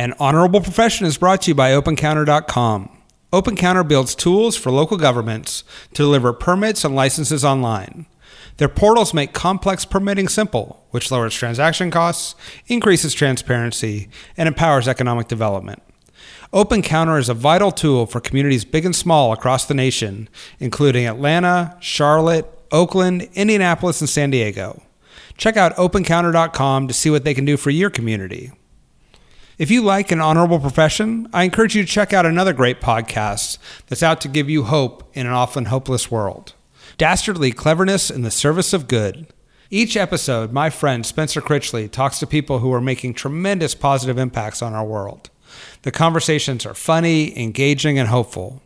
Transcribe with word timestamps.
An 0.00 0.14
honorable 0.18 0.62
profession 0.62 1.06
is 1.06 1.18
brought 1.18 1.42
to 1.42 1.50
you 1.50 1.54
by 1.54 1.72
OpenCounter.com. 1.72 2.88
OpenCounter 3.34 3.86
builds 3.86 4.14
tools 4.14 4.56
for 4.56 4.70
local 4.70 4.96
governments 4.96 5.62
to 5.92 6.02
deliver 6.02 6.32
permits 6.32 6.86
and 6.86 6.96
licenses 6.96 7.44
online. 7.44 8.06
Their 8.56 8.70
portals 8.70 9.12
make 9.12 9.34
complex 9.34 9.84
permitting 9.84 10.28
simple, 10.28 10.86
which 10.88 11.10
lowers 11.10 11.34
transaction 11.34 11.90
costs, 11.90 12.34
increases 12.66 13.12
transparency, 13.12 14.08
and 14.38 14.48
empowers 14.48 14.88
economic 14.88 15.28
development. 15.28 15.82
OpenCounter 16.50 17.20
is 17.20 17.28
a 17.28 17.34
vital 17.34 17.70
tool 17.70 18.06
for 18.06 18.20
communities 18.20 18.64
big 18.64 18.86
and 18.86 18.96
small 18.96 19.34
across 19.34 19.66
the 19.66 19.74
nation, 19.74 20.30
including 20.58 21.06
Atlanta, 21.06 21.76
Charlotte, 21.78 22.46
Oakland, 22.72 23.28
Indianapolis, 23.34 24.00
and 24.00 24.08
San 24.08 24.30
Diego. 24.30 24.80
Check 25.36 25.58
out 25.58 25.76
opencounter.com 25.76 26.88
to 26.88 26.94
see 26.94 27.10
what 27.10 27.24
they 27.24 27.34
can 27.34 27.44
do 27.44 27.58
for 27.58 27.68
your 27.68 27.90
community. 27.90 28.52
If 29.60 29.70
you 29.70 29.82
like 29.82 30.10
an 30.10 30.22
honorable 30.22 30.58
profession, 30.58 31.28
I 31.34 31.44
encourage 31.44 31.76
you 31.76 31.82
to 31.82 31.86
check 31.86 32.14
out 32.14 32.24
another 32.24 32.54
great 32.54 32.80
podcast 32.80 33.58
that's 33.88 34.02
out 34.02 34.18
to 34.22 34.28
give 34.28 34.48
you 34.48 34.62
hope 34.62 35.10
in 35.12 35.26
an 35.26 35.34
often 35.34 35.66
hopeless 35.66 36.10
world 36.10 36.54
Dastardly 36.96 37.52
Cleverness 37.52 38.10
in 38.10 38.22
the 38.22 38.30
Service 38.30 38.72
of 38.72 38.88
Good. 38.88 39.26
Each 39.68 39.98
episode, 39.98 40.50
my 40.50 40.70
friend 40.70 41.04
Spencer 41.04 41.42
Critchley 41.42 41.90
talks 41.90 42.18
to 42.20 42.26
people 42.26 42.60
who 42.60 42.72
are 42.72 42.80
making 42.80 43.12
tremendous 43.12 43.74
positive 43.74 44.16
impacts 44.16 44.62
on 44.62 44.72
our 44.72 44.86
world. 44.86 45.28
The 45.82 45.92
conversations 45.92 46.64
are 46.64 46.72
funny, 46.72 47.38
engaging, 47.38 47.98
and 47.98 48.08
hopeful. 48.08 48.62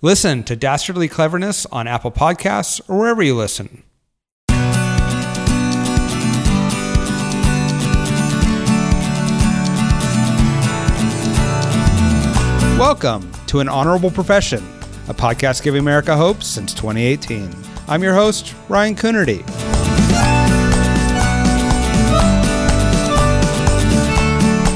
Listen 0.00 0.44
to 0.44 0.54
Dastardly 0.54 1.08
Cleverness 1.08 1.66
on 1.72 1.88
Apple 1.88 2.12
Podcasts 2.12 2.80
or 2.88 3.00
wherever 3.00 3.20
you 3.20 3.34
listen. 3.34 3.82
Welcome 12.78 13.32
to 13.46 13.60
An 13.60 13.70
Honorable 13.70 14.10
Profession, 14.10 14.62
a 15.08 15.14
podcast 15.14 15.62
giving 15.62 15.80
America 15.80 16.14
hope 16.14 16.42
since 16.42 16.74
2018. 16.74 17.50
I'm 17.88 18.02
your 18.02 18.12
host, 18.12 18.54
Ryan 18.68 18.94
Coonerty. 18.94 19.42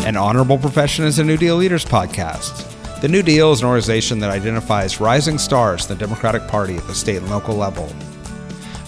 An 0.06 0.17
Honorable 0.17 0.56
Profession 0.56 1.05
is 1.05 1.19
a 1.19 1.25
New 1.25 1.37
Deal 1.37 1.56
Leaders 1.56 1.84
podcast. 1.84 2.67
The 3.03 3.09
New 3.09 3.23
Deal 3.23 3.53
is 3.53 3.61
an 3.61 3.67
organization 3.67 4.19
that 4.21 4.31
identifies 4.31 4.98
rising 4.98 5.37
stars 5.37 5.83
in 5.83 5.95
the 5.95 6.03
Democratic 6.03 6.48
Party 6.48 6.78
at 6.78 6.87
the 6.87 6.95
state 6.95 7.19
and 7.19 7.28
local 7.28 7.55
level. 7.55 7.87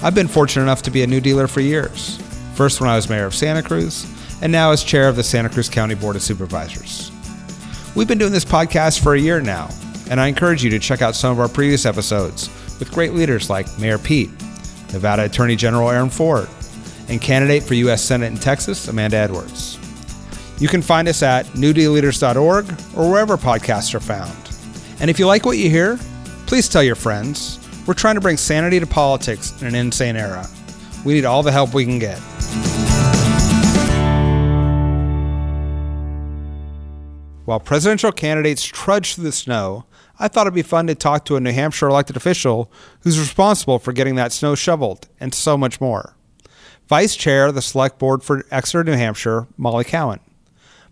I've 0.03 0.15
been 0.15 0.27
fortunate 0.27 0.63
enough 0.63 0.81
to 0.85 0.91
be 0.91 1.03
a 1.03 1.07
New 1.07 1.21
Dealer 1.21 1.49
for 1.49 1.61
years, 1.61 2.17
first 2.55 2.81
when 2.81 2.89
I 2.89 2.97
was 2.97 3.11
mayor 3.11 3.27
of 3.27 3.35
Santa 3.35 3.63
Cruz, 3.63 4.11
and 4.41 4.51
now 4.51 4.71
as 4.71 4.83
chair 4.83 5.07
of 5.07 5.17
the 5.17 5.23
Santa 5.23 5.51
Cruz 5.51 5.69
County 5.69 5.97
Board 5.97 6.17
of 6.17 6.23
Supervisors. 6.23 7.12
We've 7.95 8.09
been 8.09 8.17
doing 8.17 8.33
this 8.33 8.45
podcast 8.47 9.03
for 9.03 9.15
a 9.15 9.21
year 9.21 9.43
now, 9.43 9.69
and 10.09 10.19
I 10.19 10.29
encourage 10.29 10.65
you 10.65 10.71
to 10.71 10.79
check 10.79 11.03
out 11.03 11.15
some 11.15 11.31
of 11.31 11.39
our 11.39 11.49
previous 11.49 11.85
episodes 11.85 12.49
with 12.79 12.91
great 12.91 13.13
leaders 13.13 13.51
like 13.51 13.67
Mayor 13.79 13.99
Pete, 13.99 14.31
Nevada 14.95 15.25
Attorney 15.25 15.57
General 15.57 15.91
Aaron 15.91 16.09
Ford, 16.09 16.49
and 17.11 17.21
candidate 17.21 17.63
for 17.63 17.75
U.S. 17.75 18.03
Senate 18.03 18.33
in 18.33 18.39
Texas, 18.39 18.89
Amanda 18.89 19.19
Edwards. 19.19 19.79
You 20.59 20.69
can 20.69 20.81
find 20.81 21.07
us 21.07 21.23
at 21.23 21.45
newdealleaders.org 21.49 22.71
or 22.97 23.11
wherever 23.11 23.37
podcasts 23.37 23.95
are 23.95 24.01
found. 24.01 24.33
And 24.99 25.11
if 25.11 25.19
you 25.19 25.27
like 25.27 25.45
what 25.45 25.59
you 25.59 25.69
hear, 25.69 25.99
please 26.47 26.71
tell 26.71 26.83
your 26.83 26.95
friends. 26.95 27.59
We're 27.87 27.93
trying 27.93 28.15
to 28.15 28.23
bring 28.23 28.39
sanity 28.39 28.81
to 28.81 28.87
politics 28.87 29.61
in 29.61 29.67
an 29.67 29.75
insane 29.75 30.17
era. 30.17 30.49
We 31.05 31.13
need 31.13 31.27
all 31.27 31.43
the 31.43 31.53
help 31.53 31.75
we 31.75 31.85
can 31.85 31.99
get. 31.99 32.19
While 37.53 37.61
presidential 37.61 38.13
candidates 38.13 38.65
trudge 38.65 39.15
through 39.15 39.25
the 39.25 39.31
snow, 39.33 39.85
I 40.19 40.29
thought 40.29 40.47
it'd 40.47 40.55
be 40.55 40.63
fun 40.63 40.87
to 40.87 40.95
talk 40.95 41.27
to 41.27 41.37
a 41.37 41.41
New 41.41 41.53
Hampshire 41.53 41.87
elected 41.87 42.17
official 42.17 42.73
who's 43.01 43.21
responsible 43.21 43.79
for 43.79 43.93
getting 43.93 44.15
that 44.15 44.33
snow 44.33 44.55
shoveled 44.55 45.07
and 45.21 45.35
so 45.35 45.59
much 45.59 45.79
more. 45.79 46.17
Vice 46.89 47.15
Chair 47.15 47.49
of 47.49 47.55
the 47.55 47.61
Select 47.61 47.99
Board 47.99 48.23
for 48.23 48.47
Exeter, 48.51 48.83
New 48.83 48.95
Hampshire, 48.95 49.49
Molly 49.59 49.85
Cowan. 49.85 50.21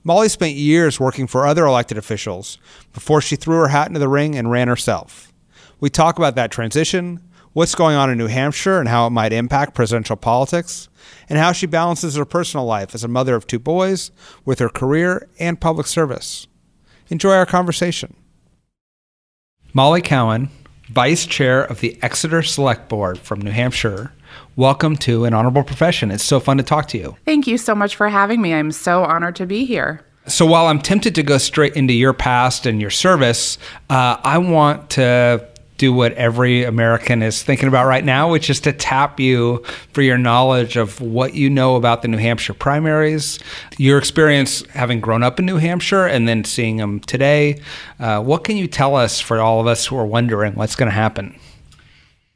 Molly 0.05 0.29
spent 0.29 0.53
years 0.53 1.01
working 1.01 1.27
for 1.27 1.47
other 1.47 1.65
elected 1.65 1.97
officials 1.97 2.59
before 2.93 3.23
she 3.23 3.37
threw 3.37 3.57
her 3.57 3.69
hat 3.69 3.89
into 3.89 3.99
the 3.99 4.07
ring 4.07 4.37
and 4.37 4.51
ran 4.51 4.69
herself. 4.69 5.33
We 5.81 5.89
talk 5.89 6.19
about 6.19 6.35
that 6.35 6.51
transition, 6.51 7.23
what's 7.55 7.75
going 7.75 7.97
on 7.97 8.11
in 8.11 8.19
New 8.19 8.27
Hampshire 8.27 8.81
and 8.81 8.89
how 8.91 9.07
it 9.07 9.11
might 9.11 9.33
impact 9.33 9.75
presidential 9.75 10.17
politics, 10.17 10.91
and 11.27 11.39
how 11.39 11.53
she 11.53 11.65
balances 11.65 12.17
her 12.17 12.27
personal 12.27 12.67
life 12.67 12.95
as 12.95 13.03
a 13.03 13.09
mother 13.09 13.35
of 13.35 13.47
two 13.47 13.59
boys 13.59 14.11
with 14.45 14.59
her 14.59 14.69
career 14.69 15.27
and 15.39 15.59
public 15.59 15.87
service. 15.87 16.47
Enjoy 17.11 17.33
our 17.35 17.45
conversation. 17.45 18.15
Molly 19.75 20.01
Cowan, 20.01 20.49
Vice 20.89 21.27
Chair 21.27 21.63
of 21.65 21.81
the 21.81 21.99
Exeter 22.03 22.41
Select 22.41 22.89
Board 22.89 23.19
from 23.19 23.41
New 23.41 23.51
Hampshire. 23.51 24.13
Welcome 24.55 24.97
to 24.99 25.25
an 25.25 25.35
honorable 25.35 25.65
profession. 25.65 26.13
It's 26.13 26.23
so 26.23 26.39
fun 26.39 26.57
to 26.59 26.63
talk 26.63 26.87
to 26.89 26.99
you. 26.99 27.17
Thank 27.25 27.49
you 27.49 27.59
so 27.59 27.75
much 27.75 27.97
for 27.97 28.09
having 28.09 28.41
me. 28.41 28.55
I'm 28.55 28.71
so 28.71 29.03
honored 29.03 29.35
to 29.37 29.47
be 29.47 29.65
here. 29.65 30.05
So, 30.27 30.47
while 30.47 30.67
I'm 30.67 30.81
tempted 30.81 31.17
to 31.17 31.25
go 31.25 31.39
straight 31.39 31.75
into 31.75 31.93
your 31.95 32.13
past 32.13 32.65
and 32.65 32.81
your 32.81 32.91
service, 32.91 33.59
uh, 33.89 34.19
I 34.23 34.39
want 34.39 34.91
to 34.91 35.49
do 35.81 35.95
what 35.95 36.13
every 36.13 36.63
American 36.63 37.23
is 37.23 37.43
thinking 37.43 37.67
about 37.67 37.87
right 37.87 38.05
now, 38.05 38.31
which 38.31 38.51
is 38.51 38.61
to 38.61 38.71
tap 38.71 39.19
you 39.19 39.65
for 39.95 40.03
your 40.03 40.19
knowledge 40.19 40.77
of 40.77 41.01
what 41.01 41.33
you 41.33 41.49
know 41.49 41.75
about 41.75 42.03
the 42.03 42.09
New 42.09 42.19
Hampshire 42.19 42.53
primaries, 42.53 43.39
your 43.79 43.97
experience 43.97 44.63
having 44.69 45.01
grown 45.01 45.23
up 45.23 45.39
in 45.39 45.47
New 45.47 45.57
Hampshire 45.57 46.07
and 46.07 46.29
then 46.29 46.45
seeing 46.45 46.77
them 46.77 47.01
today. 47.01 47.59
Uh, 47.99 48.21
what 48.21 48.45
can 48.45 48.59
you 48.59 48.67
tell 48.67 48.95
us 48.95 49.21
for 49.21 49.41
all 49.41 49.59
of 49.59 49.67
us 49.67 49.87
who 49.87 49.97
are 49.97 50.05
wondering 50.05 50.55
what's 50.55 50.77
going 50.77 50.91
to 50.91 50.95
happen? 50.95 51.35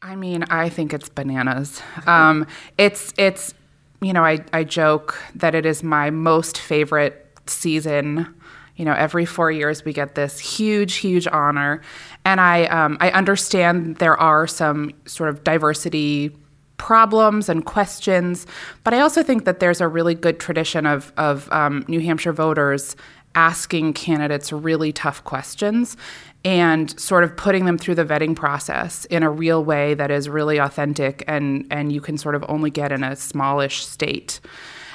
I 0.01 0.17
mean, 0.17 0.45
I 0.45 0.71
think 0.71 0.95
it's 0.95 1.11
bananas. 1.11 1.83
Um, 2.07 2.47
it's 2.79 3.13
it's 3.19 3.53
you 4.01 4.15
know, 4.15 4.25
I, 4.25 4.43
I 4.55 4.65
joke 4.65 5.23
that 5.35 5.55
it 5.55 5.67
is 5.67 5.83
my 5.83 6.09
most 6.09 6.59
favorite 6.59 7.21
season 7.47 8.35
you 8.77 8.85
know 8.85 8.93
every 8.93 9.25
four 9.25 9.51
years 9.51 9.85
we 9.85 9.93
get 9.93 10.15
this 10.15 10.39
huge 10.39 10.95
huge 10.95 11.27
honor 11.29 11.81
and 12.25 12.41
i 12.41 12.65
um, 12.67 12.97
i 13.01 13.11
understand 13.11 13.97
there 13.97 14.19
are 14.21 14.47
some 14.47 14.91
sort 15.07 15.29
of 15.29 15.45
diversity 15.45 16.35
problems 16.77 17.49
and 17.49 17.65
questions 17.65 18.47
but 18.83 18.93
i 18.93 19.01
also 19.01 19.23
think 19.23 19.45
that 19.45 19.61
there's 19.61 19.81
a 19.81 19.89
really 19.89 20.15
good 20.15 20.39
tradition 20.41 20.87
of 20.87 21.13
of 21.17 21.51
um, 21.53 21.85
new 21.89 22.01
hampshire 22.01 22.33
voters 22.33 22.97
asking 23.35 23.93
candidates 23.93 24.53
really 24.53 24.93
tough 24.93 25.25
questions 25.25 25.97
and 26.45 26.99
sort 27.01 27.25
of 27.25 27.37
putting 27.37 27.65
them 27.65 27.79
through 27.79 27.95
the 27.95 28.05
vetting 28.05 28.37
process 28.37 29.07
in 29.07 29.23
a 29.23 29.31
real 29.31 29.65
way 29.65 29.95
that 29.95 30.11
is 30.11 30.29
really 30.29 30.59
authentic 30.59 31.25
and 31.27 31.67
and 31.71 31.93
you 31.93 32.01
can 32.01 32.19
sort 32.19 32.35
of 32.35 32.45
only 32.49 32.71
get 32.71 32.93
in 32.93 33.03
a 33.03 33.17
smallish 33.17 33.87
state. 33.87 34.41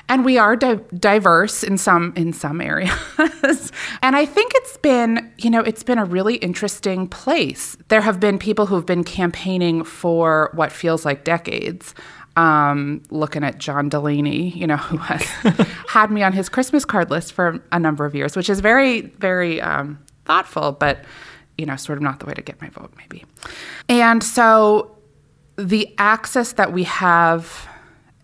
And 0.08 0.26
we 0.26 0.40
are 0.40 0.56
di- 0.56 0.80
diverse 0.96 1.64
in 1.64 1.78
some 1.78 2.14
in 2.16 2.34
some 2.34 2.62
areas. 2.62 2.92
And 4.02 4.16
i 4.16 4.26
think 4.26 4.52
it's 4.56 4.78
been 4.78 5.29
you 5.44 5.50
know 5.50 5.62
it's 5.62 5.84
been 5.84 5.98
a 5.98 6.06
really 6.06 6.36
interesting 6.36 7.08
place 7.08 7.78
there 7.88 8.02
have 8.02 8.20
been 8.20 8.38
people 8.38 8.66
who've 8.66 8.86
been 8.86 9.04
campaigning 9.04 9.84
for 9.84 10.50
what 10.54 10.72
feels 10.72 11.06
like 11.06 11.24
decades 11.24 11.94
um, 12.36 13.02
looking 13.10 13.44
at 13.44 13.58
John 13.58 13.90
Delaney, 13.90 14.50
you 14.52 14.66
know, 14.66 14.78
who 14.78 14.96
has 14.98 15.22
had 15.88 16.10
me 16.10 16.24
on 16.24 16.32
his 16.32 16.48
Christmas 16.48 16.86
card 16.86 17.12
list 17.12 17.34
for 17.34 17.62
a 17.74 17.80
number 17.80 18.06
of 18.06 18.16
years, 18.16 18.38
which 18.38 18.50
is 18.50 18.62
very, 18.62 19.02
very 19.02 19.60
um, 19.60 20.00
thoughtful, 20.24 20.72
but, 20.72 21.04
you 21.58 21.66
know, 21.66 21.76
sort 21.76 21.98
of 21.98 22.02
not 22.02 22.20
the 22.20 22.26
way 22.26 22.34
to 22.34 22.42
get 22.42 22.62
my 22.62 22.70
vote, 22.70 22.94
maybe. 22.98 23.26
And 23.90 24.24
so 24.24 24.96
the 25.58 25.94
access 25.98 26.54
that 26.54 26.72
we 26.72 26.84
have 26.84 27.68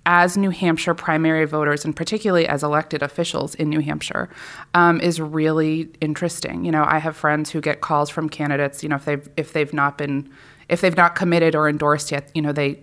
as 0.06 0.38
New 0.38 0.52
Hampshire 0.52 0.94
primary 0.94 1.46
voters, 1.46 1.84
and 1.84 1.96
particularly 1.96 2.48
as 2.48 2.64
elected 2.64 3.02
officials 3.02 3.56
in 3.56 3.70
New 3.70 3.80
Hampshire, 3.80 4.30
um, 4.74 5.02
is 5.02 5.20
really 5.20 5.90
interesting. 6.00 6.64
You 6.64 6.72
know, 6.72 6.86
I 6.88 7.00
have 7.00 7.16
friends 7.16 7.50
who 7.50 7.62
get 7.62 7.82
calls 7.82 8.10
from 8.10 8.30
candidates. 8.30 8.84
You 8.84 8.90
know, 8.90 8.98
if 8.98 9.06
they've 9.06 9.30
if 9.38 9.54
they've 9.54 9.74
not 9.74 9.98
been 9.98 10.30
if 10.70 10.82
they've 10.82 10.96
not 10.96 11.16
committed 11.16 11.56
or 11.56 11.68
endorsed 11.68 12.12
yet, 12.12 12.30
you 12.34 12.42
know, 12.42 12.52
they 12.52 12.80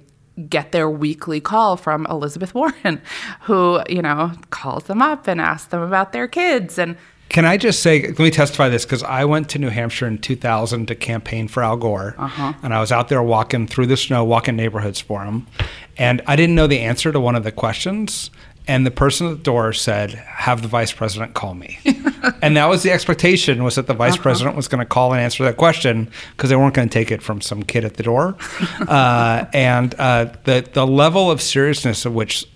get 0.49 0.73
their 0.73 0.89
weekly 0.89 1.41
call 1.41 1.77
from 1.77 2.07
Elizabeth 2.07 2.55
Warren, 2.55 3.01
who 3.43 3.81
you 3.89 4.03
know 4.03 4.33
calls 4.51 4.85
them 4.85 5.03
up 5.03 5.29
and 5.29 5.41
asks 5.41 5.69
them 5.69 5.83
about 5.83 6.13
their 6.13 6.27
kids 6.29 6.79
and 6.79 6.97
can 7.33 7.47
I 7.47 7.57
just 7.57 7.83
say, 7.83 8.03
let 8.03 8.19
me 8.19 8.31
testify 8.31 8.69
this 8.69 8.85
because 8.85 9.03
I 9.03 9.25
went 9.25 9.49
to 9.51 9.59
New 9.59 9.71
Hampshire 9.71 10.07
in 10.07 10.19
2000 10.19 10.87
to 10.89 10.95
campaign 10.95 11.49
for 11.49 11.63
Al 11.63 11.79
Gore. 11.79 12.15
Uh-huh. 12.19 12.53
And 12.63 12.75
I 12.75 12.81
was 12.81 12.93
out 12.93 13.09
there 13.09 13.23
walking 13.23 13.67
through 13.67 13.87
the 13.87 13.97
snow, 13.97 14.23
walking 14.23 14.55
neighborhoods 14.55 15.01
for 15.01 15.25
him. 15.25 15.47
And 15.97 16.21
I 16.27 16.37
didn't 16.37 16.55
know 16.55 16.67
the 16.67 16.81
answer 16.81 17.11
to 17.11 17.19
one 17.19 17.35
of 17.35 17.43
the 17.43 17.51
questions. 17.51 18.31
And 18.69 18.87
the 18.87 18.91
person 18.91 19.27
at 19.27 19.39
the 19.39 19.43
door 19.43 19.73
said, 19.73 20.11
"Have 20.13 20.63
the 20.63 20.69
vice 20.69 20.93
president 20.93 21.35
call 21.35 21.55
me," 21.55 21.81
and 22.43 22.57
that 22.57 22.67
was 22.67 22.85
the 22.85 22.93
expectation 22.93 23.65
was 23.65 23.75
that 23.75 23.89
the 23.89 23.95
vice 23.95 24.13
uh-huh. 24.13 24.23
president 24.23 24.55
was 24.55 24.69
going 24.69 24.79
to 24.79 24.87
call 24.87 25.13
and 25.13 25.21
answer 25.21 25.43
that 25.43 25.57
question 25.57 26.09
because 26.37 26.49
they 26.49 26.55
weren't 26.55 26.73
going 26.73 26.89
to 26.89 26.93
take 26.93 27.11
it 27.11 27.23
from 27.23 27.41
some 27.41 27.65
kid 27.65 27.85
at 27.85 27.95
the 27.95 28.05
door. 28.05 28.37
uh, 28.87 29.47
and 29.53 29.97
uh, 29.99 30.33
the 30.45 30.65
the 30.75 30.87
level 30.87 31.29
of 31.29 31.43
seriousness 31.43 32.05
of 32.07 32.15
which 32.15 32.47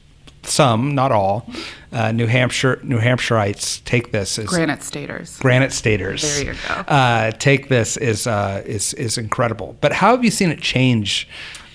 some, 0.49 0.95
not 0.95 1.13
all, 1.13 1.49
uh, 1.93 2.13
New 2.13 2.27
Hampshire 2.27 2.81
New 2.83 2.99
Hampshireites 2.99 3.83
take 3.85 4.13
this 4.13 4.39
as 4.39 4.47
Granite 4.47 4.83
staters. 4.83 5.39
Granite 5.39 5.73
staters. 5.73 6.23
There 6.23 6.53
you 6.53 6.59
go. 6.69 6.75
Uh, 6.75 7.31
take 7.33 7.69
this 7.69 7.97
is 7.97 8.27
uh, 8.27 8.63
is 8.67 8.93
is 8.95 9.19
incredible. 9.19 9.77
But 9.81 9.93
how 9.93 10.11
have 10.11 10.25
you 10.25 10.31
seen 10.31 10.51
it 10.51 10.61
change 10.61 11.29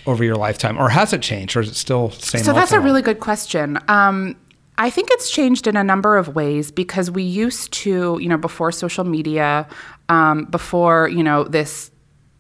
over 0.05 0.23
your 0.23 0.35
lifetime, 0.35 0.77
or 0.77 0.89
has 0.89 1.13
it 1.13 1.21
changed, 1.21 1.55
or 1.55 1.61
is 1.61 1.69
it 1.69 1.75
still 1.75 2.09
the 2.09 2.21
same? 2.21 2.43
So 2.43 2.53
that's 2.53 2.71
a 2.71 2.79
really 2.79 3.01
good 3.01 3.19
question. 3.19 3.79
Um, 3.87 4.35
I 4.77 4.89
think 4.89 5.09
it's 5.11 5.29
changed 5.29 5.67
in 5.67 5.77
a 5.77 5.83
number 5.83 6.17
of 6.17 6.35
ways 6.35 6.71
because 6.71 7.11
we 7.11 7.23
used 7.23 7.71
to, 7.73 8.17
you 8.19 8.27
know, 8.27 8.37
before 8.37 8.71
social 8.71 9.03
media, 9.03 9.67
um, 10.09 10.45
before 10.45 11.07
you 11.07 11.23
know 11.23 11.43
this 11.43 11.91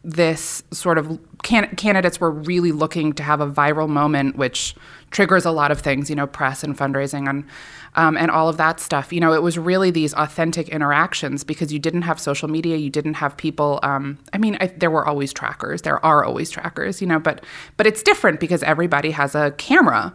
this 0.03 0.63
sort 0.71 0.97
of 0.97 1.30
can- 1.43 1.75
candidates 1.75 2.19
were 2.19 2.31
really 2.31 2.71
looking 2.71 3.13
to 3.13 3.23
have 3.23 3.41
a 3.41 3.47
viral 3.47 3.89
moment, 3.89 4.35
which 4.35 4.75
triggers 5.11 5.45
a 5.45 5.51
lot 5.51 5.71
of 5.71 5.81
things, 5.81 6.09
you 6.09 6.15
know, 6.15 6.27
press 6.27 6.63
and 6.63 6.77
fundraising 6.77 7.29
and 7.29 7.43
um, 7.95 8.15
and 8.15 8.31
all 8.31 8.47
of 8.47 8.55
that 8.55 8.79
stuff. 8.79 9.11
You 9.11 9.19
know, 9.19 9.33
it 9.33 9.43
was 9.43 9.57
really 9.57 9.91
these 9.91 10.13
authentic 10.13 10.69
interactions 10.69 11.43
because 11.43 11.73
you 11.73 11.79
didn't 11.79 12.03
have 12.03 12.19
social 12.19 12.47
media, 12.47 12.77
you 12.77 12.89
didn't 12.89 13.15
have 13.15 13.35
people. 13.35 13.79
Um, 13.83 14.17
I 14.31 14.37
mean, 14.37 14.57
I, 14.61 14.67
there 14.67 14.91
were 14.91 15.05
always 15.05 15.33
trackers, 15.33 15.81
there 15.81 16.03
are 16.05 16.23
always 16.23 16.49
trackers, 16.49 17.01
you 17.01 17.07
know, 17.07 17.19
but 17.19 17.43
but 17.77 17.85
it's 17.87 18.01
different 18.01 18.39
because 18.39 18.63
everybody 18.63 19.11
has 19.11 19.35
a 19.35 19.51
camera, 19.51 20.13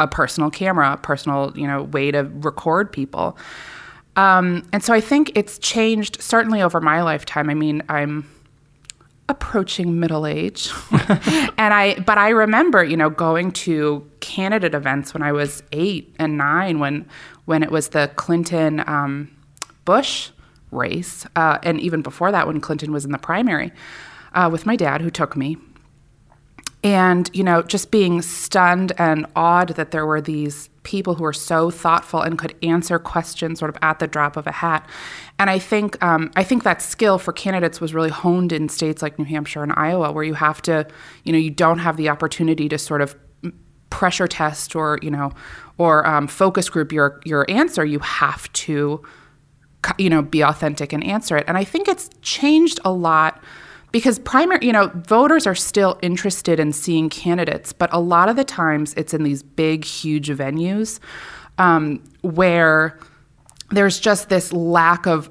a 0.00 0.08
personal 0.08 0.50
camera, 0.50 0.92
a 0.92 0.96
personal 0.96 1.52
you 1.56 1.66
know 1.66 1.82
way 1.82 2.10
to 2.10 2.24
record 2.24 2.92
people. 2.92 3.36
Um, 4.16 4.68
and 4.72 4.82
so 4.82 4.92
I 4.92 5.00
think 5.00 5.30
it's 5.36 5.58
changed 5.60 6.20
certainly 6.20 6.60
over 6.60 6.80
my 6.80 7.02
lifetime. 7.02 7.48
I 7.50 7.54
mean, 7.54 7.82
I'm 7.88 8.28
approaching 9.28 10.00
middle 10.00 10.26
age. 10.26 10.70
And 11.60 11.74
i 11.74 11.98
but 11.98 12.18
i 12.18 12.28
remember 12.28 12.84
you 12.84 12.96
know 12.96 13.10
going 13.10 13.50
to 13.50 14.08
candidate 14.20 14.74
events 14.74 15.12
when 15.12 15.24
i 15.24 15.32
was 15.32 15.62
eight 15.72 16.14
and 16.16 16.38
nine 16.38 16.78
when 16.78 17.04
when 17.46 17.64
it 17.64 17.70
was 17.72 17.88
the 17.88 18.08
clinton 18.14 18.80
um, 18.86 19.28
bush 19.84 20.30
race 20.70 21.26
uh, 21.34 21.58
and 21.64 21.80
even 21.80 22.00
before 22.00 22.30
that 22.30 22.46
when 22.46 22.60
clinton 22.60 22.92
was 22.92 23.04
in 23.04 23.10
the 23.10 23.18
primary 23.18 23.72
uh, 24.34 24.48
with 24.50 24.66
my 24.66 24.76
dad 24.76 25.00
who 25.00 25.10
took 25.10 25.36
me. 25.36 25.56
And 26.84 27.28
you 27.34 27.42
know 27.42 27.62
just 27.62 27.90
being 27.90 28.22
stunned 28.22 28.92
and 28.98 29.26
awed 29.34 29.70
that 29.70 29.90
there 29.90 30.06
were 30.06 30.20
these 30.20 30.70
people 30.88 31.14
who 31.14 31.22
were 31.22 31.32
so 31.32 31.70
thoughtful 31.70 32.20
and 32.22 32.38
could 32.38 32.54
answer 32.62 32.98
questions 32.98 33.58
sort 33.58 33.68
of 33.68 33.76
at 33.82 33.98
the 33.98 34.06
drop 34.06 34.36
of 34.36 34.46
a 34.46 34.52
hat. 34.52 34.88
And 35.38 35.50
i 35.50 35.58
think 35.58 36.02
um, 36.02 36.30
i 36.34 36.42
think 36.42 36.64
that 36.64 36.82
skill 36.82 37.18
for 37.18 37.32
candidates 37.32 37.80
was 37.80 37.94
really 37.94 38.10
honed 38.10 38.52
in 38.52 38.68
states 38.68 39.02
like 39.02 39.18
new 39.18 39.24
hampshire 39.24 39.62
and 39.62 39.72
iowa 39.76 40.10
where 40.10 40.24
you 40.24 40.34
have 40.34 40.60
to 40.62 40.86
you 41.24 41.32
know 41.32 41.38
you 41.38 41.50
don't 41.50 41.78
have 41.78 41.96
the 41.96 42.08
opportunity 42.08 42.68
to 42.68 42.78
sort 42.78 43.02
of 43.02 43.14
pressure 43.90 44.26
test 44.26 44.74
or 44.74 44.98
you 45.02 45.10
know 45.10 45.32
or 45.78 46.06
um, 46.06 46.26
focus 46.26 46.68
group 46.68 46.92
your 46.92 47.20
your 47.24 47.46
answer. 47.48 47.84
You 47.84 48.00
have 48.00 48.52
to 48.64 49.02
you 49.96 50.10
know 50.10 50.22
be 50.22 50.42
authentic 50.42 50.92
and 50.92 51.02
answer 51.04 51.36
it. 51.36 51.44
And 51.48 51.56
i 51.56 51.64
think 51.64 51.88
it's 51.88 52.10
changed 52.22 52.80
a 52.84 52.92
lot 52.92 53.42
because 53.92 54.18
primary 54.18 54.64
you 54.64 54.72
know 54.72 54.88
voters 54.94 55.46
are 55.46 55.54
still 55.54 55.98
interested 56.02 56.60
in 56.60 56.72
seeing 56.72 57.08
candidates 57.08 57.72
but 57.72 57.88
a 57.92 57.98
lot 57.98 58.28
of 58.28 58.36
the 58.36 58.44
times 58.44 58.94
it's 58.94 59.14
in 59.14 59.22
these 59.22 59.42
big 59.42 59.84
huge 59.84 60.28
venues 60.28 61.00
um, 61.58 62.02
where 62.22 62.98
there's 63.70 64.00
just 64.00 64.28
this 64.28 64.52
lack 64.52 65.06
of 65.06 65.30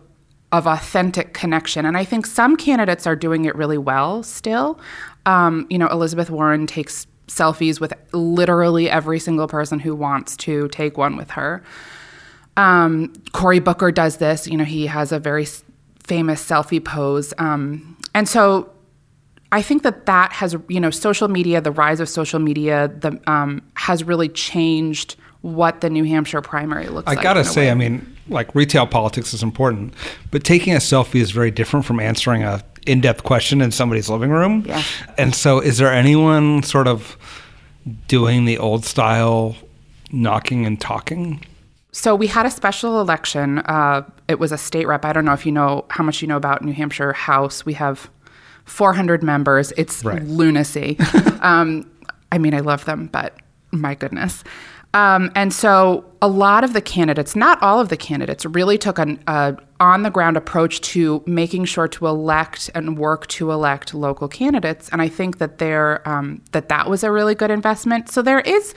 of 0.53 0.65
authentic 0.65 1.33
connection. 1.33 1.85
And 1.85 1.97
i 1.97 2.05
think 2.05 2.25
some 2.25 2.55
candidates 2.55 3.05
are 3.05 3.15
doing 3.15 3.45
it 3.45 3.55
really 3.55 3.77
well 3.77 4.23
still. 4.23 4.79
Um, 5.25 5.67
you 5.69 5.77
know 5.77 5.87
elizabeth 5.87 6.29
warren 6.29 6.67
takes 6.67 7.07
selfies 7.27 7.81
with 7.81 7.93
literally 8.13 8.89
every 8.89 9.19
single 9.19 9.47
person 9.47 9.79
who 9.79 9.93
wants 9.93 10.37
to 10.37 10.69
take 10.69 10.97
one 10.97 11.17
with 11.17 11.31
her. 11.31 11.63
Um, 12.55 13.13
cory 13.33 13.59
booker 13.59 13.91
does 13.91 14.17
this. 14.17 14.47
You 14.47 14.57
know 14.57 14.63
he 14.63 14.87
has 14.87 15.11
a 15.11 15.19
very 15.19 15.45
famous 16.03 16.45
selfie 16.45 16.83
pose. 16.83 17.33
Um, 17.37 17.96
and 18.17 18.27
so 18.27 18.71
I 19.51 19.61
think 19.61 19.83
that 19.83 20.07
that 20.07 20.33
has, 20.33 20.55
you 20.69 20.79
know, 20.79 20.89
social 20.89 21.27
media, 21.27 21.61
the 21.61 21.71
rise 21.71 21.99
of 21.99 22.09
social 22.09 22.39
media, 22.39 22.87
the, 22.87 23.21
um, 23.31 23.61
has 23.75 24.03
really 24.03 24.27
changed 24.27 25.17
what 25.41 25.81
the 25.81 25.89
New 25.91 26.03
Hampshire 26.03 26.41
primary 26.41 26.87
looks 26.87 27.07
I 27.07 27.11
like. 27.11 27.19
I 27.19 27.21
gotta 27.21 27.45
say, 27.45 27.67
way. 27.67 27.71
I 27.71 27.75
mean, 27.75 28.17
like 28.27 28.55
retail 28.55 28.87
politics 28.87 29.35
is 29.35 29.43
important, 29.43 29.93
but 30.31 30.43
taking 30.43 30.73
a 30.73 30.77
selfie 30.77 31.21
is 31.21 31.29
very 31.29 31.51
different 31.51 31.85
from 31.85 31.99
answering 31.99 32.41
a 32.41 32.63
in-depth 32.87 33.23
question 33.23 33.61
in 33.61 33.69
somebody's 33.69 34.09
living 34.09 34.31
room. 34.31 34.63
Yeah. 34.65 34.81
And 35.19 35.35
so, 35.35 35.59
is 35.59 35.77
there 35.77 35.93
anyone 35.93 36.63
sort 36.63 36.87
of 36.87 37.17
doing 38.07 38.45
the 38.45 38.57
old 38.57 38.83
style 38.83 39.55
knocking 40.11 40.65
and 40.65 40.81
talking? 40.81 41.45
So 41.97 42.13
we 42.13 42.27
had 42.27 42.45
a 42.45 42.51
special 42.51 43.01
election. 43.01 43.57
Uh, 43.57 44.03
it 44.27 44.37
was 44.37 44.51
a 44.51 44.57
state 44.57 44.85
rep. 44.85 45.03
I 45.03 45.13
don't 45.13 45.25
know 45.25 45.33
if 45.33 45.47
you 45.47 45.51
know 45.51 45.83
how 45.89 46.03
much 46.03 46.21
you 46.21 46.27
know 46.27 46.37
about 46.37 46.61
New 46.63 46.71
Hampshire 46.71 47.11
House. 47.11 47.65
We 47.65 47.73
have 47.73 48.11
400 48.65 49.23
members. 49.23 49.73
It's 49.77 50.05
Right. 50.05 50.21
lunacy. 50.23 50.99
um, 51.41 51.89
I 52.31 52.37
mean, 52.37 52.53
I 52.53 52.59
love 52.59 52.85
them, 52.85 53.09
but 53.11 53.35
my 53.71 53.95
goodness. 53.95 54.43
Um, 54.93 55.31
and 55.33 55.51
so 55.51 56.05
a 56.21 56.27
lot 56.27 56.63
of 56.63 56.73
the 56.73 56.81
candidates, 56.81 57.35
not 57.35 57.59
all 57.63 57.79
of 57.79 57.89
the 57.89 57.97
candidates, 57.97 58.45
really 58.45 58.77
took 58.77 58.99
an 58.99 59.19
uh, 59.25 59.53
on 59.79 60.03
the 60.03 60.11
ground 60.11 60.37
approach 60.37 60.81
to 60.81 61.23
making 61.25 61.65
sure 61.65 61.87
to 61.87 62.05
elect 62.05 62.69
and 62.75 62.99
work 62.99 63.25
to 63.27 63.51
elect 63.51 63.95
local 63.95 64.27
candidates. 64.27 64.87
And 64.89 65.01
I 65.01 65.07
think 65.07 65.39
that 65.39 65.59
um, 66.05 66.43
that 66.51 66.69
that 66.69 66.91
was 66.91 67.03
a 67.03 67.11
really 67.11 67.33
good 67.33 67.49
investment. 67.49 68.09
So 68.09 68.21
there 68.21 68.41
is 68.41 68.75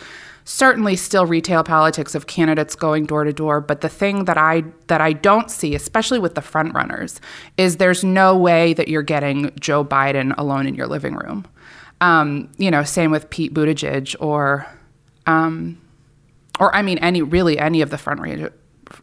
certainly 0.50 0.97
still 0.97 1.26
retail 1.26 1.62
politics 1.62 2.17
of 2.17 2.26
candidates 2.26 2.75
going 2.75 3.06
door 3.06 3.23
to 3.23 3.32
door 3.32 3.61
but 3.61 3.82
the 3.82 3.88
thing 3.88 4.25
that 4.25 4.37
i 4.37 4.64
that 4.88 5.00
i 5.00 5.12
don't 5.12 5.49
see 5.49 5.76
especially 5.76 6.19
with 6.19 6.35
the 6.35 6.43
front 6.43 6.75
runners 6.75 7.20
is 7.56 7.76
there's 7.76 8.02
no 8.02 8.37
way 8.37 8.73
that 8.75 8.88
you're 8.88 9.00
getting 9.00 9.52
joe 9.61 9.85
biden 9.85 10.35
alone 10.37 10.67
in 10.67 10.75
your 10.75 10.88
living 10.88 11.14
room. 11.14 11.47
Um, 12.00 12.50
you 12.58 12.69
know 12.69 12.82
same 12.82 13.12
with 13.12 13.31
pete 13.31 13.55
buttigieg 13.55 14.17
or 14.19 14.67
um, 15.26 15.81
or 16.58 16.75
i 16.75 16.82
mean 16.82 16.99
any 16.99 17.23
really 17.23 17.56
any 17.56 17.81
of 17.81 17.91
the 17.91 17.99
front 17.99 18.52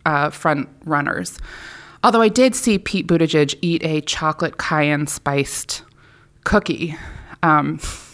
uh, 0.05 0.29
front 0.31 0.67
runners. 0.83 1.39
Although 2.03 2.21
i 2.21 2.29
did 2.29 2.55
see 2.55 2.77
pete 2.77 3.07
buttigieg 3.07 3.57
eat 3.61 3.81
a 3.85 4.01
chocolate 4.01 4.57
cayenne 4.57 5.07
spiced 5.07 5.83
cookie 6.43 6.97
um, 7.41 7.79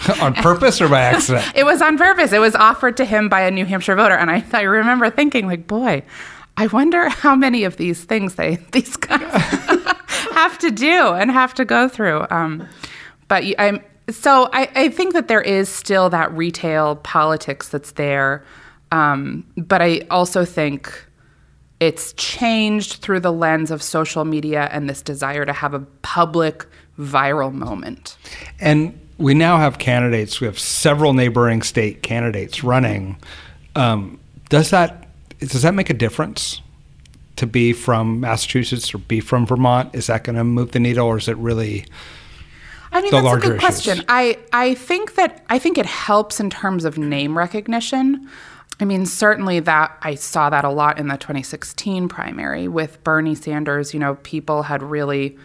On 0.20 0.34
purpose 0.34 0.80
or 0.80 0.88
by 0.88 1.00
accident? 1.00 1.50
it 1.54 1.64
was 1.64 1.80
on 1.80 1.96
purpose. 1.98 2.32
It 2.32 2.38
was 2.38 2.54
offered 2.54 2.96
to 2.98 3.04
him 3.04 3.28
by 3.28 3.40
a 3.40 3.50
New 3.50 3.64
Hampshire 3.64 3.96
voter, 3.96 4.14
and 4.14 4.30
I, 4.30 4.44
I 4.52 4.62
remember 4.62 5.10
thinking, 5.10 5.46
like, 5.46 5.66
boy, 5.66 6.02
I 6.56 6.66
wonder 6.68 7.08
how 7.08 7.34
many 7.34 7.64
of 7.64 7.76
these 7.76 8.04
things 8.04 8.36
they 8.36 8.56
these 8.72 8.96
guys 8.96 9.22
have 10.32 10.58
to 10.58 10.70
do 10.70 11.12
and 11.12 11.30
have 11.30 11.54
to 11.54 11.64
go 11.64 11.88
through. 11.88 12.26
Um, 12.30 12.68
but 13.28 13.44
I'm 13.58 13.80
so 14.08 14.48
I, 14.52 14.70
I 14.74 14.88
think 14.88 15.12
that 15.14 15.28
there 15.28 15.42
is 15.42 15.68
still 15.68 16.10
that 16.10 16.32
retail 16.32 16.96
politics 16.96 17.68
that's 17.68 17.92
there, 17.92 18.44
um, 18.92 19.44
but 19.56 19.82
I 19.82 20.02
also 20.10 20.44
think 20.44 21.06
it's 21.80 22.12
changed 22.14 23.02
through 23.02 23.20
the 23.20 23.32
lens 23.32 23.70
of 23.70 23.82
social 23.82 24.24
media 24.24 24.68
and 24.72 24.88
this 24.88 25.02
desire 25.02 25.44
to 25.44 25.52
have 25.52 25.74
a 25.74 25.80
public 26.02 26.66
viral 26.98 27.52
moment. 27.52 28.16
And 28.58 28.98
we 29.18 29.34
now 29.34 29.58
have 29.58 29.78
candidates. 29.78 30.40
We 30.40 30.46
have 30.46 30.58
several 30.58 31.12
neighboring 31.12 31.62
state 31.62 32.02
candidates 32.02 32.62
running. 32.62 33.18
Um, 33.74 34.18
does 34.48 34.70
that 34.70 35.08
does 35.38 35.62
that 35.62 35.74
make 35.74 35.90
a 35.90 35.94
difference 35.94 36.60
to 37.36 37.46
be 37.46 37.72
from 37.72 38.20
Massachusetts 38.20 38.94
or 38.94 38.98
be 38.98 39.20
from 39.20 39.46
Vermont? 39.46 39.94
Is 39.94 40.06
that 40.06 40.24
going 40.24 40.36
to 40.36 40.44
move 40.44 40.72
the 40.72 40.80
needle, 40.80 41.06
or 41.06 41.18
is 41.18 41.28
it 41.28 41.36
really? 41.36 41.86
I 42.92 43.02
mean, 43.02 43.10
the 43.10 43.16
that's 43.16 43.22
a 43.22 43.26
larger 43.26 43.50
good 43.50 43.60
question. 43.60 44.04
I, 44.08 44.38
I 44.52 44.74
think 44.74 45.16
that 45.16 45.44
I 45.50 45.58
think 45.58 45.76
it 45.76 45.86
helps 45.86 46.40
in 46.40 46.50
terms 46.50 46.84
of 46.84 46.96
name 46.96 47.36
recognition. 47.36 48.28
I 48.78 48.84
mean, 48.84 49.06
certainly 49.06 49.60
that 49.60 49.96
I 50.02 50.14
saw 50.14 50.50
that 50.50 50.64
a 50.64 50.70
lot 50.70 50.98
in 50.98 51.08
the 51.08 51.16
2016 51.16 52.08
primary 52.08 52.68
with 52.68 53.02
Bernie 53.04 53.34
Sanders. 53.34 53.94
You 53.94 54.00
know, 54.00 54.16
people 54.16 54.62
had 54.62 54.82
really 54.82 55.36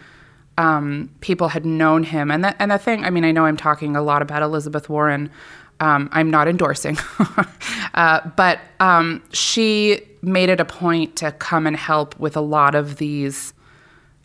um, 0.58 1.10
people 1.20 1.48
had 1.48 1.64
known 1.64 2.02
him, 2.02 2.30
and 2.30 2.44
the, 2.44 2.60
and 2.60 2.70
the 2.70 2.78
thing. 2.78 3.04
I 3.04 3.10
mean, 3.10 3.24
I 3.24 3.32
know 3.32 3.46
I'm 3.46 3.56
talking 3.56 3.96
a 3.96 4.02
lot 4.02 4.22
about 4.22 4.42
Elizabeth 4.42 4.88
Warren. 4.88 5.30
Um, 5.80 6.08
I'm 6.12 6.30
not 6.30 6.46
endorsing, 6.46 6.96
uh, 7.94 8.20
but 8.36 8.60
um, 8.78 9.22
she 9.32 10.00
made 10.22 10.48
it 10.48 10.60
a 10.60 10.64
point 10.64 11.16
to 11.16 11.32
come 11.32 11.66
and 11.66 11.76
help 11.76 12.18
with 12.20 12.36
a 12.36 12.40
lot 12.40 12.74
of 12.74 12.98
these 12.98 13.52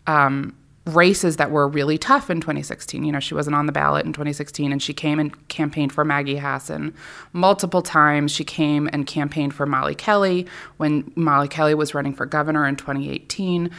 um, 0.06 0.56
races 0.88 1.38
that 1.38 1.52
were 1.52 1.68
really 1.68 1.98
tough 1.98 2.30
in 2.30 2.40
2016. 2.40 3.04
You 3.04 3.12
know, 3.12 3.20
she 3.20 3.34
wasn't 3.34 3.56
on 3.56 3.66
the 3.66 3.72
ballot 3.72 4.06
in 4.06 4.14
2016, 4.14 4.72
and 4.72 4.82
she 4.82 4.94
came 4.94 5.20
and 5.20 5.48
campaigned 5.50 5.92
for 5.92 6.06
Maggie 6.06 6.38
Hassan 6.38 6.94
multiple 7.34 7.82
times. 7.82 8.32
She 8.32 8.44
came 8.44 8.90
and 8.94 9.06
campaigned 9.06 9.54
for 9.54 9.66
Molly 9.66 9.96
Kelly 9.96 10.48
when 10.78 11.12
Molly 11.16 11.48
Kelly 11.48 11.74
was 11.74 11.94
running 11.94 12.14
for 12.14 12.26
governor 12.26 12.68
in 12.68 12.76
2018. 12.76 13.70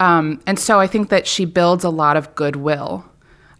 Um, 0.00 0.40
and 0.46 0.58
so 0.58 0.80
I 0.80 0.86
think 0.86 1.08
that 1.08 1.26
she 1.26 1.44
builds 1.44 1.84
a 1.84 1.90
lot 1.90 2.16
of 2.16 2.34
goodwill. 2.34 3.04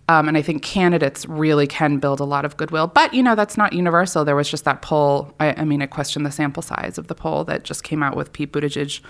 Um, 0.09 0.29
and 0.29 0.37
I 0.37 0.43
think 0.43 0.63
candidates 0.63 1.27
really 1.27 1.67
can 1.67 1.99
build 1.99 2.21
a 2.21 2.25
lot 2.25 2.45
of 2.45 2.57
goodwill. 2.57 2.87
But, 2.87 3.13
you 3.13 3.23
know, 3.23 3.35
that's 3.35 3.57
not 3.57 3.73
universal. 3.73 4.25
There 4.25 4.37
was 4.37 4.49
just 4.49 4.65
that 4.65 4.81
poll. 4.81 5.35
I, 5.41 5.53
I 5.55 5.65
mean, 5.65 5.83
I 5.83 5.87
question 5.87 6.23
the 6.23 6.31
sample 6.31 6.63
size 6.63 6.97
of 6.97 7.09
the 7.09 7.15
poll 7.15 7.43
that 7.45 7.65
just 7.65 7.83
came 7.83 8.03
out 8.03 8.17
with 8.17 8.33
Pete 8.33 8.53
Buttigieg 8.53 9.01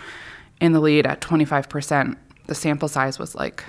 in 0.61 0.73
the 0.73 0.80
lead 0.80 1.06
at 1.06 1.21
25%. 1.21 2.16
The 2.47 2.54
sample 2.54 2.88
size 2.88 3.18
was 3.18 3.35
like 3.35 3.64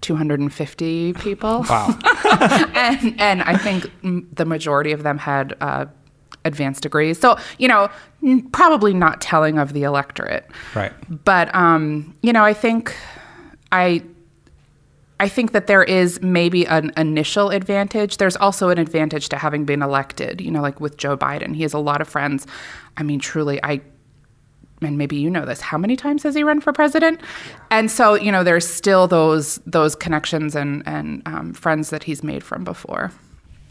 250 0.00 1.12
people. 1.14 1.66
Wow. 1.68 1.98
and, 2.74 3.20
and 3.20 3.42
I 3.42 3.58
think 3.58 3.90
the 4.34 4.46
majority 4.46 4.92
of 4.92 5.02
them 5.02 5.18
had 5.18 5.54
uh, 5.60 5.86
advanced 6.44 6.82
degrees. 6.82 7.18
So, 7.18 7.36
you 7.58 7.68
know, 7.68 7.88
n- 8.22 8.48
probably 8.50 8.94
not 8.94 9.20
telling 9.20 9.58
of 9.58 9.72
the 9.72 9.82
electorate. 9.82 10.46
Right. 10.74 10.92
But, 11.24 11.54
um, 11.54 12.16
you 12.22 12.32
know, 12.32 12.44
I 12.44 12.52
think 12.52 12.94
I 13.70 14.02
I 15.22 15.28
think 15.28 15.52
that 15.52 15.68
there 15.68 15.84
is 15.84 16.20
maybe 16.20 16.66
an 16.66 16.92
initial 16.96 17.50
advantage. 17.50 18.16
There's 18.16 18.36
also 18.36 18.70
an 18.70 18.78
advantage 18.78 19.28
to 19.28 19.36
having 19.36 19.64
been 19.64 19.80
elected, 19.80 20.40
you 20.40 20.50
know, 20.50 20.60
like 20.60 20.80
with 20.80 20.96
Joe 20.96 21.16
Biden. 21.16 21.54
He 21.54 21.62
has 21.62 21.72
a 21.72 21.78
lot 21.78 22.00
of 22.00 22.08
friends. 22.08 22.44
I 22.96 23.04
mean, 23.04 23.20
truly, 23.20 23.62
I, 23.62 23.82
and 24.80 24.98
maybe 24.98 25.14
you 25.14 25.30
know 25.30 25.46
this, 25.46 25.60
how 25.60 25.78
many 25.78 25.94
times 25.94 26.24
has 26.24 26.34
he 26.34 26.42
run 26.42 26.60
for 26.60 26.72
president? 26.72 27.20
And 27.70 27.88
so, 27.88 28.14
you 28.14 28.32
know, 28.32 28.42
there's 28.42 28.66
still 28.66 29.06
those 29.06 29.60
those 29.64 29.94
connections 29.94 30.56
and, 30.56 30.82
and 30.86 31.22
um, 31.26 31.52
friends 31.52 31.90
that 31.90 32.02
he's 32.02 32.24
made 32.24 32.42
from 32.42 32.64
before. 32.64 33.12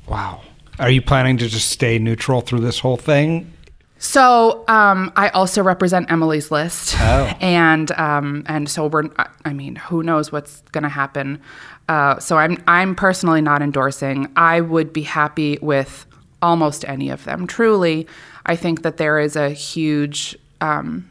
Wow. 0.07 0.41
Are 0.79 0.89
you 0.89 1.01
planning 1.01 1.37
to 1.37 1.47
just 1.47 1.69
stay 1.69 1.99
neutral 1.99 2.41
through 2.41 2.61
this 2.61 2.79
whole 2.79 2.97
thing? 2.97 3.51
So 3.99 4.63
um, 4.67 5.11
I 5.15 5.29
also 5.29 5.61
represent 5.61 6.11
Emily's 6.11 6.49
list, 6.49 6.95
Oh. 6.99 7.31
and 7.41 7.91
um, 7.91 8.43
and 8.47 8.67
so 8.67 8.87
we're. 8.87 9.09
I 9.45 9.53
mean, 9.53 9.75
who 9.75 10.01
knows 10.01 10.31
what's 10.31 10.61
going 10.71 10.83
to 10.83 10.89
happen? 10.89 11.39
Uh, 11.87 12.17
so 12.19 12.37
I'm 12.37 12.57
I'm 12.67 12.95
personally 12.95 13.41
not 13.41 13.61
endorsing. 13.61 14.31
I 14.35 14.61
would 14.61 14.91
be 14.91 15.03
happy 15.03 15.59
with 15.61 16.07
almost 16.41 16.83
any 16.87 17.09
of 17.11 17.23
them. 17.25 17.45
Truly, 17.45 18.07
I 18.47 18.55
think 18.55 18.81
that 18.81 18.97
there 18.97 19.19
is 19.19 19.35
a 19.35 19.51
huge, 19.51 20.35
um, 20.61 21.07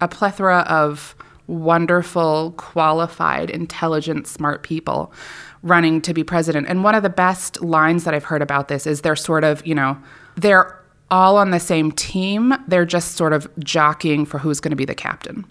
a 0.00 0.08
plethora 0.08 0.60
of 0.60 1.14
wonderful, 1.46 2.54
qualified, 2.56 3.50
intelligent, 3.50 4.26
smart 4.26 4.62
people 4.62 5.12
running 5.62 6.00
to 6.02 6.14
be 6.14 6.22
president. 6.22 6.66
And 6.68 6.84
one 6.84 6.94
of 6.94 7.02
the 7.02 7.10
best 7.10 7.62
lines 7.62 8.04
that 8.04 8.14
I've 8.14 8.24
heard 8.24 8.42
about 8.42 8.68
this 8.68 8.86
is 8.86 9.00
they're 9.00 9.16
sort 9.16 9.44
of, 9.44 9.66
you 9.66 9.74
know, 9.74 9.98
they're 10.36 10.78
all 11.10 11.36
on 11.36 11.50
the 11.50 11.60
same 11.60 11.92
team. 11.92 12.54
They're 12.68 12.84
just 12.84 13.12
sort 13.12 13.32
of 13.32 13.48
jockeying 13.58 14.26
for 14.26 14.38
who's 14.38 14.60
going 14.60 14.70
to 14.70 14.76
be 14.76 14.84
the 14.84 14.94
captain. 14.94 15.44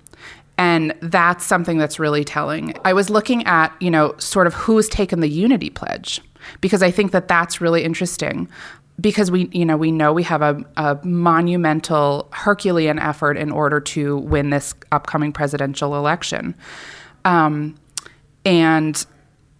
And 0.57 0.93
that's 1.01 1.45
something 1.45 1.77
that's 1.77 1.99
really 1.99 2.23
telling. 2.23 2.75
I 2.85 2.93
was 2.93 3.09
looking 3.09 3.43
at, 3.45 3.73
you 3.79 3.89
know, 3.89 4.13
sort 4.19 4.45
of 4.45 4.53
who's 4.53 4.87
taken 4.87 5.19
the 5.19 5.29
unity 5.29 5.69
pledge 5.69 6.21
because 6.61 6.83
I 6.83 6.91
think 6.91 7.11
that 7.11 7.27
that's 7.27 7.59
really 7.59 7.83
interesting 7.83 8.47
because 8.99 9.31
we, 9.31 9.49
you 9.51 9.65
know, 9.65 9.77
we 9.77 9.91
know 9.91 10.13
we 10.13 10.23
have 10.23 10.41
a, 10.41 10.63
a 10.77 10.99
monumental 11.03 12.29
Herculean 12.31 12.99
effort 12.99 13.37
in 13.37 13.51
order 13.51 13.79
to 13.79 14.17
win 14.17 14.49
this 14.49 14.73
upcoming 14.91 15.31
presidential 15.31 15.95
election. 15.95 16.55
Um, 17.25 17.75
and 18.45 19.05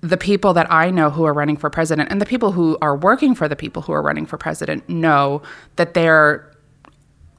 the 0.02 0.18
people 0.18 0.54
that 0.54 0.70
I 0.72 0.92
know 0.92 1.10
who 1.10 1.24
are 1.24 1.34
running 1.34 1.56
for 1.58 1.70
president 1.70 2.12
and 2.12 2.20
the 2.20 2.26
people 2.26 2.52
who 2.52 2.78
are 2.82 2.96
working 2.96 3.34
for 3.36 3.48
the 3.48 3.56
people 3.56 3.82
who 3.82 3.94
are 3.94 4.02
running 4.02 4.26
for 4.26 4.38
president 4.38 4.88
know 4.90 5.42
that 5.78 5.94
they're 5.94 6.52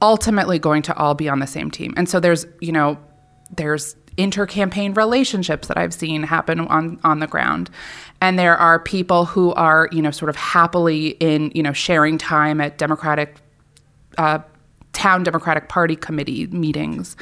ultimately 0.01 0.59
going 0.59 0.81
to 0.81 0.95
all 0.97 1.13
be 1.13 1.29
on 1.29 1.39
the 1.39 1.47
same 1.47 1.69
team. 1.69 1.93
And 1.95 2.09
so 2.09 2.19
there's, 2.19 2.45
you 2.59 2.71
know, 2.71 2.97
there's 3.55 3.95
inter-campaign 4.17 4.93
relationships 4.93 5.67
that 5.67 5.77
I've 5.77 5.93
seen 5.93 6.23
happen 6.23 6.61
on 6.61 6.99
on 7.03 7.19
the 7.19 7.27
ground. 7.27 7.69
And 8.21 8.39
there 8.39 8.55
are 8.57 8.79
people 8.79 9.25
who 9.25 9.53
are, 9.53 9.89
you 9.91 10.01
know, 10.01 10.11
sort 10.11 10.29
of 10.29 10.35
happily 10.35 11.09
in, 11.19 11.51
you 11.53 11.61
know, 11.61 11.73
sharing 11.73 12.17
time 12.17 12.61
at 12.61 12.77
Democratic 12.77 13.35
uh, 14.17 14.39
town 14.93 15.23
Democratic 15.23 15.69
Party 15.69 15.95
committee 15.95 16.47
meetings. 16.47 17.15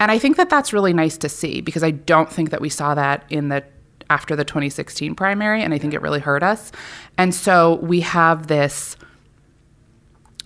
And 0.00 0.12
I 0.12 0.18
think 0.18 0.36
that 0.36 0.48
that's 0.48 0.72
really 0.72 0.92
nice 0.92 1.18
to 1.18 1.28
see 1.28 1.60
because 1.60 1.82
I 1.82 1.90
don't 1.90 2.30
think 2.30 2.50
that 2.50 2.60
we 2.60 2.68
saw 2.68 2.94
that 2.94 3.24
in 3.28 3.48
the 3.48 3.64
after 4.10 4.34
the 4.34 4.44
2016 4.44 5.14
primary 5.14 5.62
and 5.62 5.74
I 5.74 5.78
think 5.78 5.92
it 5.92 6.00
really 6.00 6.20
hurt 6.20 6.42
us. 6.42 6.72
And 7.18 7.34
so 7.34 7.74
we 7.82 8.00
have 8.00 8.46
this 8.46 8.96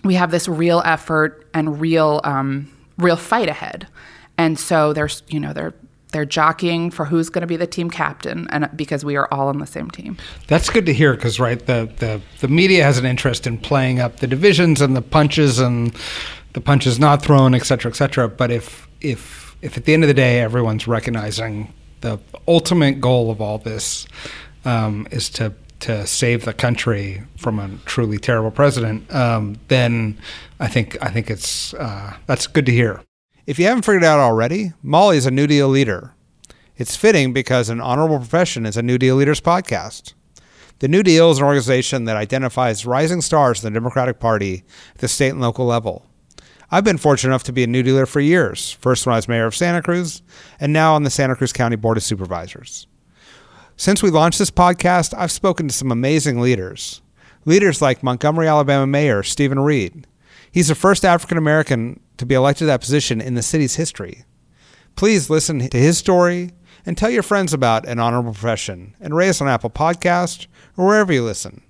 we 0.03 0.15
have 0.15 0.31
this 0.31 0.49
real 0.49 0.81
effort 0.83 1.47
and 1.53 1.79
real 1.79 2.19
um, 2.23 2.69
real 2.97 3.15
fight 3.15 3.47
ahead. 3.47 3.87
And 4.37 4.59
so 4.59 4.93
there's 4.93 5.23
you 5.27 5.39
know 5.39 5.53
they're 5.53 5.73
they're 6.13 6.25
jockeying 6.25 6.91
for 6.91 7.05
who's 7.05 7.29
going 7.29 7.41
to 7.41 7.47
be 7.47 7.57
the 7.57 7.67
team 7.67 7.89
captain 7.89 8.47
and 8.51 8.69
because 8.75 9.03
we 9.03 9.15
are 9.17 9.27
all 9.31 9.47
on 9.49 9.57
the 9.57 9.67
same 9.67 9.89
team. 9.89 10.15
That's 10.47 10.69
good 10.69 10.85
to 10.85 10.93
hear 10.93 11.13
because 11.15 11.39
right 11.39 11.59
the, 11.65 11.91
the 11.97 12.21
the 12.39 12.47
media 12.47 12.83
has 12.83 12.97
an 12.97 13.05
interest 13.05 13.45
in 13.45 13.57
playing 13.57 13.99
up 13.99 14.17
the 14.17 14.27
divisions 14.27 14.79
and 14.79 14.95
the 14.95 15.01
punches 15.01 15.59
and 15.59 15.93
the 16.53 16.61
punches 16.61 16.99
not 16.99 17.21
thrown, 17.21 17.55
et 17.55 17.65
cetera, 17.65 17.91
et 17.91 17.95
cetera. 17.95 18.29
But 18.29 18.51
if 18.51 18.87
if 19.01 19.57
if 19.61 19.75
at 19.75 19.85
the 19.85 19.93
end 19.93 20.03
of 20.03 20.07
the 20.07 20.13
day 20.13 20.39
everyone's 20.39 20.87
recognizing 20.87 21.73
the 22.01 22.19
ultimate 22.47 23.01
goal 23.01 23.31
of 23.31 23.41
all 23.41 23.57
this 23.57 24.07
um, 24.65 25.07
is 25.11 25.29
to 25.31 25.53
to 25.81 26.07
save 26.07 26.45
the 26.45 26.53
country 26.53 27.21
from 27.37 27.59
a 27.59 27.69
truly 27.85 28.17
terrible 28.17 28.51
president, 28.51 29.13
um, 29.13 29.57
then 29.67 30.17
I 30.59 30.67
think 30.67 30.97
I 31.01 31.09
think 31.09 31.29
it's 31.29 31.73
uh, 31.73 32.13
that's 32.27 32.47
good 32.47 32.65
to 32.67 32.71
hear. 32.71 33.01
If 33.45 33.59
you 33.59 33.65
haven't 33.65 33.83
figured 33.83 34.05
out 34.05 34.19
already, 34.19 34.71
Molly 34.81 35.17
is 35.17 35.25
a 35.25 35.31
New 35.31 35.47
Deal 35.47 35.67
leader. 35.67 36.13
It's 36.77 36.95
fitting 36.95 37.33
because 37.33 37.67
an 37.67 37.81
honorable 37.81 38.17
profession 38.17 38.65
is 38.65 38.77
a 38.77 38.81
New 38.81 38.97
Deal 38.97 39.17
Leaders 39.17 39.41
podcast. 39.41 40.13
The 40.79 40.87
New 40.87 41.03
Deal 41.03 41.29
is 41.29 41.39
an 41.39 41.43
organization 41.43 42.05
that 42.05 42.15
identifies 42.15 42.85
rising 42.85 43.19
stars 43.19 43.61
in 43.61 43.73
the 43.73 43.77
Democratic 43.77 44.21
Party 44.21 44.63
at 44.95 45.01
the 45.01 45.09
state 45.09 45.31
and 45.31 45.41
local 45.41 45.65
level. 45.65 46.05
I've 46.71 46.85
been 46.85 46.97
fortunate 46.97 47.31
enough 47.31 47.43
to 47.43 47.51
be 47.51 47.65
a 47.65 47.67
New 47.67 47.83
Dealer 47.83 48.05
for 48.05 48.21
years, 48.21 48.71
first 48.71 49.05
when 49.05 49.11
I 49.11 49.17
was 49.17 49.27
mayor 49.27 49.45
of 49.45 49.55
Santa 49.55 49.81
Cruz, 49.81 50.21
and 50.57 50.71
now 50.71 50.95
on 50.95 51.03
the 51.03 51.09
Santa 51.09 51.35
Cruz 51.35 51.51
County 51.51 51.75
Board 51.75 51.97
of 51.97 52.03
Supervisors. 52.03 52.87
Since 53.75 54.01
we 54.01 54.09
launched 54.09 54.39
this 54.39 54.51
podcast, 54.51 55.13
I've 55.17 55.33
spoken 55.33 55.67
to 55.67 55.73
some 55.73 55.91
amazing 55.91 56.39
leaders. 56.39 57.01
Leaders 57.43 57.81
like 57.81 58.03
Montgomery, 58.03 58.47
Alabama 58.47 58.87
Mayor 58.87 59.21
Steven 59.21 59.59
Reed. 59.59 60.07
He's 60.53 60.67
the 60.67 60.75
first 60.75 61.03
African 61.03 61.39
American 61.39 61.99
to 62.17 62.27
be 62.27 62.35
elected 62.35 62.59
to 62.59 62.65
that 62.67 62.79
position 62.79 63.19
in 63.19 63.33
the 63.33 63.41
city's 63.41 63.75
history. 63.75 64.23
Please 64.95 65.27
listen 65.27 65.67
to 65.67 65.77
his 65.77 65.97
story 65.97 66.51
and 66.85 66.95
tell 66.95 67.09
your 67.09 67.23
friends 67.23 67.53
about 67.53 67.87
an 67.87 67.97
honorable 67.97 68.33
profession 68.33 68.95
and 69.01 69.15
rate 69.15 69.29
us 69.29 69.41
on 69.41 69.47
Apple 69.47 69.71
Podcast 69.71 70.45
or 70.77 70.85
wherever 70.85 71.11
you 71.11 71.23
listen. 71.23 71.63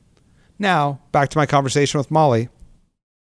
Now, 0.59 0.99
back 1.13 1.29
to 1.29 1.37
my 1.37 1.45
conversation 1.45 1.97
with 1.97 2.11
Molly. 2.11 2.49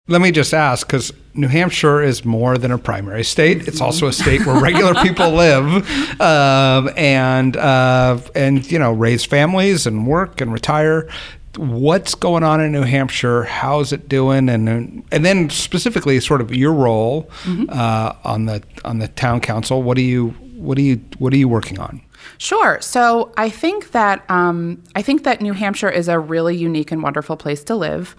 Let 0.08 0.20
me 0.20 0.32
just 0.32 0.52
ask 0.52 0.86
because 0.86 1.12
New 1.34 1.48
Hampshire 1.48 2.00
is 2.00 2.24
more 2.24 2.58
than 2.58 2.72
a 2.72 2.78
primary 2.78 3.24
state. 3.24 3.68
It's 3.68 3.80
also 3.80 4.06
a 4.06 4.12
state 4.12 4.46
where 4.46 4.60
regular 4.60 4.94
people 5.02 5.30
live 5.30 6.20
um, 6.20 6.90
and 6.96 7.56
uh, 7.56 8.18
and 8.34 8.70
you 8.70 8.78
know 8.78 8.92
raise 8.92 9.24
families 9.24 9.86
and 9.86 10.06
work 10.06 10.40
and 10.40 10.52
retire. 10.52 11.08
What's 11.56 12.14
going 12.14 12.42
on 12.42 12.60
in 12.60 12.72
New 12.72 12.82
Hampshire? 12.82 13.44
How's 13.44 13.92
it 13.92 14.08
doing? 14.08 14.48
And 14.48 14.68
and 15.10 15.24
then 15.24 15.50
specifically, 15.50 16.20
sort 16.20 16.40
of 16.40 16.54
your 16.54 16.72
role 16.72 17.30
uh, 17.68 18.12
on 18.24 18.46
the 18.46 18.62
on 18.84 18.98
the 18.98 19.08
town 19.08 19.40
council. 19.40 19.82
What 19.82 19.96
do 19.96 20.02
you 20.02 20.28
what 20.56 20.76
do 20.76 20.82
you 20.82 21.00
what 21.18 21.32
are 21.32 21.36
you 21.36 21.48
working 21.48 21.78
on? 21.78 22.02
Sure. 22.38 22.78
So 22.80 23.32
I 23.36 23.48
think 23.48 23.92
that 23.92 24.28
um, 24.30 24.82
I 24.94 25.02
think 25.02 25.24
that 25.24 25.40
New 25.40 25.52
Hampshire 25.52 25.90
is 25.90 26.08
a 26.08 26.18
really 26.18 26.56
unique 26.56 26.92
and 26.92 27.02
wonderful 27.02 27.36
place 27.36 27.62
to 27.64 27.74
live. 27.74 28.16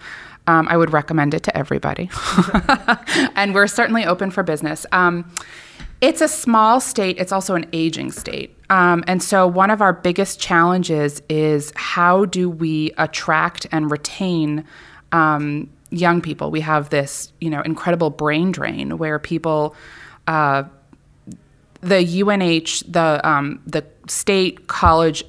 Um, 0.47 0.67
I 0.69 0.77
would 0.77 0.93
recommend 0.93 1.33
it 1.33 1.43
to 1.43 1.57
everybody, 1.57 2.09
and 3.35 3.53
we're 3.53 3.67
certainly 3.67 4.05
open 4.05 4.31
for 4.31 4.43
business. 4.43 4.85
Um, 4.93 5.29
it's 5.99 6.21
a 6.21 6.27
small 6.27 6.79
state. 6.79 7.17
It's 7.19 7.33
also 7.33 7.55
an 7.55 7.65
aging 7.73 8.13
state, 8.13 8.56
um, 8.69 9.03
and 9.07 9.23
so 9.23 9.47
one 9.47 9.69
of 9.69 9.81
our 9.81 9.93
biggest 9.93 10.39
challenges 10.39 11.21
is 11.29 11.71
how 11.75 12.25
do 12.25 12.49
we 12.49 12.91
attract 12.97 13.65
and 13.71 13.89
retain 13.89 14.65
um, 15.11 15.69
young 15.89 16.21
people? 16.21 16.51
We 16.51 16.61
have 16.61 16.89
this, 16.89 17.31
you 17.39 17.49
know, 17.49 17.61
incredible 17.61 18.09
brain 18.09 18.51
drain 18.51 18.97
where 18.97 19.19
people. 19.19 19.75
Uh, 20.27 20.63
the 21.81 22.21
UNH, 22.21 22.91
the 22.91 23.21
um, 23.23 23.61
the 23.67 23.85
state 24.07 24.67
college 24.67 25.23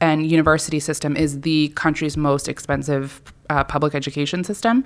and 0.00 0.28
university 0.28 0.80
system 0.80 1.16
is 1.16 1.40
the 1.42 1.68
country's 1.68 2.16
most 2.16 2.48
expensive 2.48 3.22
uh, 3.48 3.62
public 3.64 3.94
education 3.94 4.42
system, 4.42 4.84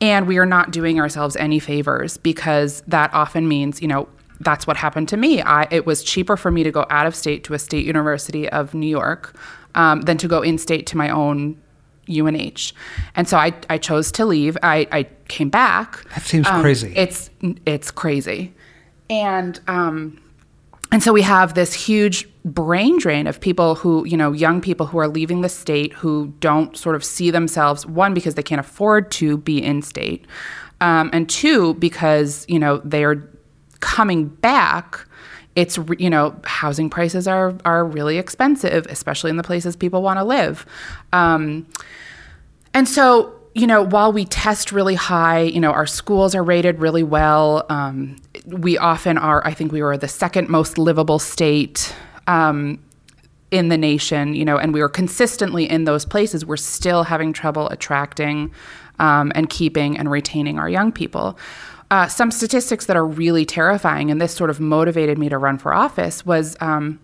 and 0.00 0.26
we 0.28 0.38
are 0.38 0.46
not 0.46 0.70
doing 0.70 1.00
ourselves 1.00 1.34
any 1.36 1.58
favors 1.58 2.16
because 2.16 2.82
that 2.86 3.12
often 3.12 3.48
means, 3.48 3.82
you 3.82 3.88
know, 3.88 4.08
that's 4.40 4.66
what 4.66 4.76
happened 4.76 5.08
to 5.08 5.16
me. 5.16 5.42
I, 5.42 5.66
it 5.70 5.86
was 5.86 6.02
cheaper 6.02 6.36
for 6.36 6.50
me 6.50 6.62
to 6.62 6.70
go 6.70 6.86
out 6.90 7.06
of 7.06 7.14
state 7.14 7.44
to 7.44 7.54
a 7.54 7.58
state 7.58 7.84
university 7.84 8.48
of 8.48 8.74
New 8.74 8.86
York 8.88 9.34
um, 9.74 10.02
than 10.02 10.16
to 10.18 10.28
go 10.28 10.42
in 10.42 10.58
state 10.58 10.86
to 10.88 10.96
my 10.96 11.10
own 11.10 11.60
UNH, 12.08 12.72
and 13.16 13.28
so 13.28 13.36
I, 13.36 13.52
I 13.68 13.76
chose 13.76 14.10
to 14.12 14.24
leave. 14.24 14.56
I, 14.62 14.86
I 14.90 15.06
came 15.28 15.50
back. 15.50 16.04
That 16.14 16.22
seems 16.22 16.46
Um, 16.46 16.62
crazy. 16.62 16.92
It's 16.96 17.30
it's 17.66 17.90
crazy, 17.90 18.54
and 19.10 19.60
um, 19.68 20.18
and 20.90 21.02
so 21.02 21.12
we 21.12 21.20
have 21.20 21.52
this 21.52 21.74
huge 21.74 22.26
brain 22.46 22.98
drain 22.98 23.26
of 23.26 23.38
people 23.40 23.74
who, 23.74 24.06
you 24.06 24.16
know, 24.16 24.32
young 24.32 24.62
people 24.62 24.86
who 24.86 24.96
are 24.98 25.08
leaving 25.08 25.42
the 25.42 25.50
state 25.50 25.92
who 25.92 26.32
don't 26.40 26.78
sort 26.78 26.96
of 26.96 27.04
see 27.04 27.30
themselves, 27.30 27.84
one, 27.84 28.14
because 28.14 28.36
they 28.36 28.42
can't 28.42 28.60
afford 28.60 29.10
to 29.10 29.36
be 29.36 29.62
in 29.62 29.82
state, 29.82 30.26
um, 30.80 31.10
and 31.12 31.28
two, 31.28 31.74
because, 31.74 32.46
you 32.48 32.58
know, 32.58 32.78
they 32.78 33.04
are 33.04 33.16
coming 33.80 34.28
back. 34.28 35.06
It's, 35.56 35.78
you 35.98 36.08
know, 36.08 36.38
housing 36.44 36.88
prices 36.88 37.26
are, 37.26 37.54
are 37.64 37.84
really 37.84 38.18
expensive, 38.18 38.86
especially 38.88 39.30
in 39.30 39.36
the 39.36 39.42
places 39.42 39.74
people 39.74 40.02
want 40.02 40.18
to 40.18 40.24
live. 40.24 40.64
Um, 41.12 41.66
and 42.74 42.88
so 42.88 43.38
you 43.58 43.66
know, 43.66 43.82
while 43.82 44.12
we 44.12 44.24
test 44.24 44.70
really 44.70 44.94
high, 44.94 45.40
you 45.40 45.60
know, 45.60 45.72
our 45.72 45.86
schools 45.86 46.34
are 46.36 46.44
rated 46.44 46.78
really 46.78 47.02
well. 47.02 47.66
Um, 47.68 48.16
we 48.46 48.78
often 48.78 49.18
are, 49.18 49.44
I 49.44 49.52
think 49.52 49.72
we 49.72 49.82
were 49.82 49.96
the 49.96 50.06
second 50.06 50.48
most 50.48 50.78
livable 50.78 51.18
state 51.18 51.92
um, 52.28 52.78
in 53.50 53.68
the 53.68 53.76
nation, 53.76 54.34
you 54.34 54.44
know, 54.44 54.58
and 54.58 54.72
we 54.72 54.80
were 54.80 54.88
consistently 54.88 55.68
in 55.68 55.84
those 55.84 56.04
places. 56.04 56.46
We're 56.46 56.56
still 56.56 57.02
having 57.02 57.32
trouble 57.32 57.68
attracting 57.70 58.52
um, 59.00 59.32
and 59.34 59.50
keeping 59.50 59.98
and 59.98 60.08
retaining 60.08 60.58
our 60.58 60.68
young 60.68 60.92
people. 60.92 61.36
Uh, 61.90 62.06
some 62.06 62.30
statistics 62.30 62.86
that 62.86 62.96
are 62.96 63.06
really 63.06 63.46
terrifying, 63.46 64.10
and 64.10 64.20
this 64.20 64.34
sort 64.34 64.50
of 64.50 64.60
motivated 64.60 65.16
me 65.16 65.28
to 65.28 65.38
run 65.38 65.56
for 65.56 65.72
office, 65.72 66.26
was 66.26 66.56
um, 66.60 67.00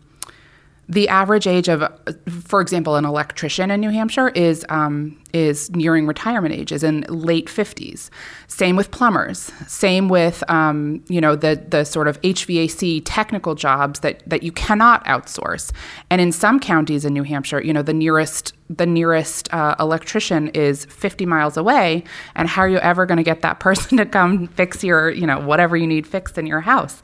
the 0.88 1.08
average 1.08 1.46
age 1.46 1.68
of, 1.68 1.82
for 2.28 2.60
example, 2.60 2.96
an 2.96 3.04
electrician 3.04 3.70
in 3.70 3.80
New 3.80 3.90
Hampshire 3.90 4.28
is 4.30 4.66
um, 4.68 5.18
is 5.32 5.70
nearing 5.70 6.06
retirement 6.06 6.54
age, 6.54 6.72
is 6.72 6.84
in 6.84 7.04
late 7.08 7.48
fifties. 7.48 8.10
Same 8.48 8.76
with 8.76 8.90
plumbers. 8.90 9.50
Same 9.66 10.08
with 10.08 10.48
um, 10.50 11.02
you 11.08 11.20
know 11.20 11.36
the 11.36 11.62
the 11.68 11.84
sort 11.84 12.06
of 12.06 12.20
HVAC 12.20 13.02
technical 13.04 13.54
jobs 13.54 14.00
that 14.00 14.22
that 14.28 14.42
you 14.42 14.52
cannot 14.52 15.04
outsource. 15.06 15.72
And 16.10 16.20
in 16.20 16.32
some 16.32 16.60
counties 16.60 17.04
in 17.04 17.14
New 17.14 17.22
Hampshire, 17.22 17.62
you 17.62 17.72
know 17.72 17.82
the 17.82 17.94
nearest 17.94 18.52
the 18.68 18.86
nearest 18.86 19.52
uh, 19.52 19.74
electrician 19.78 20.48
is 20.48 20.86
50 20.86 21.26
miles 21.26 21.56
away, 21.56 22.04
and 22.34 22.48
how 22.48 22.62
are 22.62 22.68
you 22.68 22.78
ever 22.78 23.06
going 23.06 23.18
to 23.18 23.24
get 23.24 23.42
that 23.42 23.60
person 23.60 23.96
to 23.98 24.06
come 24.06 24.48
fix 24.48 24.84
your 24.84 25.10
you 25.10 25.26
know 25.26 25.40
whatever 25.40 25.76
you 25.76 25.86
need 25.86 26.06
fixed 26.06 26.36
in 26.36 26.46
your 26.46 26.60
house? 26.60 27.02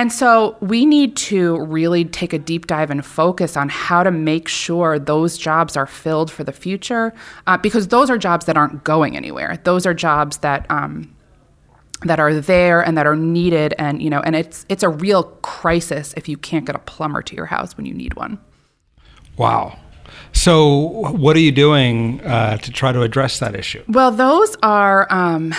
And 0.00 0.10
so 0.10 0.56
we 0.60 0.86
need 0.86 1.14
to 1.28 1.62
really 1.66 2.06
take 2.06 2.32
a 2.32 2.38
deep 2.38 2.66
dive 2.66 2.90
and 2.90 3.04
focus 3.04 3.54
on 3.54 3.68
how 3.68 4.02
to 4.02 4.10
make 4.10 4.48
sure 4.48 4.98
those 4.98 5.36
jobs 5.36 5.76
are 5.76 5.86
filled 5.86 6.30
for 6.30 6.42
the 6.42 6.52
future, 6.52 7.12
uh, 7.46 7.58
because 7.58 7.88
those 7.88 8.08
are 8.08 8.16
jobs 8.16 8.46
that 8.46 8.56
aren't 8.56 8.82
going 8.82 9.14
anywhere. 9.14 9.58
Those 9.64 9.84
are 9.84 9.92
jobs 9.92 10.38
that. 10.38 10.64
Um, 10.70 11.14
that 12.02 12.18
are 12.18 12.32
there 12.32 12.80
and 12.80 12.96
that 12.96 13.06
are 13.06 13.14
needed 13.14 13.74
and 13.78 14.00
you 14.00 14.08
know 14.08 14.20
and 14.20 14.34
it's 14.34 14.64
it's 14.70 14.82
a 14.82 14.88
real 14.88 15.24
crisis 15.42 16.14
if 16.16 16.30
you 16.30 16.38
can't 16.38 16.64
get 16.64 16.74
a 16.74 16.78
plumber 16.78 17.20
to 17.20 17.36
your 17.36 17.44
house 17.44 17.76
when 17.76 17.84
you 17.84 17.92
need 17.92 18.14
one 18.14 18.40
wow 19.36 19.78
so, 20.32 21.10
what 21.12 21.36
are 21.36 21.40
you 21.40 21.52
doing 21.52 22.20
uh, 22.22 22.56
to 22.58 22.70
try 22.70 22.92
to 22.92 23.02
address 23.02 23.38
that 23.40 23.54
issue? 23.54 23.82
Well, 23.88 24.10
those 24.10 24.56
are 24.62 25.06
um, 25.10 25.54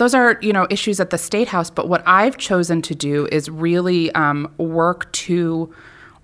those 0.00 0.14
are 0.14 0.38
you 0.40 0.52
know 0.52 0.66
issues 0.70 0.98
at 0.98 1.10
the 1.10 1.18
state 1.18 1.48
house. 1.48 1.68
But 1.68 1.86
what 1.86 2.02
I've 2.06 2.38
chosen 2.38 2.80
to 2.82 2.94
do 2.94 3.28
is 3.30 3.50
really 3.50 4.10
um, 4.12 4.50
work 4.56 5.12
to 5.12 5.72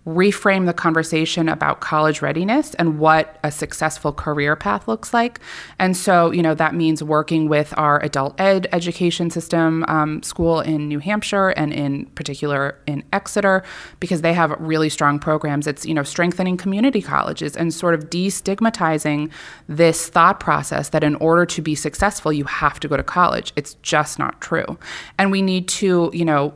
reframe 0.06 0.66
the 0.66 0.72
conversation 0.72 1.48
about 1.48 1.80
college 1.80 2.22
readiness 2.22 2.75
and 2.75 3.00
what 3.00 3.40
a 3.42 3.50
successful 3.50 4.12
career 4.12 4.54
path 4.54 4.86
looks 4.86 5.12
like. 5.12 5.40
And 5.80 5.96
so, 5.96 6.30
you 6.30 6.42
know, 6.42 6.54
that 6.54 6.75
means 6.75 7.02
working 7.02 7.48
with 7.48 7.75
our 7.76 8.00
adult 8.04 8.40
ed 8.40 8.68
education 8.72 9.30
system 9.30 9.84
um, 9.88 10.22
school 10.22 10.60
in 10.60 10.86
New 10.86 11.00
Hampshire 11.00 11.48
and 11.48 11.72
in 11.72 12.06
particular 12.14 12.78
in 12.86 13.02
Exeter, 13.12 13.64
because 13.98 14.22
they 14.22 14.32
have 14.32 14.52
really 14.60 14.88
strong 14.88 15.18
programs. 15.18 15.66
It's, 15.66 15.84
you 15.84 15.92
know, 15.92 16.04
strengthening 16.04 16.56
community 16.56 17.02
colleges 17.02 17.56
and 17.56 17.75
sort 17.75 17.94
of 17.94 18.08
destigmatizing 18.08 19.32
this 19.68 20.08
thought 20.08 20.38
process 20.38 20.90
that 20.90 21.02
in 21.02 21.16
order 21.16 21.44
to 21.46 21.60
be 21.60 21.75
successful, 21.75 22.32
you 22.32 22.44
have 22.44 22.78
to 22.78 22.86
go 22.86 22.96
to 22.96 23.02
college. 23.02 23.52
It's 23.56 23.75
just 23.82 24.20
not 24.20 24.40
true. 24.40 24.78
And 25.18 25.32
we 25.32 25.42
need 25.42 25.66
to, 25.68 26.12
you 26.14 26.25
know, 26.25 26.54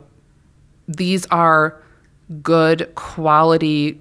these 0.87 1.25
are 1.27 1.81
good 2.41 2.93
quality, 2.95 3.99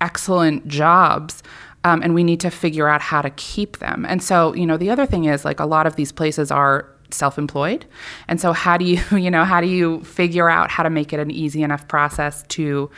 excellent 0.00 0.66
jobs. 0.68 1.42
Um, 1.84 2.02
and 2.02 2.12
we 2.12 2.24
need 2.24 2.40
to 2.40 2.50
figure 2.50 2.88
out 2.88 3.00
how 3.00 3.22
to 3.22 3.30
keep 3.30 3.78
them. 3.78 4.04
And 4.08 4.22
so, 4.22 4.52
you 4.52 4.66
know, 4.66 4.76
the 4.76 4.90
other 4.90 5.06
thing 5.06 5.24
is 5.26 5.44
like 5.44 5.60
a 5.60 5.64
lot 5.64 5.86
of 5.86 5.96
these 5.96 6.10
places 6.10 6.50
are 6.50 6.88
self-employed 7.10 7.86
and 8.26 8.40
so 8.40 8.52
how 8.52 8.76
do 8.76 8.84
you 8.84 9.00
you 9.16 9.30
know 9.30 9.44
how 9.44 9.60
do 9.60 9.66
you 9.66 10.02
figure 10.04 10.48
out 10.48 10.70
how 10.70 10.82
to 10.82 10.90
make 10.90 11.12
it 11.12 11.20
an 11.20 11.30
easy 11.30 11.62
enough 11.62 11.86
process 11.88 12.42
to 12.48 12.90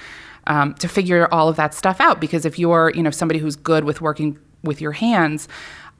um, 0.46 0.74
to 0.74 0.88
figure 0.88 1.32
all 1.32 1.48
of 1.48 1.56
that 1.56 1.74
stuff 1.74 2.00
out 2.00 2.20
because 2.20 2.44
if 2.44 2.58
you're 2.58 2.90
you 2.94 3.02
know 3.02 3.10
somebody 3.10 3.38
who's 3.38 3.56
good 3.56 3.84
with 3.84 4.00
working 4.00 4.38
with 4.62 4.80
your 4.80 4.92
hands 4.92 5.48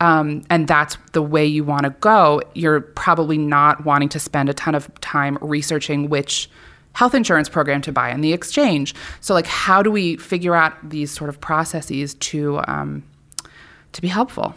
um, 0.01 0.43
and 0.49 0.67
that's 0.67 0.97
the 1.13 1.23
way 1.23 1.45
you 1.45 1.63
want 1.63 1.85
to 1.85 1.91
go 2.01 2.43
you're 2.55 2.81
probably 2.81 3.39
not 3.39 3.85
wanting 3.85 4.09
to 4.09 4.19
spend 4.19 4.49
a 4.49 4.55
ton 4.55 4.75
of 4.75 4.93
time 5.01 5.39
researching 5.41 6.09
which 6.09 6.51
health 6.93 7.15
insurance 7.15 7.49
program 7.49 7.81
to 7.83 7.93
buy 7.93 8.11
in 8.11 8.21
the 8.21 8.33
exchange. 8.33 8.95
So, 9.21 9.35
like, 9.35 9.47
how 9.47 9.83
do 9.83 9.91
we 9.91 10.17
figure 10.17 10.55
out 10.55 10.75
these 10.89 11.11
sort 11.11 11.31
of 11.31 11.41
processes 11.41 12.15
to 12.15 12.61
um, 12.67 13.03
to 13.93 14.03
be 14.03 14.09
helpful? 14.09 14.55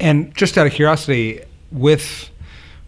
And 0.00 0.34
just 0.34 0.56
out 0.56 0.66
of 0.66 0.72
curiosity, 0.72 1.42
with 1.72 2.30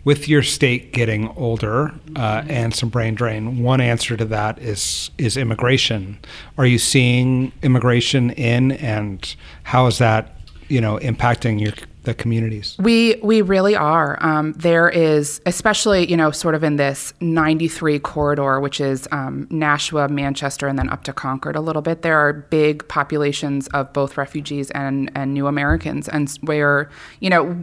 with 0.03 0.29
your 0.29 0.43
state 0.43 0.93
getting 0.93 1.29
older 1.37 1.93
uh, 2.17 2.43
and 2.49 2.75
some 2.75 2.89
brain 2.89 3.15
drain, 3.15 3.63
one 3.63 3.81
answer 3.81 4.17
to 4.17 4.25
that 4.27 4.59
is 4.59 5.11
is 5.19 5.37
immigration. 5.37 6.19
Are 6.57 6.67
you 6.67 6.79
seeing 6.79 7.53
immigration 7.63 8.31
in, 8.31 8.73
and 8.73 9.35
how 9.65 9.87
is 9.87 9.99
that 9.99 10.40
you 10.71 10.81
know 10.81 10.99
impacting 10.99 11.61
your 11.61 11.73
the 12.05 12.15
communities? 12.15 12.77
We 12.79 13.17
we 13.23 13.43
really 13.43 13.77
are. 13.77 14.17
Um, 14.25 14.53
there 14.55 14.89
is, 14.89 15.41
especially 15.45 16.09
you 16.09 16.17
know, 16.17 16.31
sort 16.31 16.55
of 16.55 16.65
in 16.65 16.77
this 16.77 17.13
93 17.21 17.99
corridor, 17.99 18.61
which 18.61 18.81
is 18.81 19.07
um, 19.13 19.47
Nashua, 19.51 20.09
Manchester, 20.09 20.67
and 20.67 20.79
then 20.79 20.89
up 20.89 21.05
to 21.05 21.13
Concord 21.13 21.57
a 21.57 21.61
little 21.61 21.83
bit. 21.83 22.03
There 22.03 22.19
are 22.19 22.33
big 22.33 22.87
populations 22.89 23.69
of 23.69 23.93
both 23.93 24.17
refugees 24.17 24.71
and 24.71 25.11
and 25.15 25.35
new 25.35 25.47
Americans, 25.47 26.09
and 26.09 26.31
where 26.43 26.89
you 27.21 27.29
know 27.29 27.63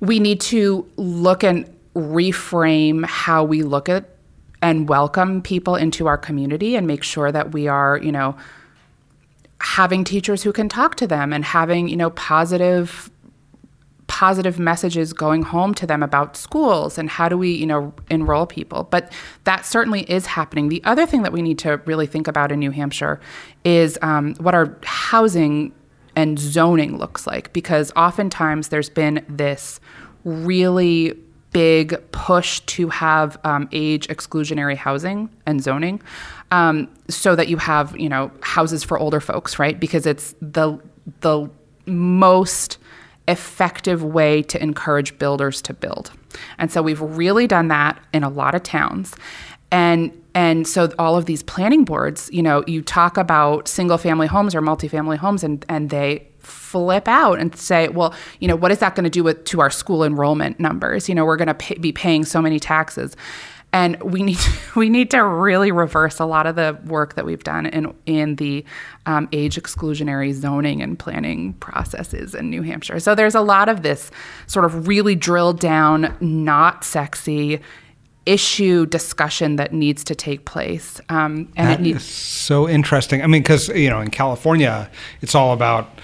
we 0.00 0.18
need 0.18 0.40
to 0.40 0.86
look 0.96 1.42
and 1.42 1.68
reframe 1.94 3.04
how 3.04 3.42
we 3.42 3.62
look 3.62 3.88
at 3.88 4.10
and 4.60 4.88
welcome 4.88 5.40
people 5.40 5.76
into 5.76 6.06
our 6.06 6.18
community 6.18 6.76
and 6.76 6.86
make 6.86 7.02
sure 7.02 7.32
that 7.32 7.52
we 7.52 7.66
are 7.66 7.98
you 7.98 8.12
know 8.12 8.36
having 9.78 10.02
teachers 10.02 10.42
who 10.42 10.52
can 10.52 10.68
talk 10.68 10.96
to 10.96 11.06
them 11.06 11.32
and 11.32 11.44
having 11.44 11.86
you 11.86 11.96
know 11.96 12.10
positive 12.10 13.08
positive 14.08 14.58
messages 14.58 15.12
going 15.12 15.42
home 15.42 15.72
to 15.72 15.86
them 15.86 16.02
about 16.02 16.36
schools 16.36 16.98
and 16.98 17.08
how 17.08 17.28
do 17.28 17.38
we 17.38 17.52
you 17.52 17.64
know 17.64 17.94
enroll 18.10 18.44
people. 18.44 18.88
But 18.90 19.12
that 19.44 19.64
certainly 19.64 20.00
is 20.10 20.26
happening. 20.26 20.68
The 20.68 20.82
other 20.82 21.06
thing 21.06 21.22
that 21.22 21.32
we 21.32 21.42
need 21.42 21.60
to 21.60 21.76
really 21.86 22.08
think 22.08 22.26
about 22.26 22.50
in 22.50 22.58
new 22.58 22.72
hampshire 22.72 23.20
is 23.64 23.96
um, 24.02 24.34
what 24.40 24.52
our 24.52 24.76
housing 24.82 25.72
and 26.16 26.40
zoning 26.40 26.98
looks 26.98 27.24
like 27.24 27.52
because 27.52 27.92
oftentimes 27.94 28.70
there's 28.70 28.90
been 28.90 29.24
this 29.28 29.78
really 30.24 31.16
big 31.52 31.96
push 32.12 32.60
to 32.60 32.88
have 32.88 33.38
um, 33.44 33.68
age 33.72 34.06
exclusionary 34.08 34.76
housing 34.76 35.30
and 35.46 35.62
zoning 35.62 36.00
um, 36.50 36.88
so 37.08 37.34
that 37.34 37.48
you 37.48 37.56
have 37.56 37.98
you 37.98 38.08
know 38.08 38.30
houses 38.40 38.84
for 38.84 38.98
older 38.98 39.20
folks, 39.20 39.58
right? 39.58 39.78
Because 39.78 40.06
it's 40.06 40.34
the 40.40 40.78
the 41.20 41.48
most 41.86 42.78
effective 43.26 44.02
way 44.02 44.42
to 44.42 44.60
encourage 44.62 45.18
builders 45.18 45.60
to 45.62 45.74
build. 45.74 46.10
And 46.58 46.72
so 46.72 46.82
we've 46.82 47.00
really 47.00 47.46
done 47.46 47.68
that 47.68 48.00
in 48.12 48.24
a 48.24 48.28
lot 48.28 48.54
of 48.54 48.62
towns. 48.62 49.14
And 49.70 50.12
and 50.34 50.66
so 50.66 50.90
all 50.98 51.16
of 51.16 51.26
these 51.26 51.42
planning 51.42 51.84
boards, 51.84 52.30
you 52.32 52.42
know, 52.42 52.64
you 52.66 52.80
talk 52.80 53.16
about 53.16 53.68
single 53.68 53.98
family 53.98 54.26
homes 54.26 54.54
or 54.54 54.62
multifamily 54.62 55.18
homes 55.18 55.44
and 55.44 55.64
and 55.68 55.90
they 55.90 56.27
flip 56.48 57.08
out 57.08 57.38
and 57.38 57.54
say, 57.56 57.88
well, 57.88 58.14
you 58.40 58.48
know, 58.48 58.56
what 58.56 58.70
is 58.70 58.78
that 58.78 58.94
going 58.94 59.04
to 59.04 59.10
do 59.10 59.22
with 59.22 59.44
to 59.44 59.60
our 59.60 59.70
school 59.70 60.04
enrollment 60.04 60.58
numbers? 60.58 61.08
You 61.08 61.14
know, 61.14 61.24
we're 61.24 61.36
going 61.36 61.48
to 61.48 61.54
pay, 61.54 61.74
be 61.74 61.92
paying 61.92 62.24
so 62.24 62.42
many 62.42 62.58
taxes 62.58 63.16
and 63.72 64.02
we 64.02 64.22
need 64.22 64.38
to, 64.38 64.50
we 64.76 64.88
need 64.88 65.10
to 65.10 65.22
really 65.22 65.70
reverse 65.70 66.18
a 66.20 66.24
lot 66.24 66.46
of 66.46 66.56
the 66.56 66.78
work 66.86 67.14
that 67.14 67.24
we've 67.24 67.44
done 67.44 67.66
in 67.66 67.94
in 68.06 68.36
the 68.36 68.64
um, 69.06 69.28
age 69.32 69.56
exclusionary 69.56 70.32
zoning 70.32 70.82
and 70.82 70.98
planning 70.98 71.54
processes 71.54 72.34
in 72.34 72.50
New 72.50 72.62
Hampshire. 72.62 73.00
So 73.00 73.14
there's 73.14 73.34
a 73.34 73.40
lot 73.40 73.68
of 73.68 73.82
this 73.82 74.10
sort 74.46 74.64
of 74.64 74.88
really 74.88 75.14
drilled 75.14 75.60
down, 75.60 76.16
not 76.20 76.84
sexy 76.84 77.60
issue 78.26 78.84
discussion 78.84 79.56
that 79.56 79.72
needs 79.72 80.04
to 80.04 80.14
take 80.14 80.44
place. 80.44 81.00
Um, 81.08 81.50
and 81.56 81.70
that 81.70 81.80
it 81.80 81.82
needs 81.82 82.04
so 82.04 82.68
interesting. 82.68 83.22
I 83.22 83.26
mean, 83.26 83.42
because 83.42 83.68
you 83.68 83.90
know, 83.90 84.00
in 84.00 84.10
California, 84.10 84.90
it's 85.22 85.34
all 85.34 85.52
about 85.52 85.98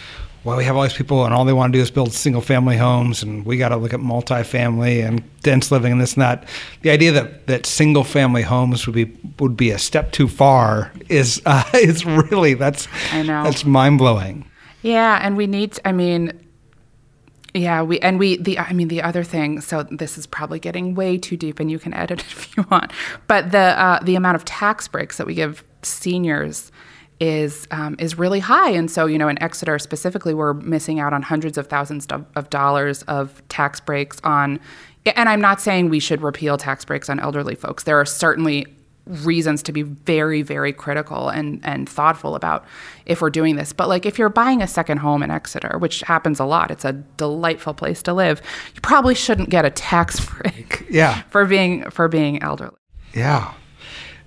well, 0.45 0.59
we 0.59 0.65
have 0.65 0.77
all 0.77 0.83
these 0.83 0.93
people, 0.93 1.25
and 1.25 1.33
all 1.33 1.47
they 1.47 1.55
want 1.55 1.73
to 1.73 1.79
do 1.79 1.83
is 1.83 1.91
build 1.91 2.13
single 2.13 2.43
family 2.43 2.77
homes, 2.77 3.23
and 3.23 3.47
we 3.47 3.57
got 3.57 3.71
to 3.71 3.77
look 3.77 3.95
at 3.95 4.01
multifamily 4.01 5.03
and 5.03 5.23
dense 5.41 5.73
living 5.73 5.93
and 5.93 6.01
this 6.01 6.15
and 6.15 6.23
that. 6.23 6.47
The 6.83 6.91
idea 6.91 7.13
that, 7.13 7.47
that 7.47 7.65
single 7.65 8.05
family 8.05 8.43
homes 8.43 8.87
would 8.87 8.95
be 8.95 9.11
would 9.39 9.57
be 9.57 9.71
a 9.71 9.79
step 9.79 10.13
too 10.13 10.29
far 10.29 10.93
is 11.09 11.41
uh, 11.47 11.65
is 11.73 12.05
really 12.05 12.53
that's 12.55 12.87
I 13.11 13.23
know. 13.23 13.43
that's 13.43 13.65
mind 13.65 13.99
blowing. 13.99 14.49
Yeah, 14.83 15.19
and 15.23 15.35
we 15.35 15.47
need. 15.47 15.79
I 15.87 15.93
mean, 15.93 16.39
yeah, 17.55 17.81
we 17.83 17.99
and 18.01 18.19
we 18.19 18.37
the. 18.37 18.59
I 18.59 18.75
mean, 18.75 18.89
the 18.89 19.01
other 19.01 19.25
thing. 19.25 19.63
So 19.63 19.85
this 19.85 20.19
is 20.19 20.27
probably 20.27 20.59
getting 20.59 20.95
way 20.95 21.17
too 21.17 21.39
deep, 21.39 21.59
and 21.59 21.71
you 21.71 21.79
can 21.79 21.95
edit 21.95 22.21
it 22.21 22.27
if 22.33 22.55
you 22.55 22.67
want. 22.71 22.93
But 23.29 23.51
the 23.51 23.81
uh, 23.81 24.01
the 24.03 24.15
amount 24.15 24.37
of 24.37 24.45
tax 24.45 24.89
breaks 24.89 25.17
that 25.17 25.27
we 25.27 25.35
give 25.35 25.65
seniors 25.83 26.71
is 27.21 27.67
um, 27.71 27.97
is 27.99 28.19
really 28.19 28.41
high, 28.41 28.71
and 28.71 28.91
so 28.91 29.07
you 29.07 29.19
know 29.19 29.29
in 29.29 29.41
Exeter 29.43 29.79
specifically, 29.79 30.35
we're 30.35 30.55
missing 30.55 31.01
out 31.01 31.13
on 31.13 31.23
hundreds 31.23 31.57
of 31.59 31.67
thousands 31.69 32.07
of, 32.07 32.25
of 32.37 32.51
dollars 32.51 33.03
of 33.05 33.43
tax 33.49 33.81
breaks 33.81 34.19
on. 34.25 34.59
And 35.07 35.29
I'm 35.29 35.41
not 35.41 35.61
saying 35.61 35.91
we 35.91 36.01
should 36.01 36.23
repeal 36.23 36.57
tax 36.57 36.85
breaks 36.85 37.11
on 37.11 37.21
elderly 37.21 37.55
folks. 37.55 37.85
There 37.85 38.01
are 38.01 38.07
certainly 38.07 38.67
reasons 39.07 39.63
to 39.63 39.71
be 39.71 39.83
very 39.83 40.41
very 40.41 40.73
critical 40.73 41.29
and 41.29 41.61
and 41.63 41.87
thoughtful 41.87 42.35
about 42.35 42.65
if 43.05 43.21
we're 43.21 43.29
doing 43.29 43.55
this 43.57 43.71
but 43.71 43.87
like 43.87 44.07
if 44.07 44.19
you're 44.19 44.31
buying 44.31 44.63
a 44.63 44.67
second 44.67 44.97
home 44.97 45.23
in 45.23 45.31
Exeter 45.31 45.77
which 45.79 46.01
happens 46.01 46.41
a 46.41 46.45
lot 46.47 46.71
it's 46.71 46.87
a 46.87 46.93
delightful 47.19 47.75
place 47.75 48.03
to 48.03 48.15
live 48.15 48.41
you 48.75 48.81
probably 48.81 49.15
shouldn't 49.15 49.51
get 49.51 49.67
a 49.67 49.69
tax 49.69 50.25
break 50.41 50.87
Yeah. 50.89 51.21
for 51.29 51.45
being 51.45 51.91
for 51.91 52.09
being 52.09 52.43
elderly 52.43 52.79
Yeah. 53.13 53.53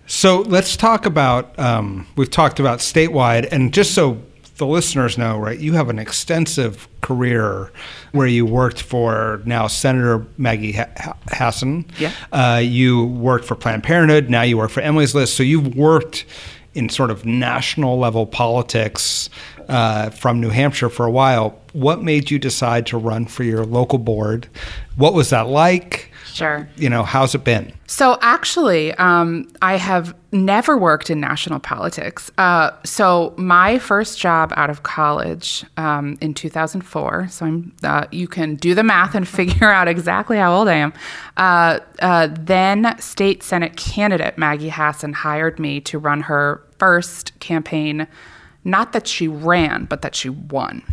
So 0.07 0.41
let's 0.41 0.75
talk 0.77 1.05
about. 1.05 1.57
Um, 1.59 2.07
we've 2.15 2.31
talked 2.31 2.59
about 2.59 2.79
statewide, 2.79 3.47
and 3.51 3.73
just 3.73 3.93
so 3.93 4.21
the 4.57 4.65
listeners 4.65 5.17
know, 5.17 5.37
right? 5.37 5.59
You 5.59 5.73
have 5.73 5.89
an 5.89 5.99
extensive 5.99 6.87
career 7.01 7.71
where 8.11 8.25
you 8.25 8.45
worked 8.45 8.81
for 8.81 9.41
now 9.45 9.67
Senator 9.67 10.25
Maggie 10.37 10.71
ha- 10.71 10.87
Ha- 10.97 11.17
Hassan. 11.31 11.85
Yeah. 11.99 12.11
Uh, 12.31 12.61
you 12.63 13.05
worked 13.05 13.45
for 13.45 13.55
Planned 13.55 13.83
Parenthood. 13.83 14.29
Now 14.29 14.41
you 14.41 14.57
work 14.57 14.71
for 14.71 14.81
Emily's 14.81 15.13
List. 15.13 15.35
So 15.35 15.43
you've 15.43 15.75
worked 15.75 16.25
in 16.73 16.89
sort 16.89 17.11
of 17.11 17.25
national 17.25 17.99
level 17.99 18.25
politics 18.25 19.29
uh, 19.67 20.09
from 20.11 20.39
New 20.39 20.49
Hampshire 20.49 20.89
for 20.89 21.05
a 21.05 21.11
while. 21.11 21.59
What 21.73 22.01
made 22.01 22.31
you 22.31 22.39
decide 22.39 22.85
to 22.87 22.97
run 22.97 23.25
for 23.25 23.43
your 23.43 23.65
local 23.65 23.99
board? 23.99 24.47
What 24.95 25.13
was 25.13 25.29
that 25.31 25.47
like? 25.47 26.11
Sure. 26.37 26.69
You 26.75 26.89
know, 26.89 27.03
how's 27.03 27.33
it 27.33 27.43
been? 27.43 27.73
So 27.87 28.19
actually, 28.21 28.93
um, 28.95 29.49
I 29.61 29.77
have 29.77 30.15
never 30.31 30.77
worked 30.77 31.09
in 31.09 31.19
national 31.19 31.59
politics. 31.59 32.29
Uh, 32.37 32.71
so 32.83 33.33
my 33.37 33.79
first 33.79 34.19
job 34.19 34.53
out 34.55 34.69
of 34.69 34.83
college 34.83 35.65
um, 35.77 36.17
in 36.21 36.33
2004. 36.33 37.27
So 37.29 37.45
I'm. 37.45 37.73
Uh, 37.83 38.05
you 38.11 38.27
can 38.27 38.55
do 38.55 38.75
the 38.75 38.83
math 38.83 39.15
and 39.15 39.27
figure 39.39 39.71
out 39.71 39.87
exactly 39.87 40.37
how 40.37 40.55
old 40.55 40.67
I 40.67 40.75
am. 40.75 40.93
Uh, 41.37 41.79
uh, 41.99 42.27
then 42.39 42.95
state 42.99 43.41
senate 43.41 43.75
candidate 43.75 44.37
Maggie 44.37 44.69
Hassan 44.69 45.13
hired 45.13 45.57
me 45.59 45.81
to 45.81 45.97
run 45.97 46.21
her 46.21 46.61
first 46.77 47.37
campaign. 47.39 48.07
Not 48.67 48.91
that 48.91 49.07
she 49.07 49.29
ran, 49.29 49.85
but 49.85 50.01
that 50.01 50.13
she 50.13 50.27
won. 50.27 50.83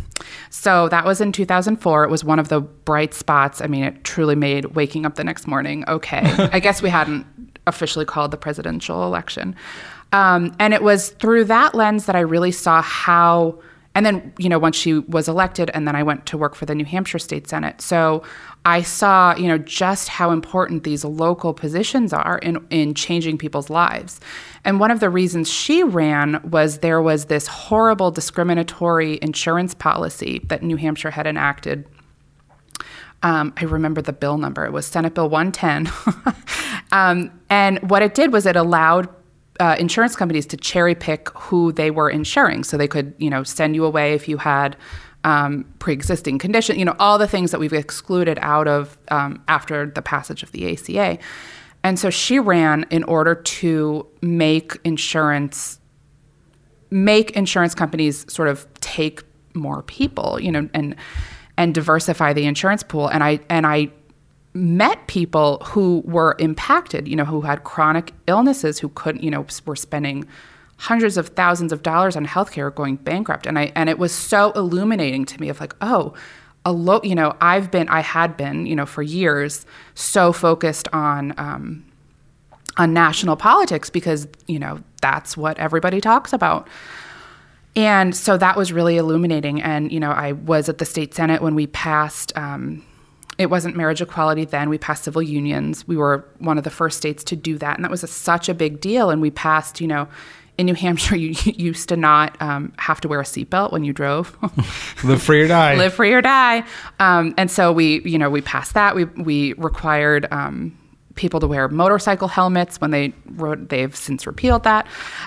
So 0.49 0.89
that 0.91 1.05
was 1.05 1.21
in 1.21 1.33
2004. 1.33 2.05
It 2.05 2.09
was 2.11 2.23
one 2.23 2.39
of 2.39 2.49
the 2.49 2.61
bright 2.61 3.13
spots. 3.13 3.61
I 3.61 3.67
mean, 3.67 3.83
it 3.83 4.05
truly 4.05 4.37
made 4.37 4.77
waking 4.77 5.05
up 5.05 5.17
the 5.17 5.25
next 5.25 5.49
morning 5.49 5.85
okay. 5.89 6.21
I 6.53 6.61
guess 6.61 6.81
we 6.83 6.89
hadn't 6.89 7.27
officially 7.67 8.05
called 8.05 8.31
the 8.31 8.37
presidential 8.37 9.05
election. 9.05 9.57
Um, 10.13 10.55
and 10.61 10.73
it 10.73 10.85
was 10.85 11.11
through 11.11 11.47
that 11.47 11.75
lens 11.75 12.07
that 12.07 12.15
I 12.15 12.21
really 12.21 12.53
saw 12.53 12.81
how. 12.81 13.59
And 13.95 14.05
then, 14.05 14.33
you 14.39 14.49
know, 14.49 14.59
once 14.59 14.77
she 14.77 14.95
was 14.99 15.29
elected, 15.29 15.71
and 15.73 15.87
then 15.87 15.95
I 15.95 16.03
went 16.03 16.27
to 16.27 16.39
work 16.39 16.55
for 16.55 16.67
the 16.67 16.75
New 16.75 16.85
Hampshire 16.85 17.19
State 17.19 17.49
Senate. 17.49 17.81
So 17.81 18.25
I 18.65 18.83
saw, 18.83 19.37
you 19.37 19.47
know, 19.47 19.59
just 19.59 20.09
how 20.09 20.31
important 20.31 20.83
these 20.83 21.05
local 21.05 21.55
positions 21.55 22.13
are 22.13 22.39
in, 22.39 22.67
in 22.71 22.95
changing 22.95 23.39
people's 23.39 23.71
lives. 23.71 24.21
And 24.65 24.81
one 24.81 24.91
of 24.91 25.01
the 25.01 25.11
reasons 25.11 25.51
she 25.51 25.83
ran 25.85 26.41
was 26.51 26.79
there 26.79 27.01
was 27.01 27.27
this 27.27 27.47
horrible 27.47 28.11
discriminatory 28.11 29.19
insurance 29.23 29.75
policy 29.75 30.41
that 30.47 30.63
New 30.63 30.77
Hampshire 30.77 31.11
had 31.11 31.27
enacted 31.27 31.87
um, 33.25 33.55
I 33.57 33.65
remember 33.65 34.03
the 34.03 34.13
bill 34.13 34.37
number. 34.37 34.67
It 34.67 34.73
was 34.73 34.87
Senate 34.87 35.15
Bill 35.15 35.31
110. 35.31 35.91
um, 36.93 37.33
and 37.49 37.79
what 37.91 38.03
it 38.03 38.15
did 38.15 38.33
was 38.33 38.45
it 38.45 38.55
allowed 38.55 39.09
uh, 39.61 39.77
insurance 39.79 40.17
companies 40.17 40.47
to 40.47 40.57
cherry 40.57 40.95
pick 40.95 41.29
who 41.31 41.73
they 41.73 41.91
were 41.91 42.11
insuring. 42.11 42.65
So 42.65 42.77
they 42.77 42.89
could, 42.89 43.15
you 43.19 43.31
know, 43.31 43.43
send 43.43 43.75
you 43.75 43.85
away 43.85 44.15
if 44.15 44.29
you 44.29 44.37
had 44.37 44.77
um, 45.25 45.65
pre-existing 45.79 46.39
condition, 46.39 46.79
you 46.79 46.85
know, 46.85 46.97
all 46.99 47.19
the 47.19 47.29
things 47.29 47.51
that 47.51 47.61
we've 47.61 47.73
excluded 47.73 48.39
out 48.43 48.69
of 48.69 48.99
um, 49.09 49.43
after 49.49 49.87
the 49.87 50.03
passage 50.03 50.43
of 50.43 50.53
the 50.53 50.73
ACA. 50.73 51.19
And 51.83 51.99
so 51.99 52.11
she 52.11 52.39
ran 52.39 52.87
in 52.91 53.05
order 53.05 53.35
to 53.35 54.07
make 54.23 54.79
insurance 54.85 55.79
make 56.91 57.33
insurance 57.33 57.75
companies 57.75 58.25
sort 58.33 58.47
of 58.47 58.73
take 58.75 59.23
more 59.55 59.83
people, 59.83 60.39
you 60.41 60.53
know, 60.53 60.69
and 60.75 60.95
and 61.57 61.75
diversify 61.75 62.33
the 62.33 62.45
insurance 62.45 62.83
pool. 62.83 63.09
And 63.09 63.23
I 63.23 63.41
and 63.49 63.67
I 63.67 63.91
met 64.55 65.07
people 65.09 65.59
who 65.65 66.03
were 66.07 66.37
impacted, 66.39 67.09
you 67.09 67.17
know, 67.17 67.25
who 67.25 67.41
had 67.43 67.65
chronic 67.65 68.13
illnesses, 68.27 68.79
who 68.79 68.89
couldn't, 68.91 69.23
you 69.23 69.31
know, 69.31 69.45
were 69.67 69.77
spending 69.77 70.27
hundreds 70.77 71.17
of 71.17 71.29
thousands 71.29 71.73
of 71.73 71.83
dollars 71.83 72.17
on 72.17 72.27
healthcare 72.27 72.75
going 72.75 72.97
bankrupt. 72.97 73.47
And 73.47 73.59
I 73.59 73.73
and 73.75 73.89
it 73.89 73.99
was 73.99 74.13
so 74.13 74.53
illuminating 74.53 75.25
to 75.27 75.41
me 75.41 75.49
of 75.49 75.61
like, 75.61 75.75
oh, 75.81 76.15
a 76.65 76.73
lo- 76.73 77.01
you 77.03 77.15
know, 77.15 77.37
I've 77.41 77.71
been, 77.71 77.89
I 77.89 78.01
had 78.01 78.37
been, 78.37 78.67
you 78.67 78.77
know, 78.77 78.87
for 78.87 79.03
years 79.03 79.67
so 79.95 80.33
focused 80.33 80.89
on 80.93 81.35
um, 81.37 81.85
on 82.77 82.93
national 82.93 83.37
politics 83.37 83.91
because 83.91 84.27
you 84.47 84.59
know 84.59 84.81
that's 85.01 85.37
what 85.37 85.59
everybody 85.59 86.01
talks 86.01 86.33
about. 86.33 86.69
And 87.77 88.15
so 88.15 88.37
that 88.37 88.57
was 88.57 88.73
really 88.73 88.97
illuminating. 88.97 89.61
And, 89.61 89.91
you 89.91 89.99
know, 89.99 90.11
I 90.13 90.33
was 90.33 90.69
at 90.69 90.79
the 90.79 90.85
state 90.85 91.13
senate 91.13 91.43
when 91.43 91.55
we 91.55 91.67
passed, 91.67 92.37
um, 92.37 92.85
it 93.39 93.51
wasn't 93.51 93.77
marriage 93.77 94.01
equality 94.01 94.45
then, 94.45 94.69
we 94.69 94.79
passed 94.79 95.05
civil 95.05 95.23
unions. 95.23 95.87
We 95.89 95.97
were 95.97 96.25
one 96.39 96.59
of 96.59 96.65
the 96.65 96.71
first 96.71 96.97
states 96.97 97.25
to 97.25 97.37
do 97.37 97.59
that. 97.59 97.77
And 97.77 97.85
that 97.85 97.91
was 97.91 98.05
a, 98.05 98.07
such 98.07 98.49
a 98.49 98.55
big 98.55 98.81
deal. 98.81 99.11
And 99.11 99.21
we 99.21 99.31
passed, 99.31 99.81
you 99.81 99.87
know, 99.87 100.09
in 100.57 100.67
New 100.67 100.75
Hampshire, 100.75 101.17
you, 101.17 101.31
you 101.45 101.53
used 101.57 101.89
to 101.89 101.97
not 101.97 102.41
um, 102.41 102.73
have 102.79 103.01
to 103.03 103.09
wear 103.09 103.21
a 103.21 103.25
seatbelt 103.25 103.73
when 103.73 103.85
you 103.85 103.93
drove. 103.93 104.37
Live 105.05 105.23
free 105.23 105.43
or 105.43 105.49
die. 105.49 105.75
Live 105.75 105.95
free 105.95 106.13
or 106.13 106.23
die. 106.23 106.65
Um, 107.01 107.35
and 107.37 107.51
so 107.51 107.73
we, 107.73 108.03
you 108.03 108.19
know, 108.19 108.31
we 108.31 108.41
passed 108.41 108.75
that. 108.75 108.95
We, 108.95 109.05
we 109.05 109.55
required, 109.55 110.29
um, 110.31 110.79
people 111.15 111.41
to 111.41 111.47
wear 111.47 111.69
motorcycle 111.69 112.29
helmets 112.29 112.81
when 112.81 112.91
they 112.91 113.13
wrote 113.37 113.69
they've 113.69 113.95
since 113.95 114.27
repealed 114.27 114.65
that. 114.65 114.87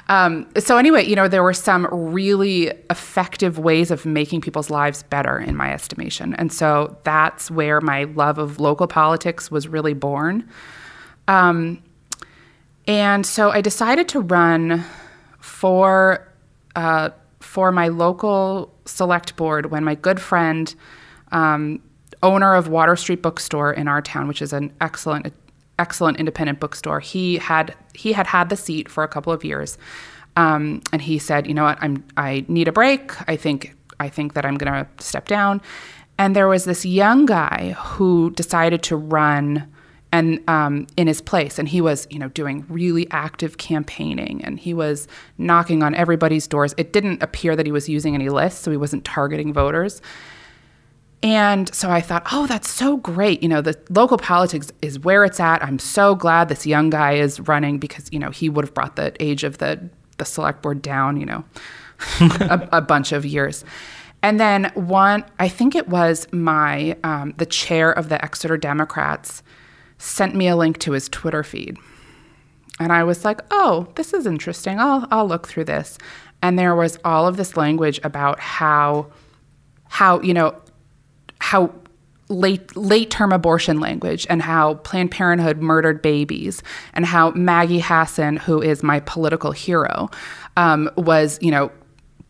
Um, 0.10 0.47
so 0.58 0.78
anyway 0.78 1.06
you 1.06 1.15
know 1.15 1.28
there 1.28 1.43
were 1.43 1.54
some 1.54 1.88
really 1.91 2.67
effective 2.89 3.60
ways 3.60 3.91
of 3.91 4.06
making 4.06 4.41
people's 4.41 4.69
lives 4.69 5.04
better 5.04 5.38
in 5.38 5.56
my 5.56 5.73
estimation. 5.73 6.34
And 6.36 6.52
so 6.52 6.97
that's 7.04 7.50
where 7.50 7.82
my 7.82 8.04
love 8.04 8.38
of 8.38 8.60
local 8.60 8.88
politics 8.88 9.50
was 9.50 9.67
really 9.67 9.93
born. 9.93 10.47
Um, 11.28 11.82
and 12.88 13.26
so 13.26 13.52
i 13.52 13.62
decided 13.62 14.08
to 14.08 14.19
run 14.19 14.84
for 15.39 16.28
uh, 16.76 17.10
for 17.39 17.71
my 17.71 17.88
local 17.88 18.73
select 18.86 19.36
board 19.36 19.71
when 19.71 19.84
my 19.84 19.95
good 19.95 20.19
friend 20.19 20.76
um, 21.32 21.82
owner 22.23 22.54
of 22.56 22.67
water 22.67 22.95
street 22.95 23.21
bookstore 23.21 23.71
in 23.71 23.88
our 23.88 24.02
town 24.02 24.28
which 24.28 24.41
is 24.41 24.54
an 24.54 24.71
excellent 24.82 25.34
excellent 25.80 26.18
independent 26.20 26.60
bookstore. 26.60 27.00
He 27.00 27.38
had 27.38 27.76
he 27.94 28.13
had 28.13 28.28
had 28.28 28.50
the 28.50 28.58
seat 28.58 28.90
for 28.90 29.04
a 29.04 29.08
couple 29.08 29.34
of 29.34 29.44
years, 29.44 29.78
um, 30.36 30.82
and 30.92 31.02
he 31.02 31.20
said, 31.20 31.48
"You 31.48 31.54
know 31.54 31.63
what? 31.63 31.78
I'm 31.82 32.04
I 32.18 32.46
need 32.48 32.68
a 32.68 32.72
break. 32.72 33.12
I 33.30 33.36
think 33.36 33.76
I 34.00 34.10
think 34.10 34.34
that 34.34 34.46
I'm 34.46 34.56
going 34.56 34.72
to 34.72 34.88
step 35.04 35.28
down." 35.28 35.62
And 36.20 36.36
there 36.36 36.48
was 36.48 36.66
this 36.66 36.86
young 36.86 37.26
guy 37.26 37.76
who 37.78 38.32
decided 38.32 38.82
to 38.84 38.96
run 38.96 39.72
and 40.12 40.42
um, 40.50 40.88
in 40.96 41.08
his 41.08 41.22
place, 41.22 41.60
and 41.60 41.68
he 41.68 41.82
was 41.82 42.08
you 42.10 42.20
know 42.20 42.30
doing 42.30 42.66
really 42.70 43.10
active 43.12 43.58
campaigning, 43.58 44.44
and 44.44 44.60
he 44.60 44.74
was 44.74 45.08
knocking 45.38 45.84
on 45.84 45.94
everybody's 45.96 46.48
doors. 46.48 46.74
It 46.78 46.94
didn't 46.94 47.22
appear 47.22 47.56
that 47.56 47.66
he 47.66 47.72
was 47.72 47.90
using 47.90 48.16
any 48.16 48.30
lists, 48.30 48.62
so 48.62 48.72
he 48.72 48.78
wasn't 48.78 49.06
targeting 49.06 49.54
voters. 49.54 50.02
And 51.23 51.73
so 51.73 51.89
I 51.89 51.99
thought, 51.99 52.27
oh, 52.32 52.45
that's 52.45 52.69
so 52.69 52.97
great. 52.97 53.41
You 53.41 53.49
know, 53.49 53.62
the 53.62 53.77
local 53.89 54.17
politics 54.17 54.71
is 54.82 54.99
where 54.99 55.23
it's 55.23 55.39
at. 55.39 55.63
I'm 55.63 55.80
so 55.80 56.13
glad 56.13 56.47
this 56.47 56.65
young 56.65 56.89
guy 56.89 57.13
is 57.13 57.39
running 57.39 57.80
because, 57.80 58.08
you 58.12 58.19
know, 58.19 58.30
he 58.30 58.49
would 58.49 58.65
have 58.65 58.73
brought 58.73 58.95
the 58.97 59.15
age 59.19 59.43
of 59.43 59.58
the, 59.58 59.89
the 60.17 60.25
select 60.25 60.62
board 60.62 60.82
down, 60.82 61.19
you 61.19 61.25
know, 61.25 61.43
a, 62.19 62.69
a, 62.73 62.82
bunch 62.82 63.12
of 63.12 63.25
years. 63.25 63.65
And 64.21 64.39
then 64.39 64.71
one, 64.75 65.25
I 65.39 65.47
think 65.47 65.73
it 65.73 65.88
was 65.88 66.32
my, 66.32 66.95
um, 67.03 67.34
the 67.38 67.45
chair 67.47 67.91
of 67.91 68.10
the 68.10 68.23
Exeter 68.23 68.58
Democrats 68.58 69.41
sent 69.97 70.36
me 70.36 70.47
a 70.47 70.56
link 70.56 70.77
to 70.80 70.91
his 70.91 71.10
Twitter 71.10 71.43
feed. 71.43 71.77
And 72.80 72.91
I 72.91 73.03
was 73.03 73.25
like, 73.25 73.41
oh, 73.49 73.88
this 73.95 74.13
is 74.13 74.27
interesting. 74.27 74.80
I'll, 74.80 75.08
I'll 75.10 75.27
look 75.27 75.47
through 75.47 75.65
this. 75.65 75.97
And 76.43 76.60
there 76.60 76.75
was 76.75 76.99
all 77.03 77.25
of 77.27 77.38
this 77.38 77.58
language 77.58 77.99
about 78.03 78.39
how 78.39 79.08
how 79.89 80.21
you 80.21 80.34
know 80.34 80.53
how 81.39 81.73
late 82.30 82.76
late 82.76 83.10
term 83.10 83.32
abortion 83.32 83.80
language 83.80 84.28
and 84.30 84.41
how 84.41 84.76
Planned 84.76 85.12
Parenthood 85.12 85.60
murdered 85.60 86.02
babies 86.02 86.62
and 86.93 87.06
how 87.06 87.32
Maggie 87.32 87.80
Hassan, 87.80 88.38
who 88.38 88.62
is 88.62 88.84
my 88.84 89.00
political 89.02 89.52
hero, 89.52 90.10
um, 90.56 90.89
was 90.97 91.39
you 91.41 91.52
know 91.52 91.71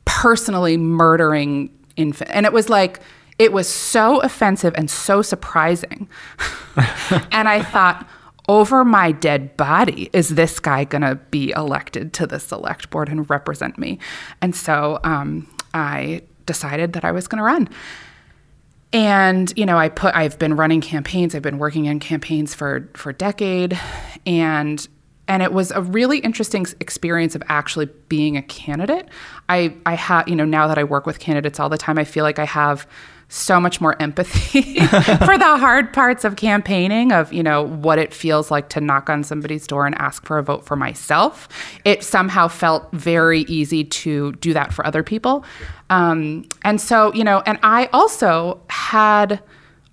personally 0.06 0.78
murdering 0.78 1.70
infant, 1.96 2.30
and 2.34 2.46
it 2.46 2.54
was 2.54 2.70
like 2.70 3.00
it 3.40 3.52
was 3.54 3.68
so 3.68 4.20
offensive 4.22 4.74
and 4.76 4.90
so 4.90 5.22
surprising, 5.22 6.10
and 7.32 7.48
I 7.50 7.62
thought. 7.62 8.08
Over 8.50 8.86
my 8.86 9.12
dead 9.12 9.58
body, 9.58 10.10
is 10.14 10.30
this 10.30 10.62
guy 10.62 10.86
going 10.86 11.02
to 11.02 11.16
be 11.16 11.52
elected 11.52 12.14
to 12.14 12.26
the 12.26 12.40
select 12.40 12.90
board 12.90 13.10
and 13.10 13.30
represent 13.30 13.78
me? 13.78 14.00
And 14.42 14.56
so 14.56 15.02
um, 15.04 15.54
I 15.74 16.22
decided 16.46 16.94
that 16.94 17.04
I 17.04 17.12
was 17.12 17.28
going 17.28 17.40
to 17.40 17.44
run 17.44 17.68
and 18.94 19.54
you 19.58 19.66
know 19.66 19.78
i 19.78 19.90
put 19.90 20.16
i've 20.16 20.40
been 20.40 20.56
running 20.56 20.82
campaigns. 20.82 21.36
I've 21.36 21.42
been 21.42 21.58
working 21.58 21.86
in 21.86 22.00
campaigns 22.00 22.54
for 22.54 22.90
for 22.94 23.10
a 23.12 23.14
decade. 23.14 23.80
And 24.26 24.88
and 25.30 25.44
it 25.44 25.52
was 25.52 25.72
a 25.72 25.82
really 25.82 26.20
interesting 26.20 26.66
experience 26.80 27.36
of 27.36 27.44
actually 27.50 27.88
being 28.08 28.38
a 28.38 28.42
candidate. 28.42 29.10
I 29.50 29.76
i 29.86 29.96
have 29.96 30.28
you 30.28 30.36
know 30.36 30.46
now 30.46 30.68
that 30.68 30.78
i 30.78 30.84
work 30.84 31.06
with 31.06 31.20
candidates 31.20 31.60
all 31.60 31.70
the 31.70 31.78
time 31.78 31.98
i 31.98 32.04
feel 32.04 32.24
like 32.24 32.40
i 32.40 32.46
have 32.46 32.88
so 33.30 33.60
much 33.60 33.82
more 33.82 34.02
empathy 34.02 34.80
for 34.80 35.38
the 35.38 35.58
hard 35.58 35.92
parts 35.92 36.24
of 36.24 36.38
campaigning 36.38 37.12
of 37.12 37.34
you 37.34 37.44
know 37.44 37.64
what 37.64 38.00
it 38.00 38.14
feels 38.14 38.50
like 38.50 38.70
to 38.70 38.80
knock 38.80 39.10
on 39.10 39.24
somebody's 39.24 39.68
door 39.68 39.86
and 39.86 39.96
ask 39.96 40.26
for 40.26 40.38
a 40.38 40.44
vote 40.44 40.66
for 40.66 40.76
myself. 40.76 41.50
It 41.84 42.04
somehow 42.04 42.48
felt 42.48 42.90
very 42.94 43.42
easy 43.42 43.84
to 43.84 44.32
do 44.34 44.54
that 44.54 44.74
for 44.74 44.86
other 44.88 45.04
people 45.04 45.44
um, 45.90 46.46
and 46.64 46.80
so 46.82 47.14
you 47.14 47.24
know 47.24 47.42
and 47.46 47.60
i 47.64 47.88
also 47.94 48.60
had 48.70 49.42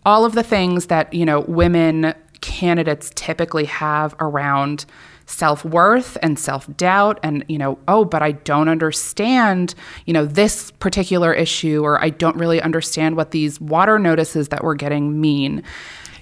all 0.04 0.24
of 0.24 0.35
the 0.35 0.42
things 0.42 0.87
that 0.87 1.12
you 1.12 1.24
know 1.24 1.40
women 1.40 2.14
candidates 2.40 3.11
typically 3.14 3.64
have 3.64 4.14
around 4.20 4.85
self-worth 5.26 6.18
and 6.22 6.38
self-doubt 6.38 7.18
and 7.22 7.44
you 7.48 7.57
know 7.57 7.78
oh 7.88 8.04
but 8.04 8.22
i 8.22 8.33
don't 8.33 8.68
understand 8.68 9.74
you 10.04 10.12
know 10.12 10.26
this 10.26 10.70
particular 10.72 11.33
issue 11.33 11.83
or 11.83 12.02
i 12.02 12.11
don't 12.11 12.37
really 12.37 12.61
understand 12.61 13.16
what 13.16 13.30
these 13.30 13.61
water 13.61 13.98
notices 13.98 14.48
that 14.48 14.62
we're 14.62 14.74
getting 14.74 15.20
mean. 15.20 15.62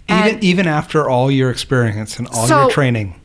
And 0.08 0.28
even 0.28 0.44
even 0.44 0.66
after 0.68 1.08
all 1.08 1.30
your 1.30 1.50
experience 1.50 2.18
and 2.18 2.28
all 2.28 2.46
so, 2.46 2.60
your 2.62 2.70
training. 2.70 3.20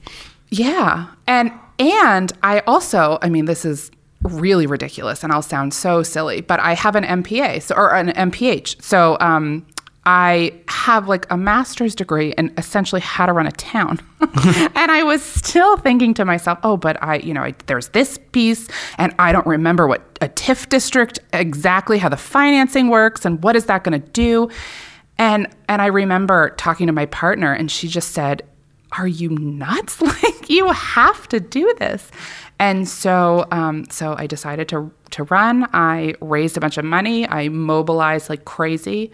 yeah. 0.49 1.07
And 1.27 1.51
and 1.79 2.31
i 2.41 2.59
also 2.61 3.19
i 3.21 3.29
mean 3.29 3.45
this 3.45 3.65
is 3.65 3.91
really 4.23 4.65
ridiculous 4.65 5.23
and 5.23 5.31
i'll 5.31 5.41
sound 5.41 5.73
so 5.73 6.01
silly 6.01 6.41
but 6.41 6.59
i 6.59 6.73
have 6.73 6.95
an 6.95 7.03
mpa 7.03 7.61
so, 7.61 7.75
or 7.75 7.93
an 7.95 8.09
mph 8.31 8.75
so 8.81 9.17
um, 9.19 9.65
I 10.07 10.53
have 10.69 11.09
like 11.09 11.29
a 11.29 11.35
master's 11.35 11.93
degree 11.93 12.33
in 12.37 12.53
essentially 12.57 13.01
how 13.01 13.25
to 13.25 13.33
run 13.33 13.45
a 13.45 13.51
town. 13.51 13.99
and 14.21 14.89
I 14.89 15.03
was 15.03 15.21
still 15.21 15.75
thinking 15.75 16.13
to 16.13 16.23
myself, 16.23 16.59
oh, 16.63 16.77
but 16.77 16.97
I, 17.03 17.17
you 17.17 17.33
know, 17.33 17.43
I, 17.43 17.53
there's 17.65 17.89
this 17.89 18.17
piece, 18.31 18.69
and 18.97 19.13
I 19.19 19.33
don't 19.33 19.45
remember 19.45 19.85
what 19.85 20.17
a 20.21 20.29
TIF 20.29 20.69
district 20.69 21.19
exactly 21.33 21.97
how 21.97 22.07
the 22.07 22.15
financing 22.15 22.87
works 22.87 23.25
and 23.25 23.43
what 23.43 23.57
is 23.57 23.65
that 23.65 23.83
going 23.83 24.01
to 24.01 24.07
do. 24.11 24.49
And 25.17 25.53
and 25.67 25.81
I 25.81 25.87
remember 25.87 26.51
talking 26.51 26.87
to 26.87 26.93
my 26.93 27.07
partner, 27.07 27.51
and 27.51 27.69
she 27.69 27.89
just 27.89 28.11
said, 28.11 28.43
"Are 28.97 29.07
you 29.07 29.31
nuts? 29.31 30.01
like 30.23 30.49
you 30.49 30.71
have 30.71 31.27
to 31.29 31.41
do 31.41 31.75
this." 31.79 32.09
And 32.59 32.87
so, 32.87 33.45
um, 33.51 33.85
so 33.89 34.15
I 34.17 34.27
decided 34.27 34.67
to 34.69 34.91
to 35.11 35.23
run. 35.23 35.67
I 35.73 36.15
raised 36.21 36.57
a 36.57 36.59
bunch 36.59 36.77
of 36.77 36.85
money. 36.85 37.27
I 37.27 37.49
mobilized 37.49 38.29
like 38.29 38.45
crazy, 38.45 39.11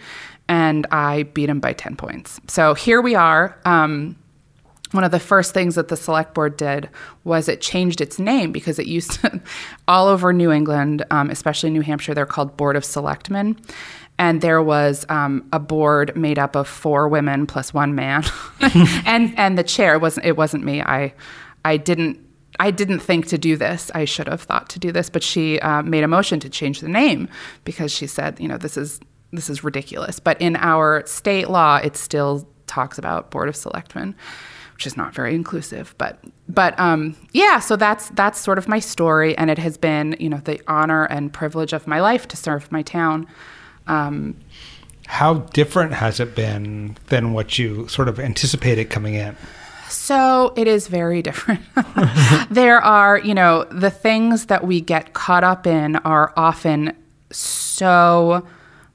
and 0.48 0.88
I 0.92 1.24
beat 1.24 1.50
him 1.50 1.60
by 1.60 1.74
10 1.74 1.96
points. 1.96 2.40
So 2.48 2.74
here 2.74 3.02
we 3.02 3.16
are. 3.16 3.58
Um, 3.66 4.16
one 4.92 5.04
of 5.04 5.12
the 5.12 5.20
first 5.20 5.54
things 5.54 5.76
that 5.76 5.88
the 5.88 5.98
select 5.98 6.36
board 6.36 6.56
did 6.56 6.88
was 7.24 7.50
it 7.50 7.62
changed 7.62 8.00
its 8.00 8.20
name 8.20 8.52
because 8.52 8.78
it 8.78 8.86
used 8.86 9.14
to, 9.22 9.42
all 9.88 10.08
over 10.08 10.32
New 10.32 10.52
England, 10.52 11.04
um, 11.10 11.30
especially 11.32 11.72
New 11.72 11.82
Hampshire, 11.82 12.14
they're 12.14 12.28
called 12.28 12.56
Board 12.58 12.76
of 12.76 12.86
Selectmen. 12.86 13.60
And 14.20 14.42
there 14.42 14.62
was 14.62 15.08
um, 15.10 15.48
a 15.52 15.60
board 15.60 16.16
made 16.16 16.38
up 16.38 16.56
of 16.56 16.68
four 16.68 17.08
women 17.08 17.48
plus 17.48 17.74
one 17.74 17.96
man, 17.96 18.24
and 19.06 19.34
and 19.38 19.58
the 19.58 19.64
chair 19.64 19.98
wasn't 19.98 20.28
it 20.28 20.38
wasn't 20.38 20.64
me. 20.64 20.84
I 20.84 21.16
I 21.66 21.78
didn't 21.78 22.23
I 22.60 22.72
didn't 22.72 23.00
think 23.00 23.28
to 23.28 23.38
do 23.38 23.58
this. 23.58 23.92
I 23.96 24.06
should 24.06 24.28
have 24.28 24.42
thought 24.42 24.70
to 24.70 24.80
do 24.80 24.92
this, 24.92 25.10
but 25.10 25.24
she 25.24 25.60
uh, 25.60 25.82
made 25.82 26.04
a 26.04 26.08
motion 26.08 26.40
to 26.42 26.50
change 26.50 26.82
the 26.82 26.88
name 26.88 27.28
because 27.64 27.92
she 27.92 28.08
said, 28.08 28.40
you 28.40 28.48
know, 28.48 28.58
this 28.58 28.78
is 28.78 29.00
this 29.32 29.50
is 29.50 29.64
ridiculous. 29.64 30.20
But 30.20 30.40
in 30.40 30.56
our 30.58 31.06
state 31.08 31.50
law, 31.50 31.78
it 31.78 31.98
still 31.98 32.48
talks 32.68 32.98
about 32.98 33.32
Board 33.32 33.50
of 33.50 33.56
Selectmen, 33.56 34.16
which 34.76 34.86
is 34.86 34.96
not 34.96 35.14
very 35.14 35.34
inclusive. 35.34 35.96
But 35.98 36.24
but 36.48 36.80
um, 36.80 37.16
yeah, 37.32 37.60
so 37.60 37.76
that's 37.76 38.10
that's 38.10 38.40
sort 38.40 38.58
of 38.58 38.68
my 38.68 38.80
story, 38.80 39.36
and 39.38 39.50
it 39.50 39.58
has 39.58 39.78
been 39.78 40.16
you 40.20 40.30
know 40.30 40.42
the 40.44 40.62
honor 40.68 41.06
and 41.06 41.34
privilege 41.34 41.74
of 41.74 41.88
my 41.88 42.00
life 42.00 42.28
to 42.30 42.38
serve 42.38 42.72
my 42.72 42.84
town. 42.84 43.28
Um, 43.88 44.38
How 45.08 45.34
different 45.34 45.94
has 45.94 46.20
it 46.20 46.36
been 46.36 46.96
than 47.08 47.34
what 47.34 47.58
you 47.58 47.88
sort 47.88 48.08
of 48.08 48.20
anticipated 48.20 48.90
coming 48.90 49.16
in? 49.16 49.36
So 49.94 50.54
it 50.58 50.68
is 50.68 50.88
very 50.88 51.22
different. 51.22 51.62
there 52.50 52.82
are, 52.82 53.20
you 53.20 53.34
know, 53.34 53.66
the 53.66 53.92
things 53.92 54.48
that 54.48 54.66
we 54.66 54.82
get 54.82 55.14
caught 55.14 55.44
up 55.44 55.68
in 55.68 55.98
are 55.98 56.34
often 56.36 56.96
so 57.32 58.46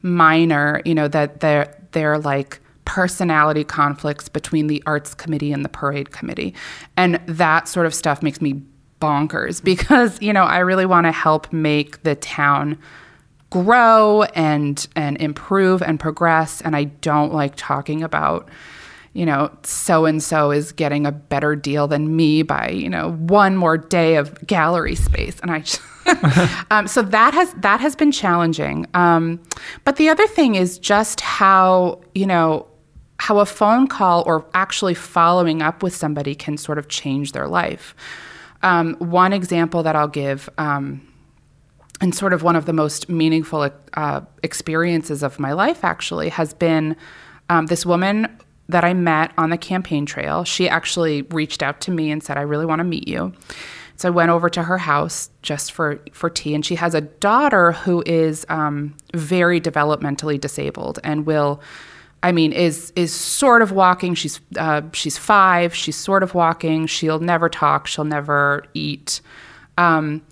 minor, 0.03 0.83
you 0.85 0.95
know, 0.95 1.09
that 1.09 1.41
they're 1.41 1.75
they're 1.93 2.19
like 2.19 2.61
personality 2.85 3.65
conflicts 3.65 4.29
between 4.29 4.67
the 4.67 4.83
arts 4.87 5.15
committee 5.15 5.53
and 5.53 5.65
the 5.65 5.69
parade 5.69 6.11
committee. 6.11 6.55
And 6.97 7.21
that 7.27 7.69
sort 7.69 7.87
of 7.87 7.95
stuff 7.95 8.23
makes 8.23 8.41
me 8.41 8.61
bonkers 9.01 9.63
because, 9.65 10.21
you 10.21 10.33
know, 10.33 10.45
I 10.45 10.59
really 10.59 10.87
want 10.87 11.07
to 11.07 11.13
help 11.13 11.53
make 11.53 12.03
the 12.03 12.17
town 12.17 12.79
grow 13.51 14.25
and 14.35 14.87
and 14.95 15.17
improve 15.19 15.81
and 15.81 15.99
progress 15.99 16.61
and 16.61 16.77
I 16.77 16.85
don't 16.85 17.33
like 17.33 17.55
talking 17.57 18.03
about 18.03 18.49
you 19.19 19.27
know, 19.27 19.51
so 19.65 20.07
and 20.07 20.23
so 20.23 20.53
is 20.53 20.71
getting 20.71 21.05
a 21.05 21.11
better 21.11 21.57
deal 21.57 21.89
than 21.89 22.15
me 22.15 22.43
by, 22.43 22.69
you 22.69 22.89
know, 22.89 23.15
one 23.15 23.57
more 23.57 23.77
day 23.77 24.15
of 24.15 24.47
gallery 24.47 24.95
space. 24.95 25.41
And 25.41 25.51
I 25.51 25.59
just, 25.59 25.81
um, 26.71 26.87
so 26.87 27.03
that 27.03 27.35
has 27.35 27.53
that 27.55 27.81
has 27.81 27.97
been 27.97 28.13
challenging. 28.13 28.87
Um, 28.95 29.43
but 29.85 29.97
the 29.97 30.09
other 30.09 30.29
thing 30.29 30.55
is 30.55 30.79
just 30.79 31.21
how 31.21 32.01
you 32.15 32.27
know 32.27 32.69
how 33.19 33.41
a 33.41 33.45
phone 33.45 33.89
call 33.89 34.23
or 34.25 34.47
actually 34.55 34.95
following 34.95 35.63
up 35.63 35.83
with 35.83 35.97
somebody 35.97 36.37
can 36.37 36.57
sort 36.57 36.79
of 36.79 36.87
change 36.87 37.33
their 37.33 37.49
life. 37.49 37.97
Um, 38.63 38.95
one 39.01 39.33
example 39.33 39.83
that 39.83 39.97
I'll 39.97 40.07
give, 40.07 40.49
um, 40.59 41.03
and 42.01 42.15
sort 42.15 42.33
of 42.33 42.45
one 42.45 42.55
of 42.55 42.67
the 42.67 42.73
most 42.73 43.09
meaningful 43.09 43.69
uh, 43.95 44.21
experiences 44.45 45.25
of 45.25 45.41
my 45.41 45.55
life, 45.55 45.83
actually, 45.83 46.29
has 46.29 46.55
been 46.55 46.95
um, 47.51 47.67
this 47.67 47.85
woman 47.85 48.29
that 48.69 48.85
I 48.85 48.95
met 48.95 49.33
on 49.39 49.51
the 49.51 49.59
campaign 49.59 50.07
trail. 50.07 50.45
She 50.45 50.69
actually 50.69 51.23
reached 51.23 51.63
out 51.63 51.81
to 51.83 51.91
me 51.91 52.11
and 52.11 52.23
said, 52.23 52.37
"I 52.37 52.43
really 52.43 52.67
want 52.67 52.81
to 52.81 52.85
meet 52.85 53.09
you." 53.09 53.33
So 53.99 54.07
I 54.07 54.11
went 54.13 54.31
over 54.31 54.49
to 54.51 54.63
her 54.63 54.79
house 54.79 55.29
just 55.43 55.73
for, 55.73 55.99
for 56.13 56.31
tea, 56.31 56.55
and 56.55 56.65
she 56.65 56.77
has 56.77 56.95
a 56.95 57.01
daughter 57.01 57.73
who 57.73 58.05
is 58.07 58.47
um, 58.49 58.95
very 59.13 59.61
developmentally 59.61 60.41
disabled 60.41 61.01
and 61.03 61.27
will, 61.27 61.61
I 62.23 62.31
mean, 62.31 62.53
is 62.53 62.93
is 62.95 63.13
sort 63.13 63.61
of 63.61 63.73
walking. 63.73 64.15
She's 64.15 64.41
uh, 64.57 64.83
she's 64.93 65.19
five. 65.19 65.75
She's 65.75 65.97
sort 65.97 66.23
of 66.23 66.33
walking. 66.33 66.87
She'll 66.87 67.19
never 67.19 67.49
talk. 67.49 67.89
She'll 67.89 68.05
never 68.05 68.65
eat. 68.73 69.21
Um, 69.79 70.23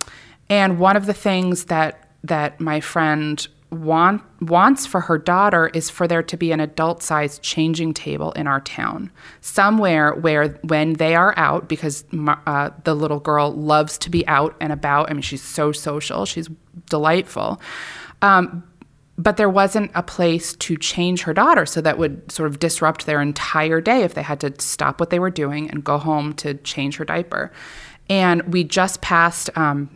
and 0.49 0.79
one 0.79 0.96
of 0.96 1.07
the 1.07 1.14
things 1.14 1.64
that 1.64 2.09
that 2.22 2.61
my 2.61 2.79
friend 2.79 3.49
want, 3.70 4.22
wants 4.40 4.87
for 4.87 5.00
her 5.00 5.18
daughter 5.18 5.68
is 5.74 5.90
for 5.90 6.07
there 6.07 6.22
to 6.22 6.37
be 6.37 6.52
an 6.52 6.61
adult 6.61 7.02
sized 7.02 7.42
changing 7.42 7.94
table 7.94 8.33
in 8.33 8.46
our 8.46 8.61
town, 8.61 9.11
somewhere 9.40 10.14
where 10.14 10.48
when 10.62 10.94
they 10.94 11.14
are 11.14 11.35
out, 11.37 11.68
because 11.68 12.05
uh, 12.46 12.70
the 12.85 12.94
little 12.94 13.20
girl 13.20 13.52
loves 13.52 13.98
to 13.98 14.11
be 14.11 14.26
out 14.29 14.57
and 14.61 14.72
about. 14.72 15.11
I 15.11 15.14
mean, 15.14 15.22
she's 15.22 15.42
so 15.42 15.72
social, 15.72 16.24
she's 16.26 16.48
delightful. 16.88 17.61
Um, 18.22 18.64
but 19.18 19.38
there 19.38 19.48
wasn't 19.48 19.90
a 19.94 20.02
place 20.02 20.55
to 20.57 20.76
change 20.76 21.22
her 21.22 21.33
daughter, 21.33 21.64
so 21.64 21.81
that 21.81 21.98
would 21.98 22.31
sort 22.31 22.50
of 22.50 22.59
disrupt 22.59 23.07
their 23.07 23.22
entire 23.22 23.81
day 23.81 24.02
if 24.02 24.14
they 24.14 24.22
had 24.22 24.40
to 24.40 24.52
stop 24.59 25.00
what 25.00 25.11
they 25.11 25.18
were 25.18 25.31
doing 25.31 25.70
and 25.70 25.83
go 25.83 25.96
home 25.96 26.35
to 26.35 26.55
change 26.55 26.96
her 26.96 27.05
diaper. 27.05 27.50
And 28.09 28.42
we 28.52 28.62
just 28.62 29.00
passed 29.00 29.48
um, 29.57 29.88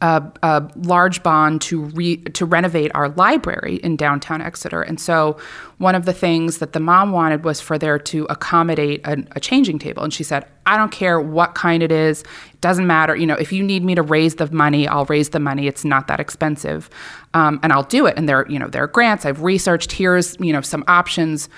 a, 0.00 0.22
a, 0.42 0.70
large 0.76 1.22
bond 1.22 1.62
to 1.62 1.84
re, 1.84 2.18
to 2.18 2.44
renovate 2.44 2.90
our 2.94 3.08
library 3.10 3.76
in 3.76 3.96
downtown 3.96 4.42
Exeter. 4.42 4.82
And 4.82 5.00
so, 5.00 5.38
one 5.78 5.94
of 5.94 6.04
the 6.04 6.12
things 6.12 6.58
that 6.58 6.72
the 6.72 6.80
mom 6.80 7.12
wanted 7.12 7.44
was 7.44 7.60
for 7.60 7.78
there 7.78 7.98
to 7.98 8.26
accommodate 8.28 9.06
a, 9.06 9.24
a, 9.32 9.40
changing 9.40 9.78
table. 9.78 10.02
And 10.02 10.12
she 10.12 10.22
said, 10.22 10.46
"I 10.66 10.76
don't 10.76 10.92
care 10.92 11.20
what 11.20 11.54
kind 11.54 11.82
it 11.82 11.90
is. 11.90 12.22
It 12.52 12.60
doesn't 12.60 12.86
matter. 12.86 13.16
You 13.16 13.26
know, 13.26 13.34
if 13.34 13.52
you 13.52 13.62
need 13.62 13.84
me 13.84 13.94
to 13.94 14.02
raise 14.02 14.34
the 14.34 14.50
money, 14.52 14.86
I'll 14.86 15.06
raise 15.06 15.30
the 15.30 15.40
money. 15.40 15.66
It's 15.66 15.84
not 15.84 16.08
that 16.08 16.20
expensive, 16.20 16.90
um, 17.32 17.58
and 17.62 17.72
I'll 17.72 17.82
do 17.82 18.06
it. 18.06 18.14
And 18.16 18.28
there, 18.28 18.46
you 18.50 18.58
know, 18.58 18.68
there 18.68 18.82
are 18.82 18.88
grants. 18.88 19.24
I've 19.24 19.42
researched. 19.42 19.92
Here's 19.92 20.36
you 20.40 20.52
know 20.52 20.60
some 20.60 20.84
options." 20.88 21.48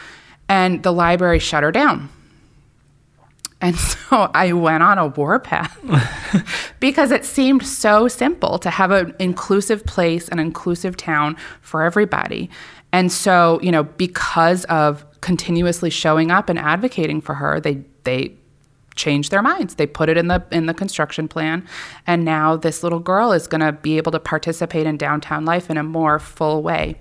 And 0.50 0.82
the 0.82 0.92
library 0.92 1.40
shut 1.40 1.62
her 1.62 1.70
down 1.70 2.08
and 3.60 3.76
so 3.76 4.30
I 4.34 4.52
went 4.52 4.82
on 4.82 4.98
a 4.98 5.06
warpath 5.06 5.78
because 6.80 7.10
it 7.10 7.24
seemed 7.24 7.66
so 7.66 8.08
simple 8.08 8.58
to 8.58 8.70
have 8.70 8.90
an 8.90 9.14
inclusive 9.18 9.84
place, 9.84 10.28
an 10.28 10.38
inclusive 10.38 10.96
town 10.96 11.36
for 11.60 11.82
everybody. 11.82 12.50
And 12.92 13.12
so, 13.12 13.60
you 13.62 13.70
know, 13.70 13.82
because 13.82 14.64
of 14.66 15.04
continuously 15.20 15.90
showing 15.90 16.30
up 16.30 16.48
and 16.48 16.58
advocating 16.58 17.20
for 17.20 17.34
her, 17.34 17.60
they 17.60 17.82
they 18.04 18.34
changed 18.94 19.30
their 19.30 19.42
minds. 19.42 19.76
They 19.76 19.86
put 19.86 20.08
it 20.08 20.16
in 20.16 20.28
the 20.28 20.44
in 20.50 20.66
the 20.66 20.74
construction 20.74 21.28
plan, 21.28 21.66
and 22.06 22.24
now 22.24 22.56
this 22.56 22.82
little 22.82 23.00
girl 23.00 23.32
is 23.32 23.46
going 23.46 23.60
to 23.60 23.72
be 23.72 23.98
able 23.98 24.12
to 24.12 24.20
participate 24.20 24.86
in 24.86 24.96
downtown 24.96 25.44
life 25.44 25.68
in 25.70 25.76
a 25.76 25.82
more 25.82 26.18
full 26.18 26.62
way. 26.62 26.96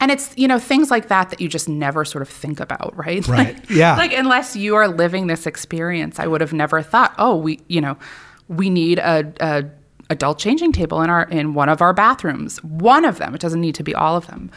And 0.00 0.10
it's, 0.10 0.36
you 0.36 0.48
know, 0.48 0.58
things 0.58 0.90
like 0.90 1.08
that 1.08 1.30
that 1.30 1.40
you 1.40 1.48
just 1.48 1.68
never 1.68 2.04
sort 2.04 2.22
of 2.22 2.28
think 2.28 2.60
about, 2.60 2.96
right? 2.96 3.26
Right. 3.26 3.54
Like, 3.56 3.70
yeah. 3.70 3.96
Like, 3.96 4.12
unless 4.12 4.56
you 4.56 4.74
are 4.76 4.88
living 4.88 5.26
this 5.26 5.46
experience, 5.46 6.18
I 6.18 6.26
would 6.26 6.40
have 6.40 6.52
never 6.52 6.82
thought, 6.82 7.14
oh, 7.18 7.36
we, 7.36 7.60
you 7.68 7.80
know, 7.80 7.96
we 8.48 8.70
need 8.70 8.98
a, 8.98 9.32
a 9.40 9.64
adult 10.10 10.38
changing 10.38 10.72
table 10.72 11.02
in 11.02 11.10
our 11.10 11.24
in 11.24 11.54
one 11.54 11.68
of 11.68 11.82
our 11.82 11.92
bathrooms. 11.92 12.62
One 12.64 13.04
of 13.04 13.18
them. 13.18 13.34
It 13.34 13.40
doesn't 13.40 13.60
need 13.60 13.74
to 13.76 13.82
be 13.82 13.94
all 13.94 14.16
of 14.16 14.26
them. 14.26 14.50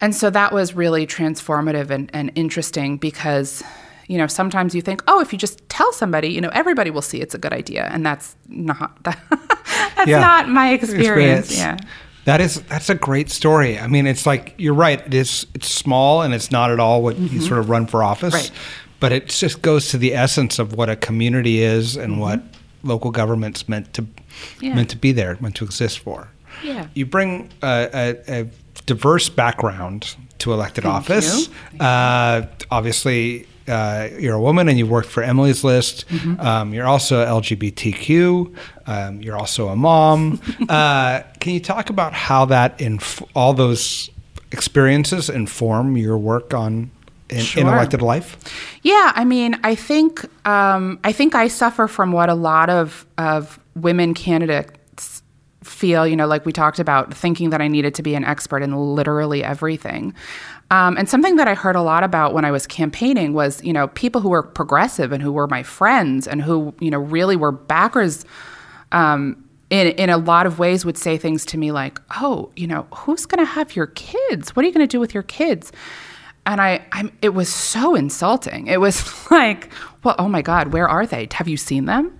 And 0.00 0.14
so 0.14 0.30
that 0.30 0.52
was 0.52 0.74
really 0.74 1.06
transformative 1.06 1.90
and, 1.90 2.10
and 2.12 2.30
interesting 2.34 2.98
because, 2.98 3.62
you 4.08 4.18
know, 4.18 4.26
sometimes 4.26 4.74
you 4.74 4.82
think, 4.82 5.02
oh, 5.08 5.20
if 5.20 5.32
you 5.32 5.38
just 5.38 5.66
tell 5.70 5.90
somebody, 5.92 6.28
you 6.28 6.40
know, 6.40 6.50
everybody 6.52 6.90
will 6.90 7.02
see 7.02 7.20
it's 7.20 7.34
a 7.34 7.38
good 7.38 7.52
idea. 7.52 7.88
And 7.90 8.04
that's 8.04 8.36
not 8.46 9.02
that, 9.04 9.18
that's 9.96 10.08
yeah. 10.08 10.20
not 10.20 10.48
my 10.48 10.72
experience. 10.72 11.50
experience. 11.50 11.56
Yeah. 11.56 11.76
That 12.26 12.40
is 12.40 12.60
that's 12.62 12.90
a 12.90 12.94
great 12.94 13.30
story. 13.30 13.78
I 13.78 13.86
mean, 13.86 14.06
it's 14.06 14.26
like 14.26 14.54
you're 14.58 14.74
right. 14.74 15.00
It 15.06 15.14
is 15.14 15.46
it's 15.54 15.72
small 15.72 16.22
and 16.22 16.34
it's 16.34 16.50
not 16.50 16.72
at 16.72 16.80
all 16.80 17.00
what 17.02 17.14
mm-hmm. 17.16 17.34
you 17.34 17.40
sort 17.40 17.60
of 17.60 17.70
run 17.70 17.86
for 17.86 18.02
office, 18.02 18.34
right. 18.34 18.50
but 18.98 19.12
it 19.12 19.28
just 19.28 19.62
goes 19.62 19.90
to 19.90 19.98
the 19.98 20.12
essence 20.12 20.58
of 20.58 20.74
what 20.74 20.90
a 20.90 20.96
community 20.96 21.62
is 21.62 21.96
and 21.96 22.14
mm-hmm. 22.14 22.22
what 22.22 22.42
local 22.82 23.12
government's 23.12 23.68
meant 23.68 23.94
to 23.94 24.04
yeah. 24.60 24.74
meant 24.74 24.90
to 24.90 24.96
be 24.96 25.12
there, 25.12 25.38
meant 25.40 25.54
to 25.56 25.64
exist 25.64 26.00
for. 26.00 26.28
Yeah. 26.64 26.88
You 26.94 27.06
bring 27.06 27.50
a, 27.62 27.88
a, 28.28 28.40
a 28.40 28.50
diverse 28.86 29.28
background 29.28 30.16
to 30.38 30.52
elected 30.52 30.82
Thank 30.82 30.94
office. 30.94 31.48
Uh, 31.78 32.46
obviously, 32.72 33.46
uh, 33.68 34.08
you're 34.18 34.34
a 34.34 34.40
woman 34.40 34.68
and 34.68 34.78
you 34.78 34.86
worked 34.86 35.08
for 35.08 35.22
Emily's 35.22 35.64
List. 35.64 36.08
Mm-hmm. 36.08 36.40
Um, 36.40 36.74
you're 36.74 36.86
also 36.86 37.24
LGBTQ. 37.24 38.54
Um, 38.86 39.20
you're 39.20 39.36
also 39.36 39.68
a 39.68 39.76
mom. 39.76 40.40
uh, 40.68 41.22
can 41.40 41.54
you 41.54 41.60
talk 41.60 41.90
about 41.90 42.12
how 42.12 42.44
that 42.46 42.80
inf- 42.80 43.22
all 43.34 43.52
those 43.52 44.10
experiences 44.52 45.28
inform 45.28 45.96
your 45.96 46.16
work 46.16 46.54
on 46.54 46.90
in, 47.28 47.40
sure. 47.40 47.62
in 47.62 47.68
elected 47.68 48.02
life? 48.02 48.36
Yeah, 48.82 49.12
I 49.14 49.24
mean, 49.24 49.58
I 49.64 49.74
think 49.74 50.24
um, 50.46 50.98
I 51.04 51.12
think 51.12 51.34
I 51.34 51.48
suffer 51.48 51.88
from 51.88 52.12
what 52.12 52.28
a 52.28 52.34
lot 52.34 52.70
of 52.70 53.06
of 53.18 53.58
women 53.74 54.14
candidates 54.14 55.22
feel. 55.64 56.06
You 56.06 56.16
know, 56.16 56.26
like 56.26 56.46
we 56.46 56.52
talked 56.52 56.78
about, 56.78 57.12
thinking 57.12 57.50
that 57.50 57.60
I 57.60 57.68
needed 57.68 57.94
to 57.96 58.02
be 58.02 58.14
an 58.14 58.24
expert 58.24 58.62
in 58.62 58.76
literally 58.76 59.42
everything. 59.42 60.14
Um, 60.70 60.96
and 60.96 61.08
something 61.08 61.36
that 61.36 61.46
I 61.46 61.54
heard 61.54 61.76
a 61.76 61.82
lot 61.82 62.02
about 62.02 62.34
when 62.34 62.44
I 62.44 62.50
was 62.50 62.66
campaigning 62.66 63.32
was, 63.34 63.62
you 63.62 63.72
know, 63.72 63.88
people 63.88 64.20
who 64.20 64.30
were 64.30 64.42
progressive 64.42 65.12
and 65.12 65.22
who 65.22 65.32
were 65.32 65.46
my 65.46 65.62
friends 65.62 66.26
and 66.26 66.42
who, 66.42 66.74
you 66.80 66.90
know, 66.90 66.98
really 66.98 67.36
were 67.36 67.52
backers. 67.52 68.24
Um, 68.92 69.44
in, 69.70 69.88
in 69.88 70.10
a 70.10 70.16
lot 70.16 70.46
of 70.46 70.58
ways 70.58 70.84
would 70.84 70.96
say 70.96 71.16
things 71.16 71.44
to 71.46 71.58
me 71.58 71.72
like, 71.72 72.00
"Oh, 72.20 72.50
you 72.56 72.66
know, 72.66 72.86
who's 72.94 73.26
going 73.26 73.44
to 73.44 73.50
have 73.50 73.74
your 73.74 73.88
kids? 73.88 74.54
What 74.54 74.64
are 74.64 74.68
you 74.68 74.74
going 74.74 74.86
to 74.86 74.90
do 74.90 75.00
with 75.00 75.12
your 75.12 75.24
kids?" 75.24 75.72
And 76.46 76.60
I, 76.60 76.86
I'm, 76.92 77.10
it 77.20 77.30
was 77.30 77.52
so 77.52 77.96
insulting. 77.96 78.68
It 78.68 78.80
was 78.80 79.30
like, 79.30 79.70
"Well, 80.04 80.14
oh 80.18 80.28
my 80.28 80.42
God, 80.42 80.72
where 80.72 80.88
are 80.88 81.06
they? 81.06 81.28
Have 81.32 81.48
you 81.48 81.56
seen 81.56 81.86
them?" 81.86 82.16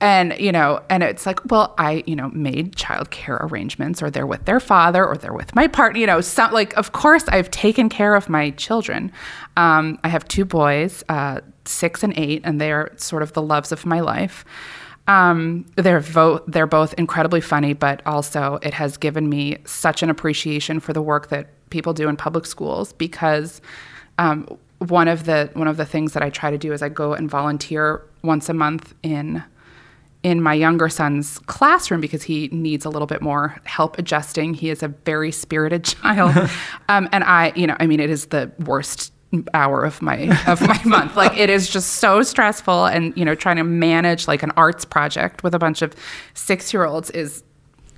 And 0.00 0.34
you 0.38 0.50
know 0.50 0.82
and 0.88 1.02
it's 1.02 1.26
like 1.26 1.38
well 1.50 1.74
i 1.78 2.02
you 2.06 2.16
know 2.16 2.28
made 2.30 2.74
childcare 2.74 3.42
arrangements 3.50 4.02
or 4.02 4.10
they're 4.10 4.26
with 4.26 4.44
their 4.46 4.60
father 4.60 5.04
or 5.04 5.16
they're 5.16 5.34
with 5.34 5.54
my 5.54 5.66
partner 5.66 6.00
you 6.00 6.06
know 6.06 6.20
some, 6.20 6.52
like 6.52 6.74
of 6.76 6.92
course 6.92 7.24
i've 7.28 7.50
taken 7.50 7.88
care 7.88 8.14
of 8.14 8.28
my 8.28 8.50
children. 8.50 9.12
Um, 9.56 9.98
i 10.04 10.08
have 10.08 10.26
two 10.26 10.44
boys 10.44 11.04
uh, 11.08 11.40
six 11.64 12.02
and 12.02 12.14
eight 12.16 12.42
and 12.44 12.60
they're 12.60 12.92
sort 12.96 13.22
of 13.22 13.32
the 13.34 13.42
loves 13.42 13.72
of 13.72 13.86
my 13.86 14.00
life. 14.00 14.44
Um, 15.06 15.66
they're, 15.76 15.98
vo- 15.98 16.44
they're 16.46 16.68
both 16.68 16.94
incredibly 16.94 17.40
funny 17.40 17.72
but 17.72 18.00
also 18.06 18.58
it 18.62 18.74
has 18.74 18.96
given 18.96 19.28
me 19.28 19.58
such 19.64 20.02
an 20.02 20.10
appreciation 20.10 20.78
for 20.78 20.92
the 20.92 21.02
work 21.02 21.28
that 21.28 21.48
people 21.70 21.92
do 21.92 22.08
in 22.08 22.16
public 22.16 22.46
schools 22.46 22.92
because 22.92 23.60
um, 24.18 24.46
one 24.78 25.08
of 25.08 25.24
the 25.24 25.50
one 25.54 25.68
of 25.68 25.76
the 25.76 25.84
things 25.86 26.12
that 26.12 26.22
I 26.22 26.30
try 26.30 26.50
to 26.50 26.58
do 26.58 26.72
is 26.72 26.82
I 26.82 26.88
go 26.88 27.12
and 27.12 27.28
volunteer 27.28 28.02
once 28.22 28.48
a 28.48 28.54
month 28.54 28.94
in 29.02 29.42
in 30.22 30.42
my 30.42 30.52
younger 30.52 30.88
son's 30.88 31.38
classroom 31.40 32.00
because 32.00 32.22
he 32.22 32.48
needs 32.48 32.84
a 32.84 32.90
little 32.90 33.06
bit 33.06 33.22
more 33.22 33.58
help 33.64 33.98
adjusting. 33.98 34.54
He 34.54 34.70
is 34.70 34.82
a 34.82 34.88
very 34.88 35.32
spirited 35.32 35.84
child, 35.84 36.36
um, 36.88 37.08
and 37.12 37.24
I, 37.24 37.52
you 37.56 37.66
know, 37.66 37.76
I 37.80 37.86
mean, 37.86 38.00
it 38.00 38.10
is 38.10 38.26
the 38.26 38.50
worst 38.60 39.12
hour 39.54 39.84
of 39.84 40.02
my 40.02 40.36
of 40.46 40.60
my 40.60 40.80
month. 40.84 41.16
Like 41.16 41.36
it 41.36 41.50
is 41.50 41.70
just 41.70 41.94
so 41.94 42.22
stressful, 42.22 42.86
and 42.86 43.16
you 43.16 43.24
know, 43.24 43.34
trying 43.34 43.56
to 43.56 43.64
manage 43.64 44.28
like 44.28 44.42
an 44.42 44.52
arts 44.56 44.84
project 44.84 45.42
with 45.42 45.54
a 45.54 45.58
bunch 45.58 45.82
of 45.82 45.94
six 46.34 46.72
year 46.72 46.84
olds 46.84 47.10
is 47.10 47.42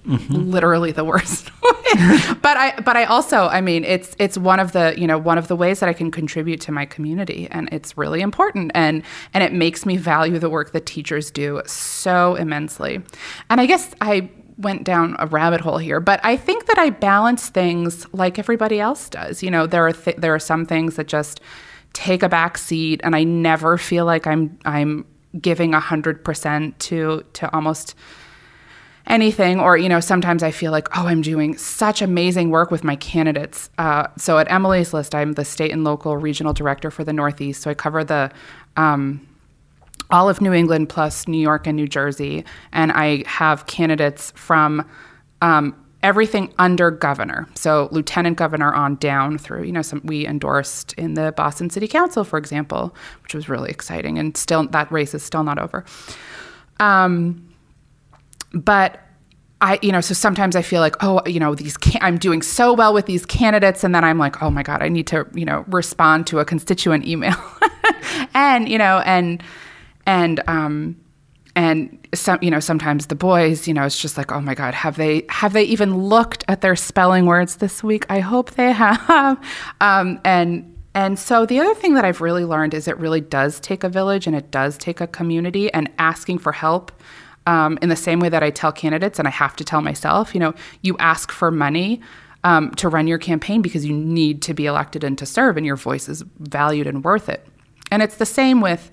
Mm-hmm. 0.07 0.51
literally 0.51 0.91
the 0.91 1.05
worst 1.05 1.53
but 2.43 2.57
i 2.57 2.75
but 2.85 2.97
i 2.97 3.05
also 3.05 3.47
i 3.47 3.61
mean 3.61 3.85
it's 3.85 4.17
it's 4.19 4.37
one 4.37 4.59
of 4.59 4.73
the 4.73 4.95
you 4.99 5.07
know 5.07 5.17
one 5.17 5.39
of 5.39 5.47
the 5.47 5.55
ways 5.55 5.79
that 5.79 5.89
i 5.89 5.93
can 5.93 6.11
contribute 6.11 6.61
to 6.63 6.73
my 6.73 6.85
community 6.85 7.47
and 7.53 7.69
it's 7.71 7.97
really 7.97 8.21
important 8.21 8.73
and 8.75 9.05
and 9.33 9.45
it 9.45 9.53
makes 9.53 9.87
me 9.87 9.97
value 9.97 10.41
the 10.41 10.51
work 10.51 10.73
that 10.73 10.87
teachers 10.87 11.31
do 11.31 11.63
so 11.67 12.35
immensely. 12.35 13.01
And 13.49 13.61
i 13.61 13.67
guess 13.67 13.95
i 14.01 14.29
went 14.59 14.83
down 14.83 15.15
a 15.21 15.27
rabbit 15.29 15.61
hole 15.61 15.79
here 15.79 16.01
but 16.01 16.19
i 16.25 16.37
think 16.37 16.67
that 16.67 16.79
i 16.79 16.91
balance 16.91 17.49
things 17.49 18.05
like 18.13 18.41
everybody 18.41 18.81
else 18.81 19.09
does. 19.09 19.41
You 19.41 19.53
know 19.53 19.69
there 19.69 19.87
are 19.87 19.93
th- 19.93 20.17
there 20.17 20.35
are 20.35 20.41
some 20.41 20.67
things 20.67 20.97
that 20.97 21.07
just 21.07 21.41
take 21.93 22.25
a 22.25 22.29
back 22.29 22.59
seat 22.59 23.01
and 23.05 23.15
i 23.15 23.23
never 23.23 23.79
feel 23.79 24.05
like 24.05 24.27
i'm 24.27 24.59
i'm 24.65 25.05
giving 25.41 25.73
100% 25.73 26.79
to 26.79 27.25
to 27.35 27.55
almost 27.55 27.95
anything 29.07 29.59
or 29.59 29.77
you 29.77 29.89
know 29.89 30.01
sometimes 30.01 30.43
i 30.43 30.51
feel 30.51 30.73
like 30.73 30.89
oh 30.97 31.07
i'm 31.07 31.23
doing 31.23 31.57
such 31.57 32.03
amazing 32.03 32.51
work 32.51 32.71
with 32.71 32.85
my 32.85 32.97
candidates. 32.97 33.71
Uh, 33.79 34.07
so 34.17 34.39
at 34.39 34.51
emily's 34.51 34.95
list 34.95 35.15
i'm 35.15 35.33
the 35.33 35.45
state 35.45 35.73
and 35.73 35.85
local 35.85 36.17
regional 36.17 36.53
director 36.53 36.91
for 36.91 37.05
the 37.05 37.13
northeast. 37.13 37.63
So 37.63 37.71
i 37.71 37.75
cover 37.75 38.05
the 38.05 38.31
um, 38.77 39.27
all 40.11 40.29
of 40.29 40.41
new 40.41 40.53
england 40.53 40.89
plus 40.89 41.27
new 41.27 41.41
york 41.41 41.67
and 41.67 41.77
new 41.77 41.89
jersey. 41.89 42.45
And 42.73 42.93
i 42.93 43.25
have 43.27 43.67
candidates 43.67 44.33
from 44.37 44.89
um, 45.41 45.75
everything 46.03 46.53
under 46.59 46.91
governor. 46.91 47.49
So 47.55 47.89
lieutenant 47.93 48.37
governor 48.37 48.73
on 48.73 48.97
down 48.97 49.39
through 49.39 49.65
you 49.65 49.73
know 49.73 49.83
some 49.83 50.01
we 50.05 50.27
endorsed 50.27 50.93
in 50.95 51.15
the 51.15 51.33
boston 51.33 51.71
city 51.71 51.89
council 51.89 52.25
for 52.25 52.39
example 52.39 52.95
which 53.25 53.35
was 53.35 53.49
really 53.49 53.71
exciting. 53.71 54.19
And 54.19 54.37
still 54.37 54.67
that 54.69 54.91
race 54.93 55.13
is 55.13 55.23
still 55.25 55.43
not 55.43 55.59
over. 55.59 55.85
Um, 56.79 57.52
but 58.53 59.01
I, 59.63 59.79
you 59.81 59.93
know, 59.93 60.01
so 60.01 60.13
sometimes 60.13 60.57
I 60.57 60.63
feel 60.63 60.81
like, 60.81 60.97
oh, 61.05 61.23
you 61.25 61.39
know, 61.39 61.55
these 61.55 61.77
can- 61.77 62.03
I'm 62.03 62.19
doing 62.19 62.43
so 62.43 62.73
well 62.73 62.93
with 62.93 63.07
these 63.07 63.25
candidates, 63.25 63.85
and 63.85 63.95
then 63.95 64.03
I'm 64.03 64.19
like, 64.19 64.43
oh 64.43 64.51
my 64.51 64.65
god, 64.65 64.83
I 64.83 64.89
need 64.89 65.07
to, 65.09 65.25
you 65.35 65.45
know, 65.45 65.65
respond 65.69 66.27
to 66.29 66.41
a 66.41 66.45
constituent 66.45 67.07
email, 67.07 67.37
and 68.35 68.69
you 68.69 68.77
know, 68.77 68.99
and 69.07 69.41
and 70.05 70.43
um, 70.49 70.97
and 71.55 71.97
some, 72.13 72.41
you 72.43 72.51
know, 72.51 72.59
sometimes 72.59 73.07
the 73.07 73.15
boys, 73.15 73.69
you 73.69 73.73
know, 73.73 73.85
it's 73.85 74.01
just 74.01 74.19
like, 74.19 74.33
oh 74.33 74.41
my 74.41 74.55
god, 74.55 74.75
have 74.75 74.97
they 74.97 75.25
have 75.29 75.53
they 75.53 75.63
even 75.63 75.97
looked 75.97 76.45
at 76.49 76.61
their 76.61 76.75
spelling 76.75 77.27
words 77.27 77.57
this 77.57 77.85
week? 77.85 78.05
I 78.09 78.19
hope 78.19 78.53
they 78.53 78.73
have, 78.73 79.39
um, 79.81 80.21
and. 80.25 80.69
And 80.95 81.19
so 81.19 81.47
the 81.47 81.59
other 81.59 81.75
thing 81.75 81.95
that 81.95 82.05
I've 82.05 82.21
really 82.21 82.45
learned 82.45 82.75
is 82.75 82.87
it 82.87 82.99
really 82.99 83.23
does 83.23 83.59
take 83.61 83.83
a 83.83 83.89
village 83.89 84.27
and 84.27 84.37
it 84.37 84.51
does 84.51 84.77
take 84.77 85.01
a 85.01 85.07
community 85.07 85.73
and 85.73 85.91
asking 85.97 86.37
for 86.37 86.53
help 86.53 86.93
um, 87.47 87.79
in 87.83 87.89
the 87.89 87.97
same 87.97 88.21
way 88.21 88.29
that 88.29 88.43
I 88.43 88.51
tell 88.51 88.73
candidates 88.73 89.19
and 89.19 89.27
I 89.27 89.31
have 89.33 89.57
to 89.57 89.65
tell 89.65 89.81
myself, 89.81 90.35
you 90.35 90.41
know, 90.41 90.55
you 90.83 90.97
ask 90.99 91.33
for 91.33 91.51
money 91.51 92.01
um, 92.45 92.71
to 92.73 92.89
run 92.89 93.07
your 93.07 93.19
campaign 93.19 93.63
because 93.63 93.85
you 93.85 93.95
need 93.95 94.43
to 94.43 94.55
be 94.55 94.67
elected 94.67 95.05
and 95.05 95.17
to 95.19 95.27
serve, 95.27 95.57
and 95.57 95.65
your 95.65 95.77
voice 95.77 96.09
is 96.09 96.23
valued 96.39 96.87
and 96.87 97.05
worth 97.05 97.29
it. 97.29 97.47
And 97.91 98.03
it's 98.03 98.17
the 98.17 98.27
same 98.27 98.61
with 98.61 98.91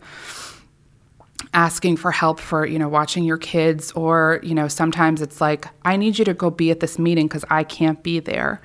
asking 1.54 1.98
for 1.98 2.12
help 2.12 2.40
for 2.40 2.66
you 2.66 2.78
know 2.78 2.88
watching 2.88 3.24
your 3.24 3.38
kids 3.38 3.92
or 3.94 4.40
you 4.44 4.54
know 4.54 4.68
sometimes 4.68 5.22
it's 5.22 5.42
like 5.42 5.68
i 5.84 5.96
need 5.96 6.20
you 6.20 6.26
to 6.26 6.34
go 6.34 6.52
be 6.52 6.70
at 6.70 6.80
this 6.80 7.00
meeting 7.00 7.28
because 7.28 7.44
i 7.50 7.64
can't 7.64 8.04
be 8.04 8.20
there 8.20 8.62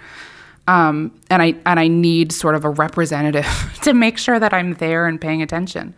um, 0.66 1.10
and 1.30 1.40
i 1.40 1.54
and 1.64 1.80
i 1.80 1.88
need 1.88 2.30
sort 2.30 2.54
of 2.54 2.64
a 2.64 2.68
representative 2.68 3.46
to 3.82 3.94
make 3.94 4.18
sure 4.18 4.38
that 4.38 4.52
i'm 4.52 4.74
there 4.74 5.06
and 5.06 5.20
paying 5.20 5.40
attention 5.40 5.94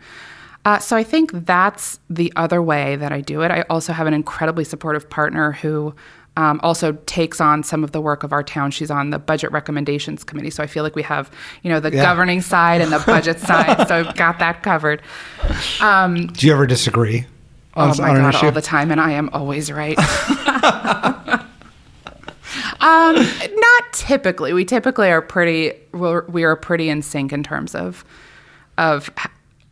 uh, 0.67 0.79
so 0.79 0.95
i 0.95 1.03
think 1.03 1.31
that's 1.45 1.99
the 2.09 2.31
other 2.35 2.61
way 2.61 2.95
that 2.95 3.11
i 3.11 3.21
do 3.21 3.41
it 3.41 3.51
i 3.51 3.61
also 3.69 3.93
have 3.93 4.07
an 4.07 4.13
incredibly 4.13 4.63
supportive 4.63 5.09
partner 5.09 5.53
who 5.53 5.93
um, 6.37 6.59
also 6.61 6.93
takes 7.07 7.41
on 7.41 7.63
some 7.63 7.83
of 7.83 7.91
the 7.91 7.99
work 7.99 8.21
of 8.21 8.31
our 8.31 8.43
town. 8.43 8.69
She's 8.69 8.91
on 8.91 9.09
the 9.09 9.17
budget 9.17 9.51
recommendations 9.51 10.23
committee, 10.23 10.51
so 10.51 10.61
I 10.61 10.67
feel 10.67 10.83
like 10.83 10.95
we 10.95 11.01
have, 11.01 11.31
you 11.63 11.71
know, 11.71 11.79
the 11.79 11.91
yeah. 11.91 12.03
governing 12.03 12.41
side 12.41 12.79
and 12.79 12.91
the 12.91 12.99
budget 12.99 13.39
side. 13.39 13.87
So 13.87 13.95
I've 13.95 14.15
got 14.15 14.37
that 14.37 14.61
covered. 14.61 15.01
Um, 15.81 16.27
Do 16.27 16.45
you 16.45 16.53
ever 16.53 16.67
disagree? 16.67 17.25
On, 17.73 17.89
oh 17.89 18.01
my 18.01 18.13
god, 18.13 18.35
all 18.35 18.51
the 18.51 18.61
time, 18.61 18.91
and 18.91 19.01
I 19.01 19.11
am 19.11 19.29
always 19.33 19.71
right. 19.71 19.97
um, 22.79 23.15
not 23.15 23.93
typically. 23.93 24.53
We 24.53 24.63
typically 24.63 25.09
are 25.09 25.23
pretty. 25.23 25.73
We're, 25.91 26.23
we 26.25 26.43
are 26.43 26.55
pretty 26.55 26.89
in 26.89 27.01
sync 27.01 27.33
in 27.33 27.43
terms 27.43 27.75
of 27.75 28.05
of 28.79 29.09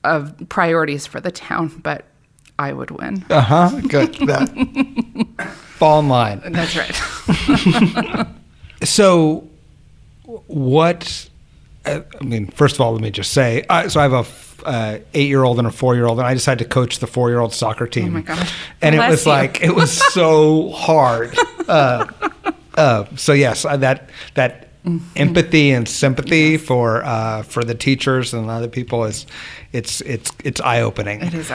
of 0.06 0.34
priorities 0.50 1.06
for 1.06 1.20
the 1.20 1.32
town, 1.32 1.80
but 1.84 2.06
I 2.58 2.72
would 2.74 2.92
win. 2.92 3.26
Uh 3.30 3.42
huh. 3.42 3.82
Good. 3.88 4.14
That 4.28 4.50
fall 5.76 6.00
in 6.00 6.08
line. 6.10 6.42
That's 6.46 6.76
right. 6.78 8.28
so, 8.84 9.48
what? 10.48 11.30
Uh, 11.86 12.02
I 12.20 12.24
mean, 12.24 12.48
first 12.48 12.76
of 12.76 12.82
all, 12.82 12.94
let 12.94 13.02
me 13.02 13.12
just 13.12 13.32
say. 13.32 13.66
Uh, 13.70 13.90
so 13.90 14.00
I 14.00 14.04
have 14.04 14.14
a 14.14 14.26
uh, 14.68 15.00
eight-year-old 15.14 15.60
and 15.60 15.68
a 15.68 15.72
four-year-old, 15.72 16.18
and 16.18 16.28
I 16.28 16.34
decided 16.34 16.64
to 16.64 16.70
coach 16.70 17.00
the 17.00 17.08
four-year-old 17.08 17.54
soccer 17.54 17.88
team. 17.88 18.08
Oh 18.08 18.12
my 18.12 18.22
god! 18.22 18.48
And 18.82 18.96
Bless 18.96 19.08
it 19.08 19.12
was 19.12 19.26
you. 19.26 19.32
like 19.32 19.62
it 19.62 19.76
was 19.76 19.92
so 20.14 20.70
hard. 20.72 21.38
Uh, 21.68 22.08
uh, 22.76 23.06
so 23.16 23.34
yes, 23.34 23.64
that 23.64 24.10
that 24.36 24.65
mm-hmm. 24.86 25.00
empathy 25.16 25.72
and 25.72 25.88
sympathy 25.88 26.52
yes. 26.52 26.62
for 26.62 27.04
uh, 27.04 27.44
for 27.44 27.64
the 27.64 27.76
teachers 27.76 28.34
and 28.34 28.50
other 28.50 28.68
people 28.68 29.04
is 29.04 29.26
it's 29.72 30.02
it's 30.02 30.32
it's 30.44 30.62
eye 30.62 30.82
opening. 30.82 31.22
It 31.22 31.34
is. 31.34 31.52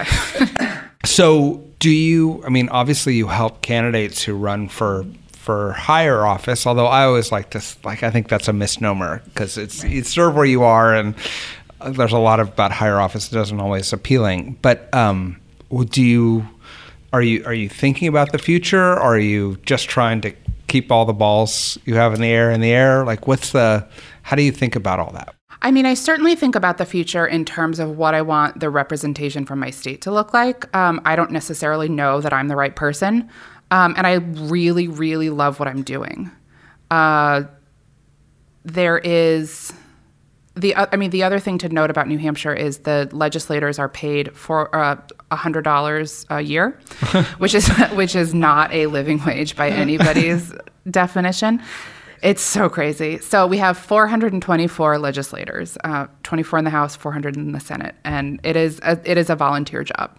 so 1.04 1.64
do 1.78 1.90
you? 1.90 2.42
I 2.44 2.50
mean, 2.50 2.68
obviously, 2.68 3.14
you 3.14 3.26
help 3.26 3.62
candidates 3.62 4.22
who 4.22 4.34
run 4.34 4.68
for 4.68 5.06
for 5.32 5.72
higher 5.72 6.26
office. 6.26 6.66
Although 6.66 6.86
I 6.86 7.04
always 7.04 7.32
like 7.32 7.50
to 7.50 7.62
like 7.82 8.02
I 8.02 8.10
think 8.10 8.28
that's 8.28 8.48
a 8.48 8.52
misnomer 8.52 9.22
because 9.24 9.56
it's 9.56 9.82
you 9.82 10.04
serve 10.04 10.34
where 10.34 10.44
you 10.44 10.62
are, 10.62 10.94
and 10.94 11.14
there's 11.84 12.12
a 12.12 12.18
lot 12.18 12.40
of, 12.40 12.48
about 12.48 12.72
higher 12.72 13.00
office 13.00 13.28
that 13.28 13.36
doesn't 13.36 13.58
always 13.58 13.92
appealing. 13.92 14.58
But 14.62 14.92
um, 14.94 15.40
do 15.88 16.02
you? 16.02 16.46
Are 17.12 17.22
you 17.22 17.44
are 17.44 17.54
you 17.54 17.68
thinking 17.68 18.06
about 18.06 18.30
the 18.30 18.38
future? 18.38 18.92
Or 18.92 19.16
are 19.16 19.18
you 19.18 19.58
just 19.64 19.88
trying 19.88 20.20
to 20.20 20.32
keep 20.70 20.90
all 20.90 21.04
the 21.04 21.12
balls 21.12 21.76
you 21.84 21.96
have 21.96 22.14
in 22.14 22.20
the 22.20 22.28
air 22.28 22.50
in 22.50 22.60
the 22.60 22.70
air? 22.70 23.04
Like, 23.04 23.26
what's 23.26 23.50
the? 23.50 23.86
How 24.22 24.36
do 24.36 24.42
you 24.42 24.52
think 24.52 24.76
about 24.76 25.00
all 25.00 25.12
that? 25.12 25.34
I 25.62 25.70
mean, 25.70 25.84
I 25.84 25.94
certainly 25.94 26.34
think 26.34 26.54
about 26.54 26.78
the 26.78 26.86
future 26.86 27.26
in 27.26 27.44
terms 27.44 27.78
of 27.78 27.98
what 27.98 28.14
I 28.14 28.22
want 28.22 28.60
the 28.60 28.70
representation 28.70 29.44
from 29.44 29.58
my 29.58 29.70
state 29.70 30.00
to 30.02 30.10
look 30.10 30.32
like. 30.32 30.74
Um, 30.74 31.02
I 31.04 31.16
don't 31.16 31.32
necessarily 31.32 31.88
know 31.88 32.20
that 32.22 32.32
I'm 32.32 32.48
the 32.48 32.56
right 32.56 32.74
person. 32.74 33.28
Um, 33.70 33.94
and 33.96 34.06
I 34.06 34.14
really, 34.14 34.88
really 34.88 35.28
love 35.28 35.58
what 35.58 35.68
I'm 35.68 35.82
doing. 35.82 36.30
Uh, 36.90 37.42
there 38.64 38.98
is 38.98 39.72
the 40.56 40.74
I 40.76 40.96
mean 40.96 41.10
the 41.10 41.22
other 41.22 41.38
thing 41.38 41.58
to 41.58 41.68
note 41.68 41.90
about 41.90 42.08
New 42.08 42.18
Hampshire 42.18 42.54
is 42.54 42.78
the 42.78 43.08
legislators 43.12 43.78
are 43.78 43.88
paid 43.88 44.36
for 44.36 44.74
uh, 44.74 44.96
hundred 45.32 45.62
dollars 45.62 46.26
a 46.28 46.40
year, 46.40 46.78
which 47.38 47.54
is 47.54 47.68
which 47.92 48.16
is 48.16 48.34
not 48.34 48.72
a 48.72 48.86
living 48.86 49.22
wage 49.24 49.56
by 49.56 49.70
anybody's 49.70 50.52
definition. 50.90 51.62
It's 52.22 52.42
so 52.42 52.68
crazy. 52.68 53.18
So 53.18 53.46
we 53.46 53.56
have 53.58 53.78
424 53.78 54.98
legislators, 54.98 55.78
uh, 55.84 56.06
24 56.22 56.58
in 56.58 56.64
the 56.66 56.70
House, 56.70 56.94
400 56.94 57.34
in 57.34 57.52
the 57.52 57.60
Senate, 57.60 57.94
and 58.04 58.38
it 58.42 58.56
is 58.56 58.78
a, 58.82 59.00
it 59.10 59.16
is 59.16 59.30
a 59.30 59.36
volunteer 59.36 59.84
job. 59.84 60.18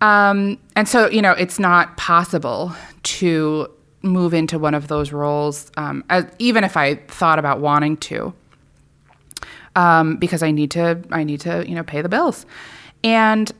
Um, 0.00 0.58
and 0.74 0.88
so 0.88 1.10
you 1.10 1.20
know, 1.20 1.32
it's 1.32 1.58
not 1.58 1.96
possible 1.96 2.74
to 3.02 3.68
move 4.02 4.34
into 4.34 4.58
one 4.58 4.74
of 4.74 4.88
those 4.88 5.12
roles, 5.12 5.70
um, 5.76 6.04
as, 6.10 6.26
even 6.38 6.64
if 6.64 6.76
I 6.76 6.94
thought 6.94 7.38
about 7.38 7.60
wanting 7.60 7.96
to, 7.98 8.34
um, 9.76 10.16
because 10.16 10.42
I 10.42 10.50
need 10.50 10.70
to 10.72 11.02
I 11.10 11.24
need 11.24 11.40
to 11.40 11.68
you 11.68 11.74
know 11.74 11.82
pay 11.82 12.02
the 12.02 12.08
bills, 12.08 12.46
and 13.02 13.50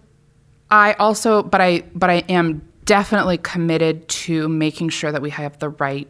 I 0.71 0.95
also 0.95 1.43
but 1.43 1.61
I 1.61 1.85
but 1.95 2.11
I 2.11 2.25
am 2.29 2.67
definitely 2.85 3.39
committed 3.39 4.09
to 4.09 4.49
making 4.49 4.89
sure 4.89 5.13
that 5.13 5.23
we 5.23 5.31
have 5.31 5.59
the 5.59 5.69
right 5.69 6.09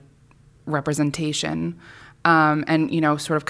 representation 0.66 1.78
um, 2.24 2.64
and 2.66 2.92
you 2.92 3.00
know 3.00 3.16
sort 3.16 3.36
of 3.36 3.44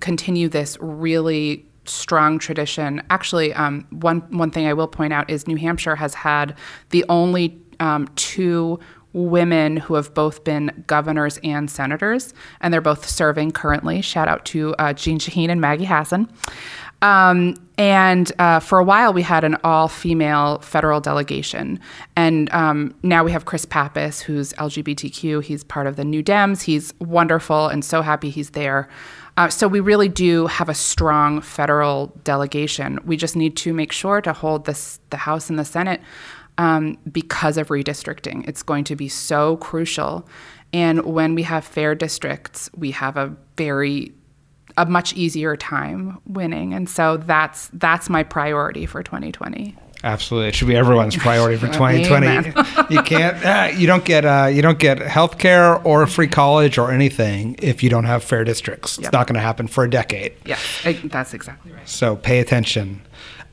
continue 0.00 0.48
this 0.48 0.76
really 0.80 1.64
strong 1.84 2.38
tradition. 2.38 3.02
Actually, 3.10 3.52
um, 3.54 3.86
one 3.90 4.20
one 4.30 4.50
thing 4.50 4.66
I 4.66 4.72
will 4.72 4.88
point 4.88 5.12
out 5.12 5.30
is 5.30 5.46
New 5.46 5.56
Hampshire 5.56 5.96
has 5.96 6.14
had 6.14 6.56
the 6.90 7.04
only 7.08 7.58
um, 7.80 8.08
two 8.16 8.80
women 9.16 9.78
who 9.78 9.94
have 9.94 10.12
both 10.12 10.44
been 10.44 10.84
governors 10.86 11.38
and 11.42 11.70
senators, 11.70 12.34
and 12.60 12.72
they're 12.72 12.80
both 12.80 13.08
serving 13.08 13.50
currently. 13.50 14.02
Shout 14.02 14.28
out 14.28 14.44
to 14.46 14.74
uh, 14.78 14.92
Jeanne 14.92 15.18
Shaheen 15.18 15.48
and 15.48 15.60
Maggie 15.60 15.86
Hassan. 15.86 16.30
Um, 17.02 17.56
and 17.78 18.30
uh, 18.38 18.60
for 18.60 18.78
a 18.78 18.84
while, 18.84 19.12
we 19.12 19.22
had 19.22 19.44
an 19.44 19.56
all 19.64 19.88
female 19.88 20.58
federal 20.60 21.00
delegation. 21.00 21.80
And 22.14 22.52
um, 22.52 22.94
now 23.02 23.24
we 23.24 23.32
have 23.32 23.44
Chris 23.44 23.64
Pappas, 23.64 24.20
who's 24.20 24.52
LGBTQ. 24.54 25.42
He's 25.42 25.64
part 25.64 25.86
of 25.86 25.96
the 25.96 26.04
New 26.04 26.22
Dems. 26.22 26.62
He's 26.62 26.94
wonderful 27.00 27.68
and 27.68 27.84
so 27.84 28.02
happy 28.02 28.30
he's 28.30 28.50
there. 28.50 28.88
Uh, 29.36 29.50
so 29.50 29.68
we 29.68 29.80
really 29.80 30.08
do 30.08 30.46
have 30.46 30.70
a 30.70 30.74
strong 30.74 31.42
federal 31.42 32.06
delegation. 32.24 32.98
We 33.04 33.18
just 33.18 33.36
need 33.36 33.56
to 33.58 33.74
make 33.74 33.92
sure 33.92 34.22
to 34.22 34.32
hold 34.32 34.64
this, 34.64 34.98
the 35.10 35.18
House 35.18 35.50
and 35.50 35.58
the 35.58 35.64
Senate 35.64 36.00
um, 36.58 36.98
because 37.10 37.56
of 37.56 37.68
redistricting. 37.68 38.46
It's 38.48 38.62
going 38.62 38.84
to 38.84 38.96
be 38.96 39.08
so 39.08 39.56
crucial. 39.58 40.26
And 40.72 41.04
when 41.04 41.34
we 41.34 41.42
have 41.42 41.64
fair 41.64 41.94
districts, 41.94 42.70
we 42.76 42.90
have 42.92 43.16
a 43.16 43.34
very 43.56 44.12
a 44.78 44.84
much 44.84 45.14
easier 45.14 45.56
time 45.56 46.18
winning. 46.26 46.74
And 46.74 46.88
so 46.88 47.16
that's 47.16 47.70
that's 47.72 48.10
my 48.10 48.22
priority 48.22 48.84
for 48.86 49.02
2020. 49.02 49.74
Absolutely, 50.04 50.48
it 50.48 50.54
should 50.54 50.68
be 50.68 50.76
everyone's 50.76 51.16
priority 51.16 51.56
for 51.56 51.66
2020. 51.72 52.94
you 52.94 53.02
can't, 53.02 53.44
uh, 53.44 53.76
you 53.76 53.86
don't 53.86 54.04
get, 54.04 54.24
uh, 54.24 54.46
you 54.46 54.60
don't 54.60 54.78
get 54.78 54.98
health 54.98 55.38
care 55.38 55.76
or 55.82 56.06
free 56.06 56.28
college 56.28 56.76
or 56.78 56.92
anything 56.92 57.56
if 57.60 57.82
you 57.82 57.88
don't 57.88 58.04
have 58.04 58.22
fair 58.22 58.44
districts. 58.44 58.98
Yep. 58.98 59.06
It's 59.06 59.12
not 59.12 59.26
going 59.26 59.34
to 59.34 59.40
happen 59.40 59.66
for 59.66 59.84
a 59.84 59.90
decade. 59.90 60.34
Yeah, 60.44 60.58
that's 61.04 61.32
exactly 61.32 61.72
right. 61.72 61.88
So 61.88 62.16
pay 62.16 62.40
attention. 62.40 63.00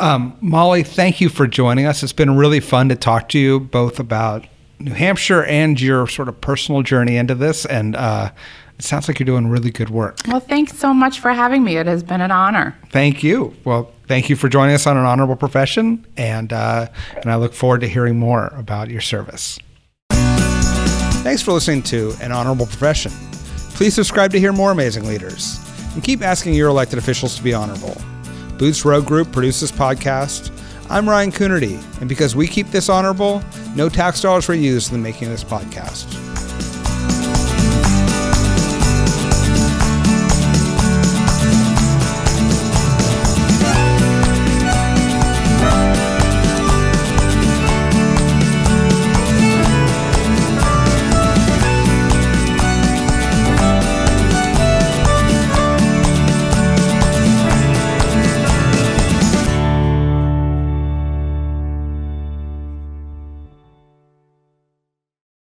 Um, 0.04 0.38
Molly, 0.42 0.84
thank 0.84 1.22
you 1.22 1.30
for 1.30 1.48
joining 1.48 1.86
us. 1.86 2.04
It's 2.04 2.12
been 2.12 2.36
really 2.36 2.60
fun 2.60 2.90
to 2.90 2.96
talk 2.98 3.30
to 3.30 3.40
you 3.40 3.62
both 3.62 4.02
about 4.02 4.46
New 4.78 4.92
Hampshire 4.92 5.46
and 5.46 5.80
your 5.80 6.08
sort 6.08 6.28
of 6.28 6.42
personal 6.42 6.82
journey 6.82 7.16
into 7.16 7.36
this, 7.36 7.66
and 7.66 7.96
uh, 7.96 8.30
it 8.78 8.84
sounds 8.84 9.08
like 9.08 9.18
you're 9.18 9.26
doing 9.26 9.48
really 9.48 9.72
good 9.72 9.90
work. 9.90 10.18
Well, 10.28 10.42
thanks 10.42 10.78
so 10.78 10.94
much 10.94 11.22
for 11.22 11.32
having 11.32 11.64
me. 11.64 11.78
It 11.78 11.88
has 11.88 12.04
been 12.04 12.20
an 12.20 12.32
honor. 12.32 12.78
Thank 12.90 13.24
you. 13.24 13.56
Well, 13.64 13.94
thank 14.10 14.30
you 14.30 14.36
for 14.36 14.50
joining 14.50 14.76
us 14.76 14.86
on 14.88 14.98
an 14.98 15.06
honorable 15.06 15.38
profession, 15.38 16.06
and 16.18 16.52
uh, 16.52 16.90
and 17.16 17.32
I 17.32 17.38
look 17.38 17.54
forward 17.54 17.80
to 17.80 17.88
hearing 17.88 18.20
more 18.20 18.48
about 18.58 18.90
your 18.90 19.00
service. 19.00 19.58
Thanks 20.10 21.42
for 21.42 21.54
listening 21.54 21.82
to 21.84 22.14
An 22.20 22.34
Honorable 22.34 22.66
Profession. 22.66 23.14
Please 23.76 23.94
subscribe 23.94 24.32
to 24.32 24.40
hear 24.40 24.52
more 24.52 24.72
amazing 24.72 25.08
leaders, 25.08 25.58
and 25.94 26.04
keep 26.04 26.22
asking 26.22 26.56
your 26.56 26.68
elected 26.68 27.00
officials 27.00 27.38
to 27.38 27.42
be 27.42 27.54
honorable. 27.54 27.96
Boots 28.64 28.86
Road 28.86 29.06
Group 29.06 29.30
produces 29.34 29.74
podcasts. 29.74 30.50
I'm 30.90 31.10
Ryan 31.10 31.34
Coonerty, 31.34 31.84
and 32.00 32.08
because 32.08 32.34
we 32.34 32.48
keep 32.48 32.68
this 32.68 32.88
honorable, 32.88 33.44
no 33.76 33.90
tax 33.90 34.22
dollars 34.22 34.48
were 34.48 34.54
used 34.54 34.90
in 34.90 34.98
the 34.98 35.04
making 35.04 35.28
of 35.28 35.32
this 35.34 35.44
podcast. 35.44 36.53